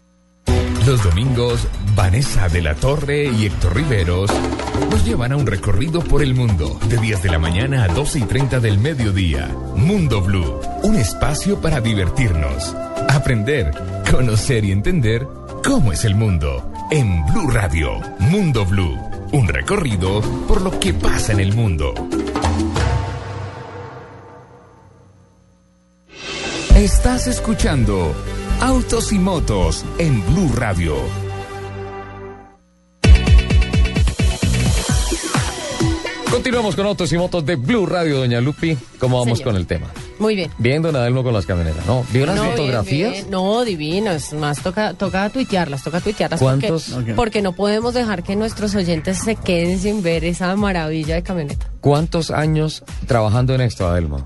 [0.85, 1.65] Los domingos,
[1.95, 4.29] Vanessa de la Torre y Héctor Riveros
[4.91, 8.19] nos llevan a un recorrido por el mundo de 10 de la mañana a 12
[8.19, 9.47] y 30 del mediodía.
[9.77, 12.75] Mundo Blue, un espacio para divertirnos,
[13.07, 13.71] aprender,
[14.11, 15.25] conocer y entender
[15.63, 16.69] cómo es el mundo.
[16.91, 18.99] En Blue Radio, Mundo Blue,
[19.31, 20.19] un recorrido
[20.49, 21.93] por lo que pasa en el mundo.
[26.75, 28.13] Estás escuchando
[28.63, 30.95] Autos y Motos en Blue Radio.
[36.31, 38.75] Continuamos con Autos y Motos de Blue Radio, doña Lupi.
[38.99, 39.51] ¿Cómo vamos Señor.
[39.53, 39.87] con el tema?
[40.17, 40.49] Muy bien.
[40.57, 42.03] Bien, don Adelmo con las camionetas, ¿no?
[42.11, 43.11] ¿Vio las No, bien, fotografías?
[43.11, 43.29] bien.
[43.29, 44.11] No, divino.
[44.11, 46.39] Es más, toca, toca tuitearlas, toca tuitearlas.
[46.39, 46.85] ¿Cuántos?
[46.89, 51.23] Porque, porque no podemos dejar que nuestros oyentes se queden sin ver esa maravilla de
[51.23, 51.69] camioneta.
[51.81, 54.23] ¿Cuántos años trabajando en esto, Adelmo?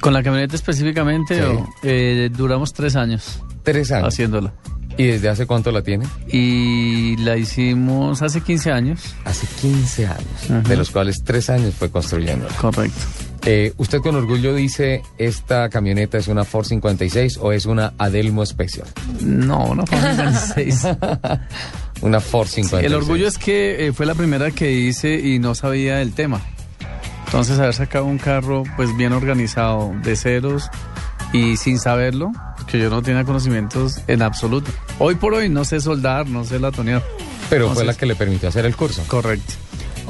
[0.00, 1.40] Con la camioneta específicamente, Sí.
[1.42, 4.08] o, eh, duramos tres años Tres años.
[4.08, 4.52] haciéndola.
[4.96, 6.06] ¿Y desde hace cuánto la tiene?
[6.32, 9.00] Y la hicimos hace 15 años.
[9.24, 10.60] Hace 15 años, Ajá.
[10.60, 12.52] de los cuales tres años fue construyéndola.
[12.56, 12.98] Correcto.
[13.46, 18.44] Eh, ¿Usted con orgullo dice esta camioneta es una Ford 56 o es una Adelmo
[18.44, 18.86] Special?
[19.20, 20.86] No, una Ford 56.
[22.00, 22.84] Una Ford 56.
[22.86, 26.40] El orgullo es que eh, fue la primera que hice y no sabía el tema.
[27.28, 30.70] Entonces haber sacado un carro pues bien organizado de ceros
[31.32, 32.32] y sin saberlo,
[32.66, 34.70] que yo no tenía conocimientos en absoluto.
[34.98, 37.02] Hoy por hoy no sé soldar, no sé latonear.
[37.50, 39.02] Pero fue la que le permitió hacer el curso.
[39.08, 39.54] Correcto.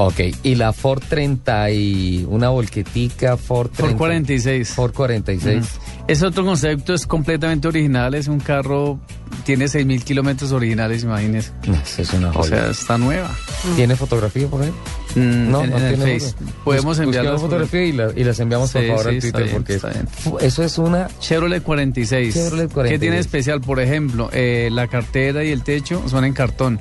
[0.00, 3.82] Ok, y la Ford 30 y una volquetica Ford 30.
[3.88, 4.68] Ford 46.
[4.70, 5.56] Ford 46.
[5.58, 5.66] Ujú.
[6.06, 9.00] Ese otro concepto es completamente original, es un carro,
[9.44, 11.50] tiene 6.000 kilómetros originales, imagínese.
[11.98, 12.48] Es una O joya.
[12.48, 13.28] sea, está nueva.
[13.74, 14.72] ¿Tiene fotografía por ahí?
[15.18, 16.34] Mm, No, en, no en el tiene Face.
[16.64, 19.42] Podemos busquemos por- fotografía y, la- y las enviamos por Sí, favor sí, está Twitter
[19.44, 20.08] bien, porque está bien.
[20.08, 22.34] fu- eso es una Chevrolet 46.
[22.34, 23.00] Chevrolet ¿Qué 46.
[23.00, 23.60] tiene de especial?
[23.60, 26.80] Por ejemplo, eh, la cartera y el techo son en cartón.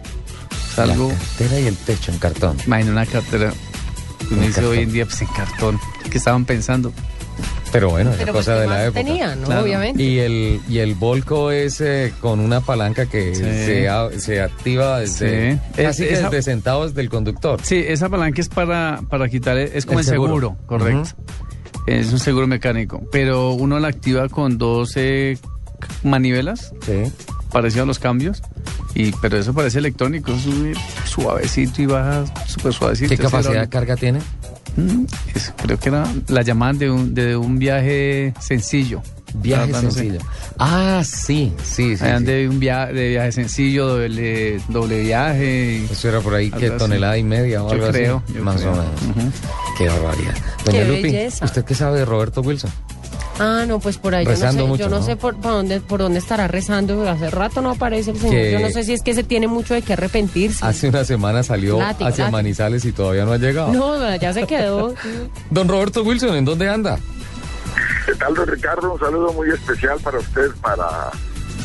[0.72, 2.58] Es algo, la cartera y el techo en cartón.
[2.66, 3.54] imagina una cartera.
[4.30, 5.80] Me dice hoy en día, pues en cartón.
[6.12, 6.92] ¿Qué estaban pensando?
[7.78, 9.04] Pero bueno, es Pero cosa de ¿qué la época.
[9.04, 9.60] tenía, no?
[9.62, 10.02] Obviamente.
[10.02, 13.44] Y el, y el Volco es eh, con una palanca que Sí.
[13.44, 15.60] se, a- se activa desde, Sí.
[15.76, 17.60] casi Es- que esa- desde sentados del conductor.
[17.62, 20.58] Sí, esa palanca es para, para quitar, es como El el, seguro, seguro.
[20.66, 21.10] correcto.
[21.86, 25.38] Es un seguro mecánico, pero uno la activa con 12
[26.04, 27.04] manivelas, Sí.
[27.52, 28.42] parecido a los cambios,
[28.96, 30.74] y pero eso parece electrónico, es muy
[31.06, 33.10] suavecito y baja súper suavecito.
[33.10, 34.20] ¿Qué capacidad de carga tiene?
[34.78, 35.06] Mm,
[35.36, 39.02] eso, creo que era la llamaban de un, de un viaje sencillo.
[39.34, 40.20] Viaje sencillo.
[40.58, 42.06] Ah, sí, sí, sí.
[42.22, 45.84] De un viaje, de viaje sencillo, doble, doble viaje.
[45.92, 46.78] Eso era por ahí, ¿qué algo así.
[46.86, 48.34] tonelada y media o Yo algo creo, así?
[48.36, 48.72] yo Más creo.
[48.72, 49.02] o menos.
[49.02, 49.32] Ujú.
[49.78, 50.36] Qué barbaridad.
[50.66, 51.46] Doña Qué Lupi, belleza.
[51.46, 52.72] ¿usted qué sabe de Roberto Wilson?
[53.40, 55.04] Ah, no, pues por ahí yo no Rezando sé, mucho, yo no, ¿no?
[55.06, 58.32] sé por, por dónde por dónde estará rezando, hace rato no aparece el señor.
[58.34, 60.66] Que- Yo no sé si es que se tiene mucho de qué arrepentirse.
[60.66, 62.32] Hace una semana salió Látigo, hacia látigo.
[62.38, 63.72] Manizales y todavía no ha llegado.
[63.74, 64.94] No, ya se quedó.
[65.52, 66.98] Don Roberto Wilson, ¿en dónde anda?
[68.08, 68.94] ¿Qué tal, don Ricardo?
[68.94, 70.88] Un saludo muy especial para usted, para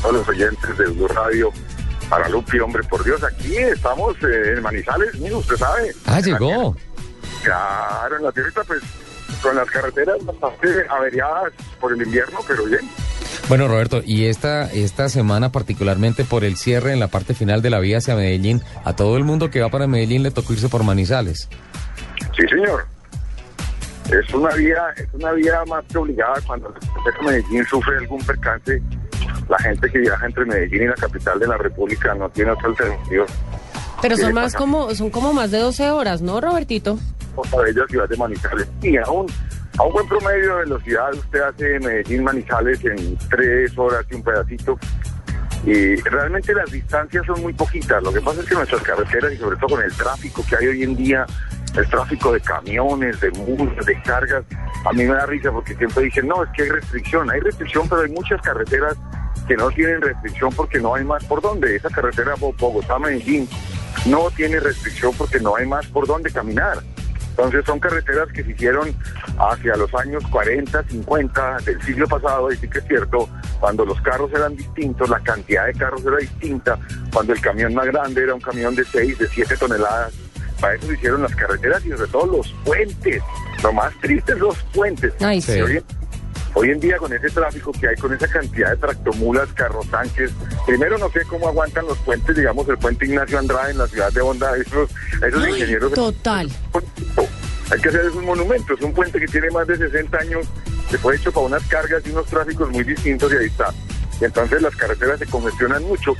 [0.02, 1.50] todos los oyentes de Blue Radio,
[2.10, 5.94] para Lupi, hombre, por Dios, aquí estamos eh, en Manizales, mire, usted sabe.
[6.04, 6.76] Ah, llegó.
[7.44, 8.80] Claro, en la tierrita, pues,
[9.42, 12.80] con las carreteras bastante averiadas por el invierno, pero bien.
[13.48, 17.70] Bueno, Roberto, y esta, esta semana, particularmente por el cierre en la parte final de
[17.70, 20.68] la vía hacia Medellín, a todo el mundo que va para Medellín le tocó irse
[20.68, 21.48] por Manizales.
[22.36, 22.86] Sí, señor.
[24.12, 27.96] Es una vía, es una vía más que obligada cuando la gente de Medellín sufre
[27.96, 28.82] algún percance.
[29.48, 32.68] La gente que viaja entre Medellín y la capital de la República no tiene otra
[32.68, 33.26] alternativa.
[34.02, 36.98] Pero son más pasar como son como más de 12 horas, ¿no, Robertito?
[37.52, 38.68] la bella ciudad de Manizales.
[38.82, 39.26] Y a un,
[39.78, 44.78] a un buen promedio de velocidad usted hace Medellín-Manizales en tres horas y un pedacito.
[45.64, 48.02] Y realmente las distancias son muy poquitas.
[48.02, 50.66] Lo que pasa es que nuestras carreteras y sobre todo con el tráfico que hay
[50.66, 51.24] hoy en día,
[51.76, 54.44] el tráfico de camiones, de mulas, de cargas,
[54.84, 57.30] a mí me da risa porque siempre dicen, no, es que hay restricción.
[57.30, 58.96] Hay restricción, pero hay muchas carreteras
[59.48, 61.74] que no tienen restricción porque no hay más por dónde.
[61.76, 63.48] Esa carretera Bo- Bogotá-Medellín
[64.06, 66.78] no tiene restricción porque no hay más por dónde caminar.
[67.30, 68.94] Entonces son carreteras que se hicieron
[69.38, 73.26] hacia los años 40, 50 del siglo pasado, y sí que es cierto,
[73.58, 76.78] cuando los carros eran distintos, la cantidad de carros era distinta,
[77.10, 80.12] cuando el camión más grande era un camión de 6, de 7 toneladas,
[80.62, 83.20] para eso se hicieron las carreteras y sobre todo los puentes.
[83.64, 85.12] Lo más triste es los puentes.
[85.20, 85.60] Ay, sí.
[86.54, 90.30] Hoy, en- día con ese tráfico que hay, con esa cantidad de tractomulas, carros tanques,
[90.66, 94.12] primero no sé cómo aguantan los puentes, digamos el puente Ignacio Andrade en la ciudad
[94.12, 94.90] de Honda, esos,
[95.26, 95.92] esos Ay, ingenieros...
[95.94, 96.48] Total.
[97.70, 100.46] Hay que hacer un monumento, es un puente que tiene más de 60 años,
[100.90, 103.72] que fue hecho para unas cargas y unos tráficos muy distintos y ahí está.
[104.20, 106.14] Y entonces las carreteras se congestionan mucho.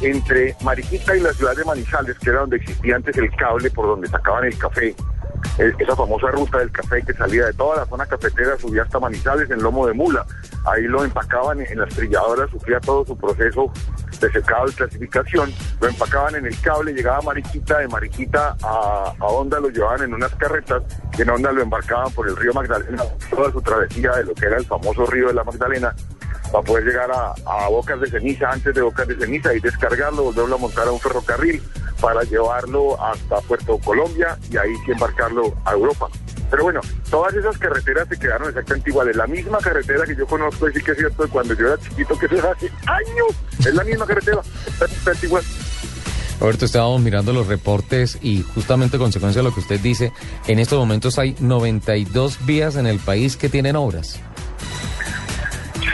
[0.00, 3.86] Entre Mariquita y la ciudad de Manizales, que era donde existía antes el cable por
[3.86, 4.94] donde sacaban el café,
[5.58, 8.98] eh, esa famosa ruta del café que salía de toda la zona cafetera, subía hasta
[8.98, 10.26] Manizales en lomo de mula.
[10.64, 13.70] Ahí lo empacaban en las trilladoras, sufría todo su proceso
[14.20, 15.52] de secado y clasificación.
[15.80, 20.14] Lo empacaban en el cable, llegaba Mariquita, de Mariquita a, a Honda lo llevaban en
[20.14, 20.82] unas carretas
[21.16, 24.46] y en Honda lo embarcaban por el río Magdalena, toda su travesía de lo que
[24.46, 25.94] era el famoso río de la Magdalena
[26.54, 30.54] para poder llegar a, Bocas de Ceniza, antes de Bocas de Ceniza, y descargarlo, volverlo
[30.54, 31.60] a montar a un ferrocarril
[32.00, 36.08] para llevarlo hasta Puerto Colombia y ahí sí embarcarlo a Europa.
[36.52, 39.16] Pero bueno, todas esas carreteras se quedaron exactamente iguales.
[39.16, 42.16] La misma carretera que yo conozco, y sí que es cierto, cuando yo era chiquito,
[42.16, 44.40] que eso hace años, es la misma carretera,
[44.80, 45.42] exactamente igual.
[46.38, 50.12] Roberto, estábamos mirando los reportes y justamente consecuencia de lo que usted dice,
[50.46, 54.20] en estos momentos hay 92 vías en el país que tienen obras.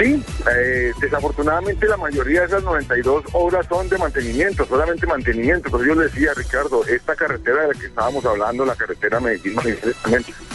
[0.00, 5.70] Sí, eh, desafortunadamente la mayoría de esas 92 obras son de mantenimiento, solamente mantenimiento.
[5.70, 9.56] Pero yo le decía, Ricardo, esta carretera de la que estábamos hablando, la carretera Medellín,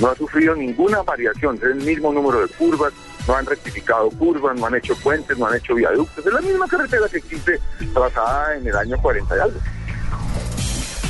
[0.02, 2.92] no ha sufrido ninguna variación, es el mismo número de curvas,
[3.28, 6.68] no han rectificado curvas, no han hecho puentes, no han hecho viaductos, es la misma
[6.68, 7.60] carretera que existe
[7.94, 9.60] trazada en el año 40 y algo.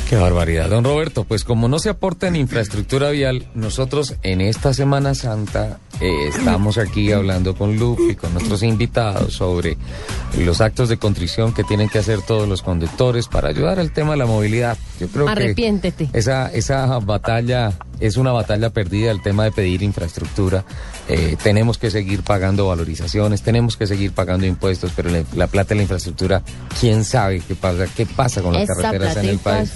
[0.10, 1.24] Qué barbaridad, don Roberto.
[1.24, 6.78] Pues como no se aporta en infraestructura vial, nosotros en esta Semana Santa eh, estamos
[6.78, 9.78] aquí hablando con Lupi, con nuestros invitados sobre
[10.38, 14.12] los actos de contrición que tienen que hacer todos los conductores para ayudar al tema
[14.12, 14.78] de la movilidad.
[15.00, 16.08] Yo creo Arrepiéntete.
[16.12, 20.64] que esa, esa batalla es una batalla perdida, el tema de pedir infraestructura.
[21.08, 25.70] Eh, tenemos que seguir pagando valorizaciones, tenemos que seguir pagando impuestos, pero la, la plata
[25.70, 26.42] de la infraestructura,
[26.80, 29.72] quién sabe qué pasa, qué pasa con las Esa carreteras en el país.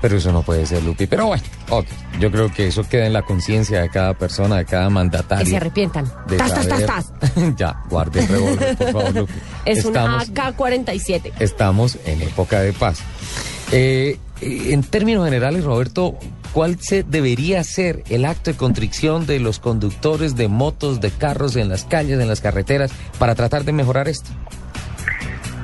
[0.00, 1.06] Pero eso no puede ser, Lupi.
[1.06, 1.86] Pero bueno, ok.
[2.18, 5.44] Yo creo que eso queda en la conciencia de cada persona, de cada mandatario.
[5.44, 6.06] Que se arrepientan.
[6.36, 7.12] Tas, tas, tas, tas.
[7.56, 9.32] ya, guarde el revólver, por favor, Lupi.
[9.64, 11.32] Es estamos, una AK-47.
[11.40, 13.00] estamos en época de paz.
[13.70, 16.16] Eh, en términos generales, Roberto,
[16.52, 21.56] ¿cuál se debería ser el acto de contrición de los conductores de motos, de carros
[21.56, 24.30] en las calles, en las carreteras, para tratar de mejorar esto?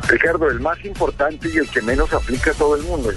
[0.09, 3.11] Ricardo, el más importante y el que menos aplica a todo el mundo.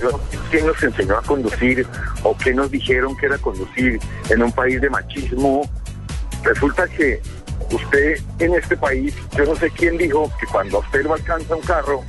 [0.50, 1.86] ¿Quién nos enseñó a conducir
[2.24, 4.00] o qué nos dijeron que era conducir
[4.30, 5.70] en un país de machismo?
[6.44, 7.22] Resulta que
[7.72, 11.56] usted en este país, yo no sé quién dijo que cuando a usted lo alcanza
[11.56, 12.04] un carro,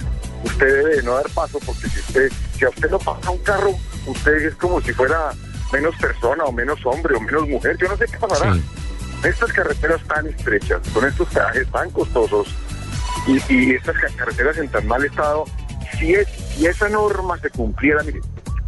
[0.45, 3.39] usted debe de no dar paso, porque si usted, si a usted no pasa un
[3.39, 3.73] carro,
[4.07, 5.33] usted es como si fuera
[5.73, 7.77] menos persona o menos hombre o menos mujer.
[7.79, 8.53] Yo no sé qué pasará.
[9.25, 12.55] Estas carreteras tan estrechas, con estos peajes tan costosos,
[13.27, 15.45] y, y estas ca- carreteras en tan mal estado,
[15.99, 18.21] si, es, si esa norma se cumpliera, mire,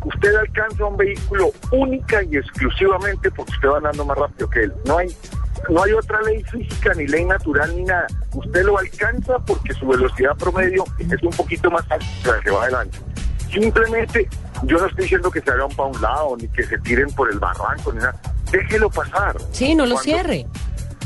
[0.05, 4.72] usted alcanza un vehículo única y exclusivamente porque usted va andando más rápido que él.
[4.86, 5.16] No hay,
[5.68, 8.06] no hay otra ley física, ni ley natural, ni nada.
[8.35, 12.51] Usted lo alcanza porque su velocidad promedio es un poquito más alta que la que
[12.51, 12.98] va adelante.
[13.52, 14.28] Simplemente,
[14.65, 17.31] yo no estoy diciendo que se hagan para un lado, ni que se tiren por
[17.31, 18.15] el barranco, ni nada.
[18.51, 19.37] Déjelo pasar.
[19.53, 20.47] Sí, no lo Cuando- cierre.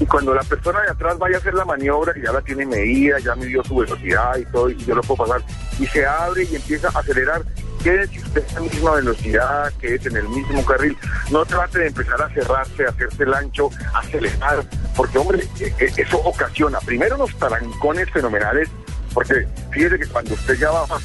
[0.00, 2.66] y cuando la persona de atrás vaya a hacer la maniobra, que ya la tiene
[2.66, 5.42] medida, ya midió su velocidad y todo, y yo lo puedo pasar,
[5.78, 7.42] y se abre y empieza a acelerar,
[7.82, 10.96] quédese usted en la misma velocidad, quédese en el mismo carril,
[11.30, 14.64] no trate de empezar a cerrarse, a hacerse el ancho, a acelerar,
[14.96, 18.68] porque hombre, eh, eh, eso ocasiona primero unos tarancones fenomenales,
[19.14, 20.98] porque fíjese que cuando usted ya va a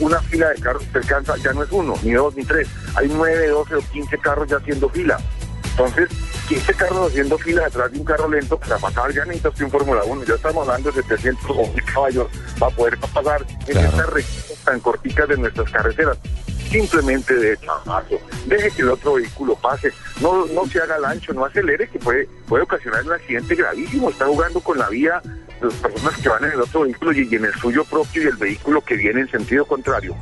[0.00, 2.66] una fila de carros, usted alcanza, ya no es uno, ni dos, ni tres,
[2.96, 5.20] hay nueve, doce o quince carros ya haciendo fila.
[5.70, 6.08] Entonces,
[6.48, 9.70] 15 carros haciendo fila detrás de un carro lento para pasar, ya necesita usted un
[9.70, 10.24] Fórmula 1.
[10.24, 12.26] Ya estamos hablando de 700 o 1000 caballos
[12.58, 16.18] para poder pasar en estas regiones tan corticas de nuestras carreteras.
[16.70, 18.20] Simplemente de chamazo.
[18.46, 19.92] Deje que el otro vehículo pase.
[20.20, 24.10] No, no se haga el ancho, no acelere, que puede, puede ocasionar un accidente gravísimo.
[24.10, 25.20] Está jugando con la vía
[25.60, 28.26] de las personas que van en el otro vehículo y en el suyo propio y
[28.26, 30.14] el vehículo que viene en sentido contrario.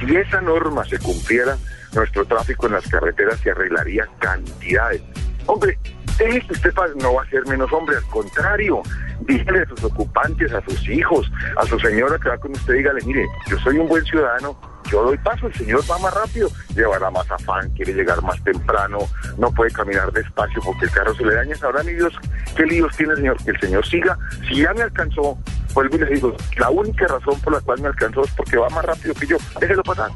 [0.00, 1.58] Si esa norma se cumpliera,
[1.92, 5.02] nuestro tráfico en las carreteras se arreglaría cantidades.
[5.46, 5.78] Hombre,
[6.18, 8.82] deje que usted no va a ser menos hombre, al contrario,
[9.20, 13.00] dígale a sus ocupantes, a sus hijos, a su señora que va con usted, dígale,
[13.04, 14.58] mire, yo soy un buen ciudadano,
[14.90, 18.98] yo doy paso, el señor va más rápido, llevará más afán, quiere llegar más temprano,
[19.38, 21.54] no puede caminar despacio porque el carro se le daña.
[21.56, 22.12] Sabrá mi Dios
[22.56, 24.18] qué líos tiene el señor, que el señor siga.
[24.48, 25.38] Si ya me alcanzó,
[25.74, 28.68] vuelvo y le digo, la única razón por la cual me alcanzó es porque va
[28.70, 29.36] más rápido que yo.
[29.60, 30.10] Déjelo pasar.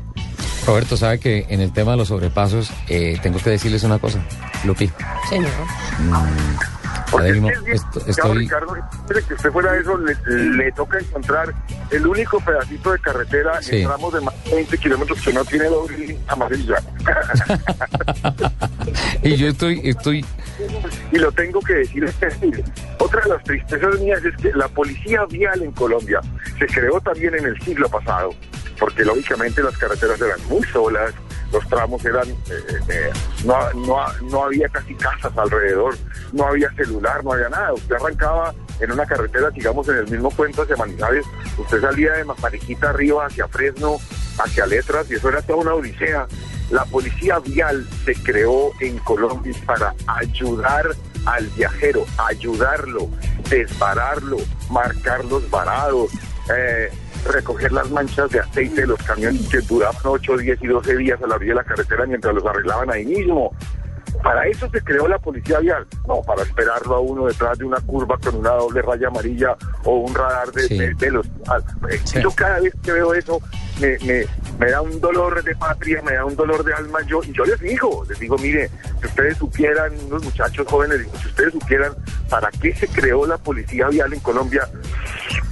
[0.66, 4.18] Roberto, sabe que en el tema de los sobrepasos, eh, tengo que decirles una cosa.
[4.64, 4.90] Lupi,
[5.28, 5.50] Señor.
[6.00, 6.12] mm,
[7.14, 7.48] Claro,
[8.08, 8.38] estoy...
[8.38, 8.74] Ricardo,
[9.06, 10.14] que usted fuera de eso, le,
[10.56, 11.54] le toca encontrar
[11.90, 13.76] el único pedacito de carretera Sí.
[13.82, 16.76] en tramos de más de 20 kilómetros que no tiene doble amarilla.
[19.22, 20.24] Y yo estoy, estoy...
[21.12, 22.04] y lo tengo que decir.
[22.98, 26.20] Otra de las tristezas mías es que la policía vial en Colombia
[26.58, 28.30] se creó también en el siglo pasado,
[28.78, 31.12] porque lógicamente las carreteras eran muy solas,
[31.52, 33.10] los tramos eran, eh, eh,
[33.44, 33.96] no, no,
[34.30, 35.96] no había casi casas alrededor,
[36.32, 37.72] no había celular, no había nada.
[37.72, 41.24] Usted arrancaba en una carretera, digamos, en el mismo puente hacia Manizales,
[41.56, 43.98] usted salía de Mariquita arriba hacia Fresno,
[44.38, 46.26] hacia Letras, y eso era toda una odisea.
[46.70, 50.88] La policía vial se creó en Colombia para ayudar
[51.26, 53.08] al viajero, ayudarlo,
[53.48, 54.38] desbararlo,
[54.70, 56.10] marcar los varados,
[56.54, 56.90] eh,
[57.24, 61.22] recoger las manchas de aceite de los camiones que duraban 8, 10 y 12 días
[61.22, 63.52] a la orilla de la carretera mientras los arreglaban ahí mismo.
[64.22, 67.80] Para eso se creó la policía vial, no para esperarlo a uno detrás de una
[67.80, 71.26] curva con una doble raya amarilla o un radar de, de- de los...
[71.48, 71.58] ah,
[71.90, 73.40] eh, Yo cada vez que veo eso
[73.80, 74.24] me, me,
[74.58, 77.00] me da un dolor de patria, me da un dolor de alma.
[77.06, 78.70] Yo, y yo les digo, les digo, mire,
[79.00, 81.92] si ustedes supieran, unos muchachos jóvenes, si ustedes supieran
[82.28, 84.68] para qué se creó la policía vial en Colombia,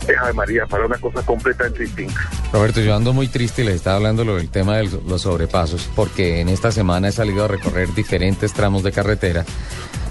[0.08, 2.20] eh, Ave María, para una cosa completamente distinta.
[2.52, 6.40] Roberto, yo ando muy triste y les estaba hablando del tema de los sobrepasos, porque
[6.40, 9.44] en esta semana he salido a recorrer diferentes tramos de carretera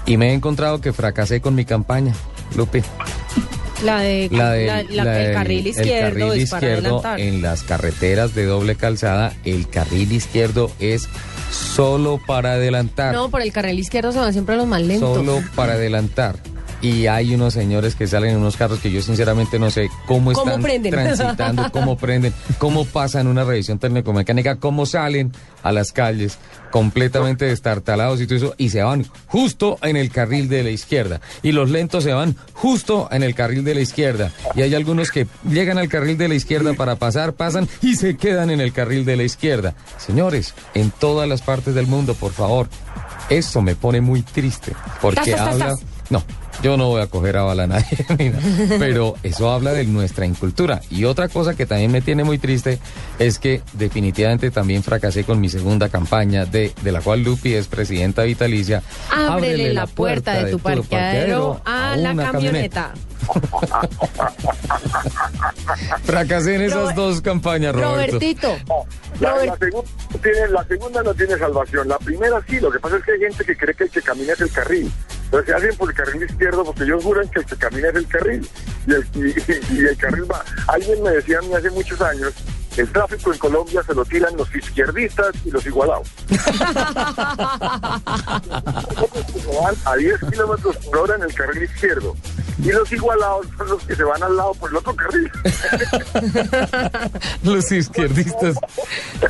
[0.06, 2.14] y me he encontrado que fracasé con mi campaña,
[2.56, 2.82] Lupe.
[3.82, 7.02] La de, La, de, la- la- el del- carril el izquierdo carril es para izquierdo
[7.16, 11.08] en las carreteras de doble calzada, el carril izquierdo es
[11.50, 13.14] solo para adelantar.
[13.14, 15.16] No, por el carril izquierdo se van siempre los más lentos.
[15.16, 16.36] Solo para adelantar.
[16.82, 20.32] Y hay unos señores que salen en unos carros que yo sinceramente no sé cómo
[20.32, 20.90] ¿Cómo están prenden?
[20.92, 25.32] transitando, cómo prenden, cómo pasan una revisión técnico-mecánica, cómo salen
[25.62, 26.38] a las calles
[26.72, 31.20] completamente destartalados y todo eso, y se van justo en el carril de la izquierda.
[31.42, 34.32] Y los lentos se van justo en el carril de la izquierda.
[34.56, 38.16] Y hay algunos que llegan al carril de la izquierda para pasar, pasan y se
[38.16, 39.74] quedan en el carril de la izquierda.
[39.98, 42.68] Señores, en todas las partes del mundo, por favor,
[43.30, 44.72] esto me pone muy triste.
[45.00, 45.76] Porque habla...
[46.10, 46.22] No,
[46.62, 48.38] Yo no voy a coger a bala a nadie, mira,
[48.78, 50.80] pero eso habla de nuestra incultura.
[50.90, 52.78] Y otra cosa que también me tiene muy triste
[53.18, 57.68] es que definitivamente también fracasé con mi segunda campaña, de, de la cual Lupi es
[57.68, 58.82] presidenta vitalicia.
[59.10, 62.92] Ábrele la puerta de tu parqueadero a la una camioneta.
[66.04, 68.12] Fracasé en esas Robert- dos campañas, Roberto.
[68.18, 68.56] Robertito.
[69.20, 71.88] La, Robert- la tiene, la segunda no tiene salvación.
[71.88, 74.02] La primera sí, lo que pasa es que hay gente que cree que el que
[74.02, 74.90] camina es el carril.
[75.32, 77.94] Entonces se hacen por el carril izquierdo porque ellos juran que el que camina es
[77.96, 78.46] el carril.
[78.86, 80.44] Y el, y- y el carril va.
[80.68, 82.34] Alguien me decía a mí hace muchos años,
[82.76, 86.06] el tráfico en Colombia se lo tiran los izquierdistas y los igualados.
[89.62, 92.14] van a 10 kilómetros por hora en el carril izquierdo.
[92.58, 95.30] Y los igualados son los que se van al lado por el otro carril.
[97.42, 98.56] Los izquierdistas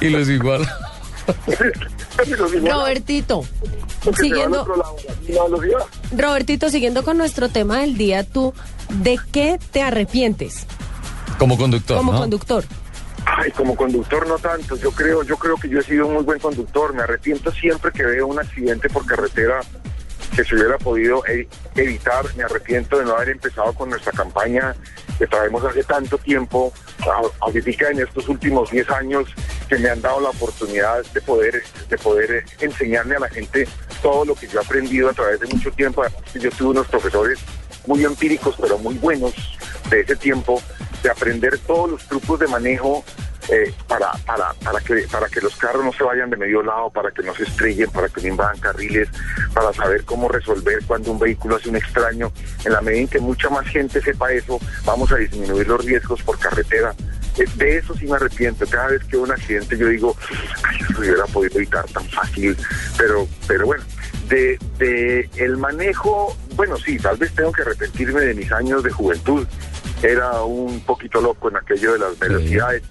[0.00, 0.62] y los igual.
[0.62, 0.91] Y los igualados,
[2.70, 3.44] Robertito,
[4.16, 4.66] siguiendo.
[6.16, 8.54] Robertito, siguiendo con nuestro tema del día, tú,
[8.90, 10.66] ¿de qué te arrepientes
[11.38, 12.18] Como conductor, como ¿no?
[12.20, 12.64] conductor?
[13.24, 14.76] Ay, como conductor no tanto.
[14.76, 16.92] Yo creo, yo creo que yo he sido un muy buen conductor.
[16.92, 19.60] Me arrepiento siempre que veo un accidente por carretera
[20.34, 22.24] que se hubiera podido e- evitar.
[22.36, 24.74] Me arrepiento de no haber empezado con nuestra campaña
[25.18, 26.72] que traemos hace tanto tiempo.
[27.40, 29.28] Ahorita en estos últimos 10 años
[29.68, 33.66] que me han dado la oportunidad de poder, de poder eh, enseñarle a la gente
[34.02, 36.04] todo lo que yo he aprendido a través de mucho tiempo.
[36.34, 37.38] Yo tuve unos profesores
[37.86, 39.32] muy empíricos, pero muy buenos
[39.90, 40.62] de ese tiempo,
[41.02, 43.04] de aprender todos los trucos de manejo
[43.48, 46.90] eh, para, para, para, que, para que los carros no se vayan de medio lado,
[46.90, 49.08] para que no se estrellen, para que no invadan carriles,
[49.52, 52.32] para saber cómo resolver cuando un vehículo hace un extraño.
[52.64, 56.22] En la medida en que mucha más gente sepa eso, vamos a disminuir los riesgos
[56.22, 56.94] por carretera.
[57.38, 58.66] Eh, De eso sí me arrepiento.
[58.66, 60.16] Cada vez que un accidente yo digo,
[60.62, 62.56] ay, eso hubiera podido evitar tan fácil.
[62.96, 63.82] Pero, pero bueno,
[64.28, 68.90] de, de el manejo, bueno, sí, tal vez tengo que arrepentirme de mis años de
[68.90, 69.46] juventud.
[70.02, 72.82] Era un poquito loco en aquello de las velocidades.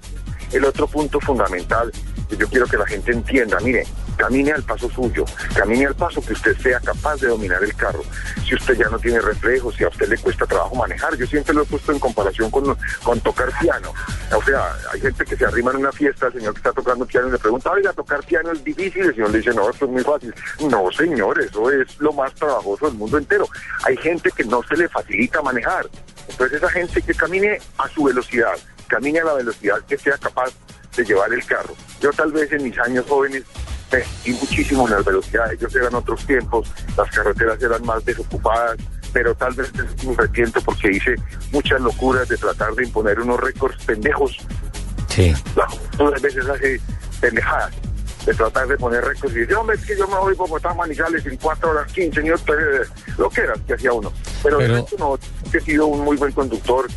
[0.52, 1.92] El otro punto fundamental
[2.30, 3.86] que yo quiero que la gente entienda, mire,
[4.18, 5.26] camine al paso suyo,
[5.56, 8.04] camine al paso que usted sea capaz de dominar el carro.
[8.48, 11.54] Si usted ya no tiene reflejos, si a usted le cuesta trabajo manejar, yo siempre
[11.54, 12.78] lo he puesto en comparación con,
[13.22, 13.94] tocar piano.
[14.36, 17.06] O sea, hay gente que se arrima en una fiesta, el señor que está tocando
[17.06, 19.86] piano y le pregunta, oiga, tocar piano es difícil, el señor le dice, no, esto
[19.86, 20.34] es muy fácil.
[20.70, 23.48] No, señor, eso es lo más trabajoso del mundo entero.
[23.84, 25.88] Hay gente que no se le facilita manejar.
[26.30, 28.54] Entonces esa gente que camine a su velocidad,
[28.92, 30.52] camine a la velocidad que sea capaz
[30.98, 31.74] de llevar el carro.
[32.02, 33.44] Yo tal vez en mis años jóvenes
[34.26, 38.78] y muchísimo en las velocidades, ellos eran otros tiempos, las carreteras eran más desocupadas,
[39.14, 39.72] pero tal vez
[40.06, 41.16] me arrepiento porque hice
[41.52, 44.38] muchas locuras de tratar de imponer unos récords pendejos.
[45.08, 45.34] Sí.
[45.56, 46.82] La juventud a veces hace
[47.20, 47.74] pendejadas
[48.26, 50.74] de tratar de poner récords y dice, hombre, es que yo me voy a Bogotá,
[50.74, 52.88] Manizales en 4 horas 15 minutos, eh,
[53.18, 54.12] lo que era que hacía uno.
[54.44, 55.20] Pero, de Pero- no,
[55.52, 56.88] he sido un muy buen conductor,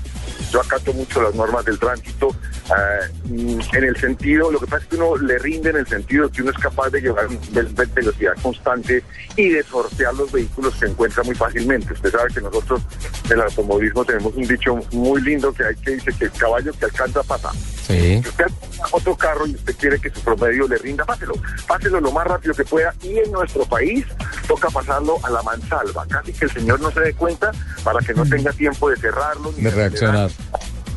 [0.51, 2.35] yo acato mucho las normas del tránsito,
[2.71, 5.87] ah, mm, en el sentido, lo que pasa es que uno le rinde en el
[5.87, 9.03] sentido que uno es capaz de llevar ve- ve- velocidad constante
[9.37, 11.93] y de sortear los vehículos que encuentra muy fácilmente.
[11.93, 12.83] Usted sabe que nosotros
[13.27, 16.73] en el automovilismo tenemos un dicho muy lindo que hay que dice que el caballo
[16.73, 17.51] que alcanza pasa.
[17.53, 18.21] Sí.
[18.23, 21.35] Si usted alcanza otro carro y usted quiere que su promedio le rinda, páselo,
[21.66, 24.07] páselo lo más rápido que pueda y en nuestro país
[24.49, 27.51] toca pasarlo a la mansalva, casi que el señor no se dé cuenta
[27.83, 30.31] para que no tenga tiempo de cerrarlo ni De reaccionar.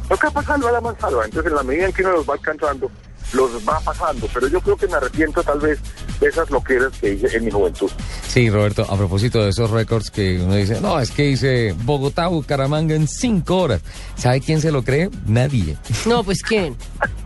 [0.10, 2.90] Toca pasarlo a la mansalva, entonces en la medida en que uno los va alcanzando,
[3.34, 5.80] los va pasando, pero yo creo que me arrepiento tal vez
[6.22, 7.92] de esas loqueras que hice en mi juventud.
[8.26, 12.28] Sí, Roberto, a propósito de esos récords que uno dice, no, es que hice Bogotá,
[12.28, 13.82] Bucaramanga en cinco horas.
[14.16, 15.10] ¿Sabe quién se lo cree?
[15.26, 15.76] Nadie.
[16.06, 16.76] No, pues ¿quién?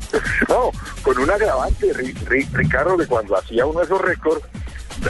[0.49, 0.71] No,
[1.03, 4.43] con un agravante, Ri- Ri- Ricardo, que cuando hacía uno de esos récords,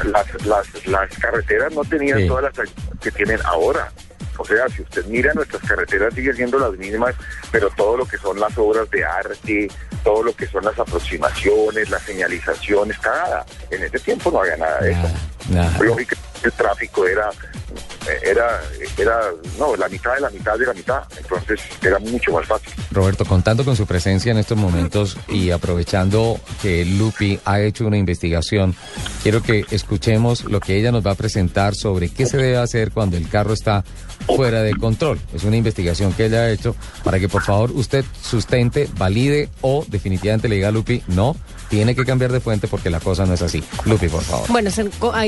[0.05, 2.27] las, las, las carreteras no tenían Sí.
[2.27, 2.69] todas las
[3.01, 3.91] que tienen ahora.
[4.37, 7.15] O sea, si usted mira, nuestras carreteras siguen siendo las mismas,
[7.51, 9.67] pero todo lo que son las obras de arte,
[10.03, 13.45] todo lo que son las aproximaciones, las señalizaciones, nada.
[13.69, 15.09] En ese tiempo no había nada de eso.
[16.43, 17.29] El tráfico era,
[18.23, 18.61] era,
[18.97, 19.19] era,
[19.57, 21.03] no, la mitad de la mitad de la mitad.
[21.17, 22.71] Entonces era mucho más fácil.
[22.91, 27.97] Roberto, contando con su presencia en estos momentos y aprovechando que Lupi ha hecho una
[27.97, 28.75] investigación,
[29.23, 32.91] quiero que escuchemos lo que ella nos va a presentar sobre qué se debe hacer
[32.91, 33.83] cuando el carro está
[34.35, 35.19] fuera de control.
[35.33, 39.85] Es una investigación que ella ha hecho para que por favor usted sustente, valide o
[39.87, 41.35] definitivamente le diga a Lupi, no,
[41.71, 43.63] tiene que cambiar de fuente porque la cosa no es así.
[43.85, 44.47] Lupi, por favor.
[44.49, 44.69] Bueno,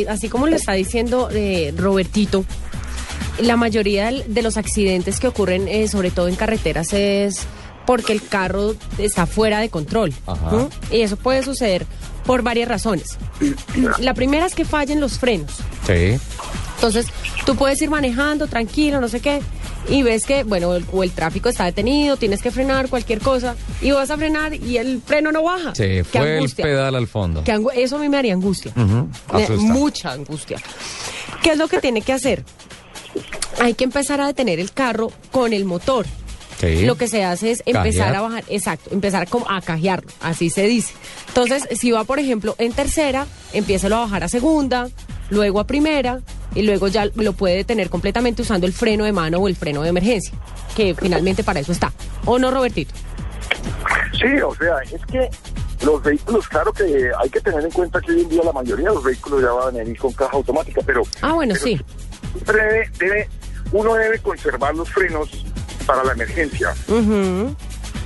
[0.09, 2.43] así como lo está diciendo eh, Robertito,
[3.39, 7.47] la mayoría de los accidentes que ocurren, eh, sobre todo en carreteras, es
[7.87, 10.13] porque el carro está fuera de control.
[10.27, 10.67] Ajá.
[10.91, 11.85] Y eso puede suceder
[12.25, 13.17] por varias razones.
[13.99, 15.51] La primera es que fallen los frenos.
[15.87, 16.19] Sí.
[16.75, 17.07] Entonces,
[17.45, 19.39] tú puedes ir manejando tranquilo, no sé qué,
[19.89, 23.55] y ves que, bueno, el- o el tráfico está detenido, tienes que frenar cualquier cosa,
[23.81, 25.75] y vas a frenar y el freno no baja.
[25.75, 27.43] Se fue el pedal al fondo.
[27.75, 28.71] Eso a mí me haría angustia.
[28.75, 30.57] Me- mucha angustia.
[31.41, 32.43] ¿Qué es lo que tiene que hacer?
[33.61, 36.05] Hay que empezar a detener el carro con el motor.
[36.59, 36.85] Sí.
[36.85, 38.15] Lo que se hace es empezar Cajear.
[38.15, 40.93] a bajar, exacto, empezar como a cajearlo, así se dice.
[41.27, 44.87] Entonces, si va, por ejemplo, en tercera, empiézalo a bajar a segunda,
[45.29, 46.19] luego a primera,
[46.55, 49.81] y luego ya lo puede detener completamente usando el freno de mano o el freno
[49.81, 50.33] de emergencia,
[50.75, 51.91] que finalmente para eso está.
[52.25, 52.93] ¿O no, Robertito?
[54.13, 55.29] Sí, o sea, es que
[55.85, 58.89] los vehículos, claro que hay que tener en cuenta que hoy en día la mayoría
[58.89, 61.81] de los vehículos ya van a venir con caja automática, pero Ah, bueno, pero sí.
[62.45, 63.27] debe, debe-
[63.71, 65.29] uno debe conservar los frenos
[65.85, 66.73] para la emergencia.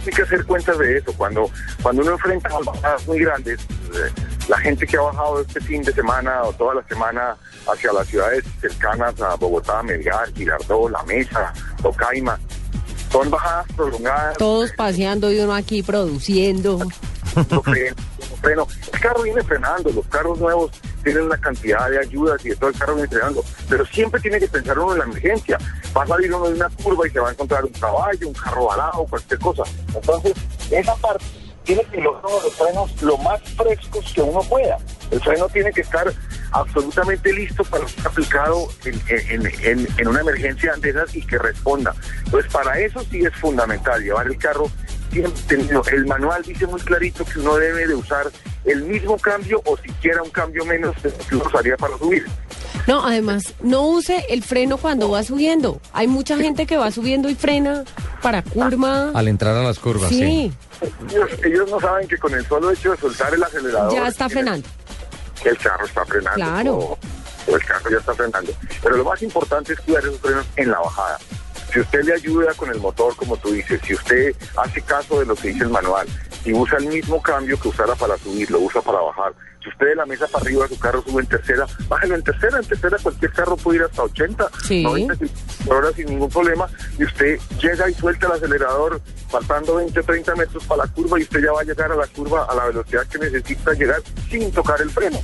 [0.07, 1.11] Hay que hacer cuentas de eso.
[1.17, 1.51] Cuando,
[1.84, 4.11] cuando uno enfrenta a bajadas muy grandes, eh,
[4.47, 7.35] la gente que ha bajado este fin de semana o toda la semana
[7.69, 12.39] hacia las ciudades cercanas a Bogotá, Melgar, Girardot, La Mesa, Tocaima,
[13.11, 14.38] son bajadas prolongadas.
[14.38, 16.79] Todos paseando y uno aquí produciendo.
[17.51, 17.95] no freno,
[18.29, 18.67] no freno.
[18.93, 20.71] El carro viene frenando, los carros nuevos
[21.07, 24.39] tienen una cantidad de ayudas y de todo el carro viene frenando, pero siempre tiene
[24.39, 25.57] que pensar uno en la emergencia.
[25.95, 28.34] Va a salir uno de una curva y se va a encontrar un caballo, un
[28.34, 29.63] carro balado, cualquier cosa.
[29.95, 30.34] Entonces,
[30.71, 31.23] esa parte
[31.63, 34.77] tiene que lograr los frenos lo más frescos que uno pueda.
[35.11, 36.11] El freno tiene que estar
[36.51, 39.45] absolutamente listo para ser aplicado en,
[39.97, 41.93] en- una emergencia de esas y que responda.
[42.25, 44.69] Entonces, para eso sí es fundamental llevar el carro
[45.11, 45.81] siempre tenido.
[45.91, 48.27] El manual dice muy clarito que uno debe de usar
[48.65, 52.25] el mismo cambio o siquiera un cambio menos que uno usaría para subir.
[52.88, 55.81] No, además, no use el freno cuando va subiendo.
[55.91, 57.84] Hay mucha gente que va subiendo y frena
[58.21, 59.11] para curva.
[59.13, 60.17] Al entrar a las curvas, sí.
[60.19, 60.53] Sí,
[61.11, 64.29] Ellos, ellos no saben que con el solo hecho de soltar el acelerador, ya está
[64.29, 64.67] frenando.
[65.43, 66.35] que el carro está frenando.
[66.35, 66.75] Claro.
[66.77, 66.97] O,
[67.51, 68.53] o el carro ya está frenando.
[68.81, 71.17] Pero lo más importante es cuidar esos frenos en la bajada.
[71.72, 75.26] Si usted le ayuda con el motor, como tú dices, si usted hace caso de
[75.26, 76.07] lo que dice el manual
[76.45, 79.34] y usa el mismo cambio que usara para subir, lo usa para bajar.
[79.61, 82.60] Si usted de la mesa para arriba su carro sube en tercera, bájelo en tercera.
[82.60, 84.84] En tercera cualquier carro puede ir hasta 80, Sí.
[84.84, 85.15] 90
[85.65, 86.69] por hora sin ningún problema.
[86.98, 91.19] Y usted llega y suelta el acelerador faltando 20 o 30 metros para la curva
[91.19, 94.02] y usted ya va a llegar a la curva a la velocidad que necesita llegar
[94.30, 95.19] sin tocar el freno.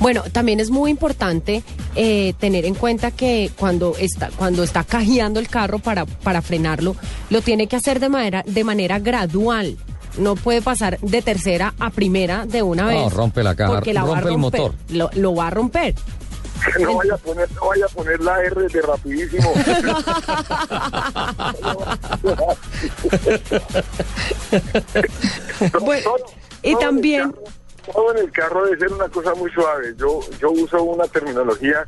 [0.00, 1.62] Bueno, también es muy importante
[1.96, 6.94] eh, tener en cuenta que cuando está cuando está cajeando el carro para, para frenarlo,
[7.30, 9.76] lo tiene que hacer de manera de manera gradual.
[10.16, 13.12] No puede pasar de tercera a primera de una No, vez.
[13.12, 14.74] rompe la caja, porque la va a rompe el motor.
[14.90, 15.94] Lo, lo va a romper.
[16.80, 19.52] No vaya a poner, no vaya a poner la R de rapidísimo.
[25.80, 26.10] Bueno,
[26.62, 27.42] y también carro-
[27.92, 29.94] todo en el carro debe ser una cosa muy suave.
[29.96, 31.84] Yo, yo uso una terminología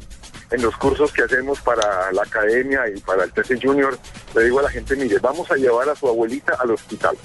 [0.50, 3.96] en los cursos que hacemos para la academia y para el TC Junior.
[4.34, 7.16] Le digo a la gente, mire, vamos a llevar a su abuelita al hospital.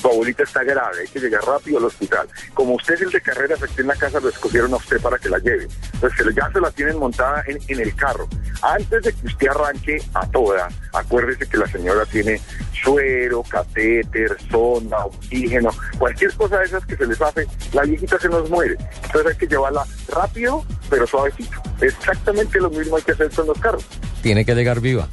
[0.00, 2.28] Su abuelita está grave, hay que llegar rápido al hospital.
[2.54, 5.18] Como usted es el de carreras aquí en la casa, lo escogieron a usted para
[5.18, 5.68] que la lleve.
[5.94, 8.28] Entonces, que ya se la tienen montada en, en el carro.
[8.62, 12.40] Antes de que usted arranque a toda, acuérdese que la señora tiene
[12.82, 18.28] suero, catéter, sonda, oxígeno, cualquier cosa de esas que se les hace, la viejita se
[18.28, 18.76] nos muere.
[19.04, 21.62] Entonces hay que llevarla rápido, pero suavecito.
[21.80, 23.84] Exactamente lo mismo hay que hacer con los carros.
[24.22, 25.08] Tiene que llegar viva.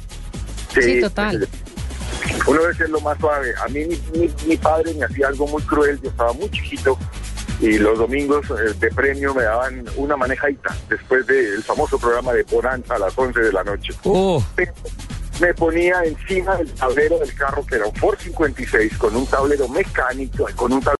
[0.72, 1.48] Sí, total.
[2.46, 3.54] Uno debe ser lo más suave.
[3.64, 6.98] A mí mi, mi- mi padre me hacía algo muy cruel, yo estaba muy chiquito
[7.60, 12.42] y los domingos eh, de premio me daban una manejadita después del famoso programa de
[12.44, 13.92] Bonanza a las 11 de la noche.
[14.04, 14.68] Oh, Me,
[15.40, 19.68] me ponía encima del tablero del carro que era un Ford 56 con un tablero
[19.68, 20.92] mecánico, con un tablero